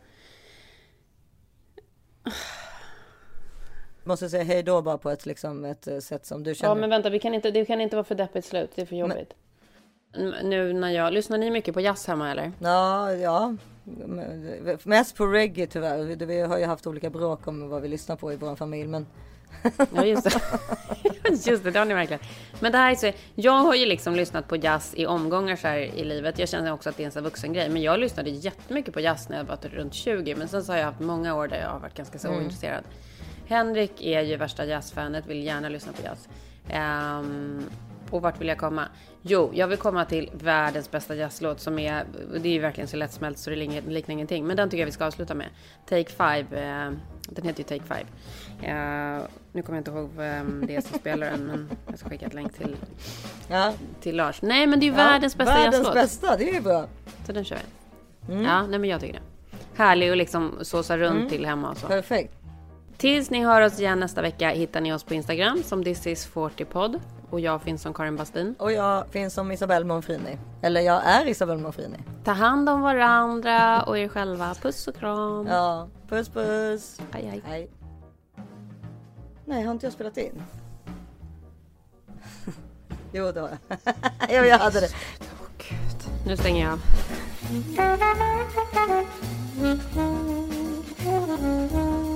Måste 4.06 4.28
säga 4.28 4.44
hej 4.44 4.62
då 4.62 4.82
bara 4.82 4.98
på 4.98 5.10
ett, 5.10 5.26
liksom, 5.26 5.64
ett 5.64 5.86
eh, 5.88 5.98
sätt 5.98 6.26
som 6.26 6.42
du 6.42 6.54
känner. 6.54 6.70
Ja, 6.70 6.74
men 6.80 6.90
vänta, 6.90 7.10
vi 7.10 7.18
kan 7.18 7.34
inte, 7.34 7.50
det 7.50 7.64
kan 7.64 7.80
inte 7.80 7.96
vara 7.96 8.04
för 8.04 8.14
deppigt 8.14 8.44
slut. 8.46 8.70
Det 8.74 8.82
är 8.82 8.86
för 8.86 8.96
jobbigt. 8.96 9.34
N- 10.16 10.34
Nu 10.44 10.72
när 10.72 10.90
jag... 10.90 11.12
Lyssnar 11.12 11.38
ni 11.38 11.50
mycket 11.50 11.74
på 11.74 11.80
jazz 11.80 12.06
hemma 12.06 12.30
eller? 12.30 12.52
Ja, 12.58 13.12
ja. 13.12 13.56
Men- 13.84 14.78
Mest 14.82 15.16
på 15.16 15.26
reggae 15.26 15.66
tyvärr. 15.66 16.26
Vi- 16.26 16.40
har 16.40 16.58
ju 16.58 16.64
haft 16.64 16.86
olika 16.86 17.10
bråk 17.10 17.46
om 17.48 17.68
vad 17.68 17.82
vi 17.82 17.88
lyssnar 17.88 18.16
på 18.16 18.32
i 18.32 18.36
vår 18.36 18.56
familj. 18.56 18.88
Men 18.88 19.06
Ja, 19.94 20.04
just 20.04 20.24
det. 20.24 20.40
just 21.50 21.64
det, 21.64 21.70
det 21.70 21.78
har 21.78 21.86
ni 21.86 21.94
verkligen. 21.94 22.22
Men 22.60 22.72
det 22.72 22.78
här 22.78 22.90
är 22.90 22.94
så... 22.94 23.12
Jag 23.34 23.52
har 23.52 23.74
ju 23.74 23.86
liksom 23.86 24.14
lyssnat 24.16 24.48
på 24.48 24.56
jazz 24.56 24.94
i 24.96 25.06
omgångar 25.06 25.56
så 25.56 25.68
här 25.68 25.78
i 25.78 26.04
livet. 26.04 26.38
Jag 26.38 26.48
känner 26.48 26.72
också 26.72 26.88
att 26.90 26.96
det 26.96 27.02
är 27.02 27.06
en 27.06 27.12
sån 27.12 27.22
vuxen 27.24 27.52
grej. 27.52 27.68
Men 27.68 27.82
jag 27.82 28.00
lyssnade 28.00 28.30
jättemycket 28.30 28.94
på 28.94 29.00
jazz 29.00 29.28
när 29.28 29.36
jag 29.36 29.44
var 29.44 29.56
runt 29.62 29.94
20. 29.94 30.34
Men 30.34 30.48
sen 30.48 30.64
så 30.64 30.72
har 30.72 30.78
jag 30.78 30.86
haft 30.86 31.00
många 31.00 31.34
år 31.34 31.48
där 31.48 31.60
jag 31.60 31.68
har 31.68 31.78
varit 31.78 31.94
ganska 31.94 32.18
så 32.18 32.28
Mm. 32.28 32.40
ointresserad. 32.40 32.84
Henrik 33.46 33.92
är 34.02 34.20
ju 34.20 34.36
värsta 34.36 34.64
jazzfanet, 34.64 35.26
vill 35.26 35.44
gärna 35.44 35.68
lyssna 35.68 35.92
på 35.92 36.02
jazz. 36.02 36.28
Ehm, 36.68 37.62
och 38.10 38.22
vart 38.22 38.40
vill 38.40 38.48
jag 38.48 38.58
komma? 38.58 38.88
Jo, 39.22 39.50
jag 39.54 39.68
vill 39.68 39.78
komma 39.78 40.04
till 40.04 40.30
världens 40.34 40.90
bästa 40.90 41.14
jazzlåt 41.14 41.60
som 41.60 41.78
är, 41.78 42.04
det 42.42 42.48
är 42.48 42.52
ju 42.52 42.58
verkligen 42.60 42.88
så 42.88 42.96
lättsmält 42.96 43.38
så 43.38 43.50
det 43.50 43.56
liknar 43.56 44.10
ingenting. 44.12 44.46
Men 44.46 44.56
den 44.56 44.70
tycker 44.70 44.80
jag 44.80 44.86
vi 44.86 44.92
ska 44.92 45.04
avsluta 45.06 45.34
med. 45.34 45.46
Take 45.88 46.10
Five, 46.10 46.60
eh, 46.62 46.92
den 47.28 47.44
heter 47.44 47.58
ju 47.58 47.78
Take 47.78 47.82
Five. 47.94 48.06
Eh, 48.72 49.22
nu 49.52 49.62
kommer 49.62 49.76
jag 49.76 49.80
inte 49.80 49.90
ihåg 49.90 50.10
vem 50.16 50.64
det 50.66 50.76
är 50.76 50.80
som 50.80 50.98
spelar 50.98 51.30
den, 51.30 51.46
men 51.46 51.70
jag 51.90 51.98
ska 51.98 52.08
skicka 52.08 52.26
ett 52.26 52.34
länk 52.34 52.54
till, 52.54 52.76
ja. 53.50 53.72
till 54.00 54.16
Lars. 54.16 54.42
Nej, 54.42 54.66
men 54.66 54.80
det 54.80 54.86
är 54.86 54.90
ju 54.90 54.92
Ja, 54.92 55.04
världens 55.04 55.36
bästa 55.36 55.54
Världens 55.54 55.74
jazzlåt. 55.76 55.94
bästa, 55.94 56.36
det 56.36 56.50
är 56.50 56.54
ju 56.54 56.60
bra. 56.60 56.86
Så 57.26 57.32
den 57.32 57.44
kör 57.44 57.58
vi. 58.28 58.44
Ja, 58.44 58.66
nej 58.66 58.78
men 58.78 58.90
jag 58.90 59.00
tycker 59.00 59.14
det. 59.14 59.20
Härlig 59.82 60.10
och 60.10 60.16
liksom 60.16 60.52
såsa 60.62 60.98
runt 60.98 61.16
Mm. 61.16 61.28
till 61.28 61.46
hemma 61.46 61.70
och 61.70 61.76
så. 61.76 61.86
Perfekt. 61.86 62.34
Tills 62.96 63.30
ni 63.30 63.44
hör 63.44 63.60
oss 63.60 63.80
igen 63.80 64.00
nästa 64.00 64.22
vecka 64.22 64.48
hittar 64.48 64.80
ni 64.80 64.92
oss 64.92 65.04
på 65.04 65.14
Instagram 65.14 65.62
som 65.62 65.84
thisis40pod. 65.84 67.00
Och 67.30 67.40
jag 67.40 67.62
finns 67.62 67.82
som 67.82 67.94
Karin 67.94 68.16
Bastin. 68.16 68.54
Och 68.58 68.72
jag 68.72 69.08
finns 69.08 69.34
som 69.34 69.52
Isabelle 69.52 69.84
Monfrini. 69.84 70.38
Eller 70.62 70.80
jag 70.80 71.04
är 71.04 71.28
Isabelle 71.28 71.62
Monfrini. 71.62 71.98
Ta 72.24 72.32
hand 72.32 72.68
om 72.68 72.80
varandra 72.80 73.82
och 73.82 73.98
er 73.98 74.08
själva. 74.08 74.54
Puss 74.54 74.88
och 74.88 74.96
kram. 74.96 75.46
Ja, 75.46 75.88
puss 76.08 76.28
puss. 76.28 77.00
Aj, 77.12 77.28
aj. 77.32 77.42
aj. 77.50 77.68
Nej, 79.44 79.62
har 79.62 79.72
inte 79.72 79.86
jag 79.86 79.92
spelat 79.92 80.16
in? 80.16 80.42
jo, 83.12 83.32
det 83.32 83.40
har 83.40 83.48
jag. 83.48 83.58
jo, 84.28 84.44
jag 84.44 84.58
hade 84.58 84.80
det. 84.80 84.88
Åh, 85.20 85.48
Gud. 85.58 86.10
Nu 86.26 86.36
stänger 86.36 86.64
jag 86.64 86.72
av. 86.72 86.80
Mm. 91.58 92.15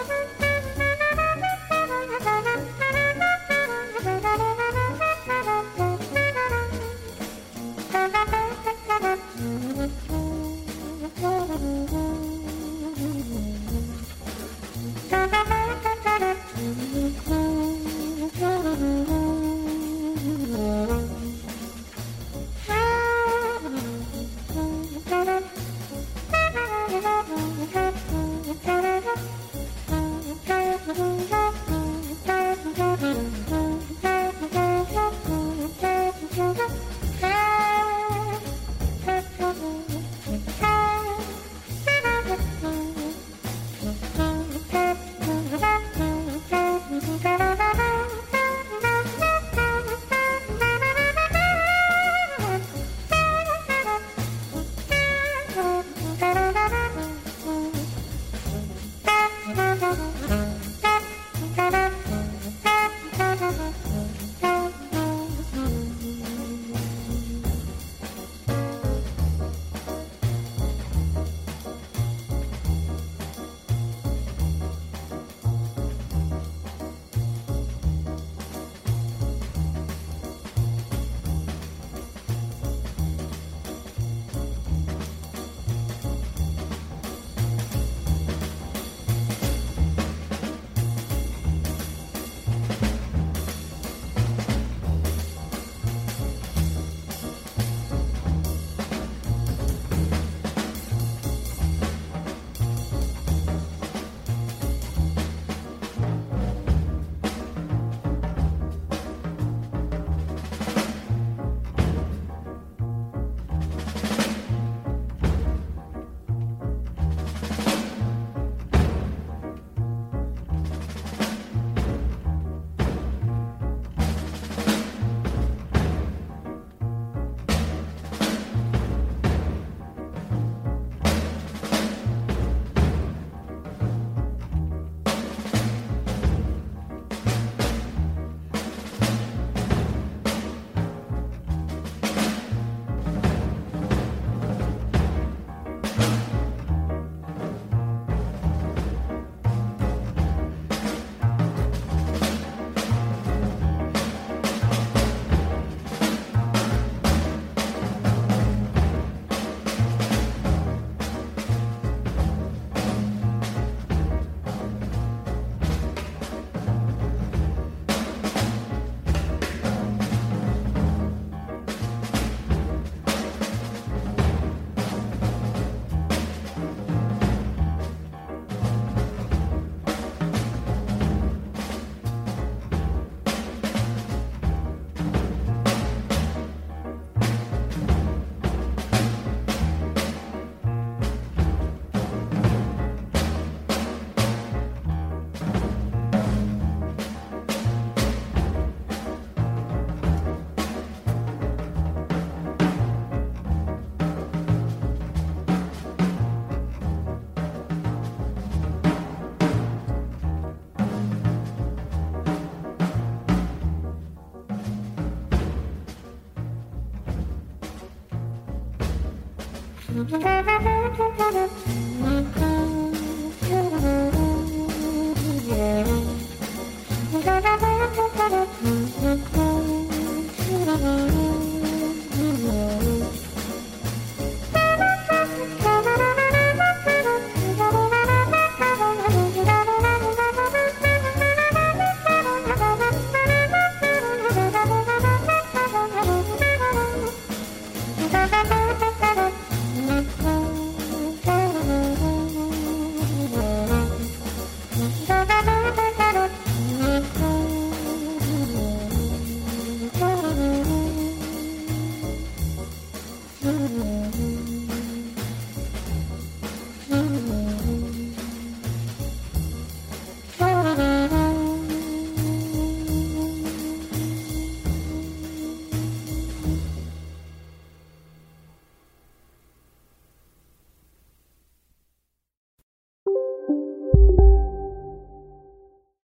Thank 221.21 221.51
you. 221.51 221.60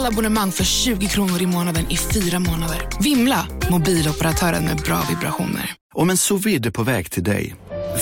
Alla 0.00 0.08
abonnemang 0.08 0.52
för 0.52 0.64
20 0.64 1.06
kronor 1.06 1.42
i 1.42 1.46
månaden 1.46 1.90
i 1.90 1.96
fyra 1.96 2.38
månader. 2.38 2.88
Vimla! 3.00 3.46
Mobiloperatören 3.70 4.64
med 4.64 4.76
bra 4.76 5.02
vibrationer. 5.08 5.72
Om 5.94 6.10
en 6.10 6.16
sous 6.16 6.46
vide 6.46 6.68
är 6.68 6.70
på 6.70 6.82
väg 6.82 7.10
till 7.10 7.24
dig 7.24 7.54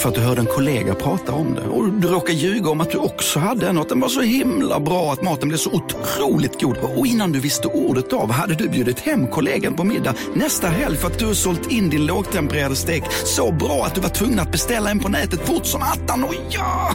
för 0.02 0.08
att 0.08 0.14
du 0.14 0.20
hörde 0.20 0.40
en 0.40 0.46
kollega 0.46 0.94
prata 0.94 1.32
om 1.32 1.54
det 1.54 1.60
och 1.60 1.92
du 1.92 2.08
råkar 2.08 2.32
ljuga 2.32 2.70
om 2.70 2.80
att 2.80 2.90
du 2.90 2.98
också 2.98 3.38
hade 3.38 3.68
en 3.68 3.76
och 3.76 3.82
att 3.82 3.88
den 3.88 4.00
var 4.00 4.08
så 4.08 4.20
himla 4.20 4.80
bra 4.80 5.12
att 5.12 5.22
maten 5.22 5.48
blev 5.48 5.58
så 5.58 5.70
otroligt 5.70 6.60
god 6.60 6.76
och 6.76 7.06
innan 7.06 7.32
du 7.32 7.40
visste 7.40 7.68
ordet 7.68 8.12
av 8.12 8.30
hade 8.30 8.54
du 8.54 8.68
bjudit 8.68 9.00
hem 9.00 9.26
kollegan 9.26 9.74
på 9.74 9.84
middag 9.84 10.14
nästa 10.34 10.68
helg 10.68 10.96
för 10.96 11.06
att 11.06 11.18
du 11.18 11.34
sålt 11.34 11.70
in 11.70 11.90
din 11.90 12.06
lågtempererade 12.06 12.76
stek 12.76 13.04
så 13.24 13.52
bra 13.52 13.84
att 13.86 13.94
du 13.94 14.00
var 14.00 14.08
tvungen 14.08 14.40
att 14.40 14.52
beställa 14.52 14.90
en 14.90 14.98
på 14.98 15.08
nätet 15.08 15.46
fort 15.46 15.66
som 15.66 15.82
attan. 15.82 16.24
Och 16.24 16.34
ja! 16.50 16.94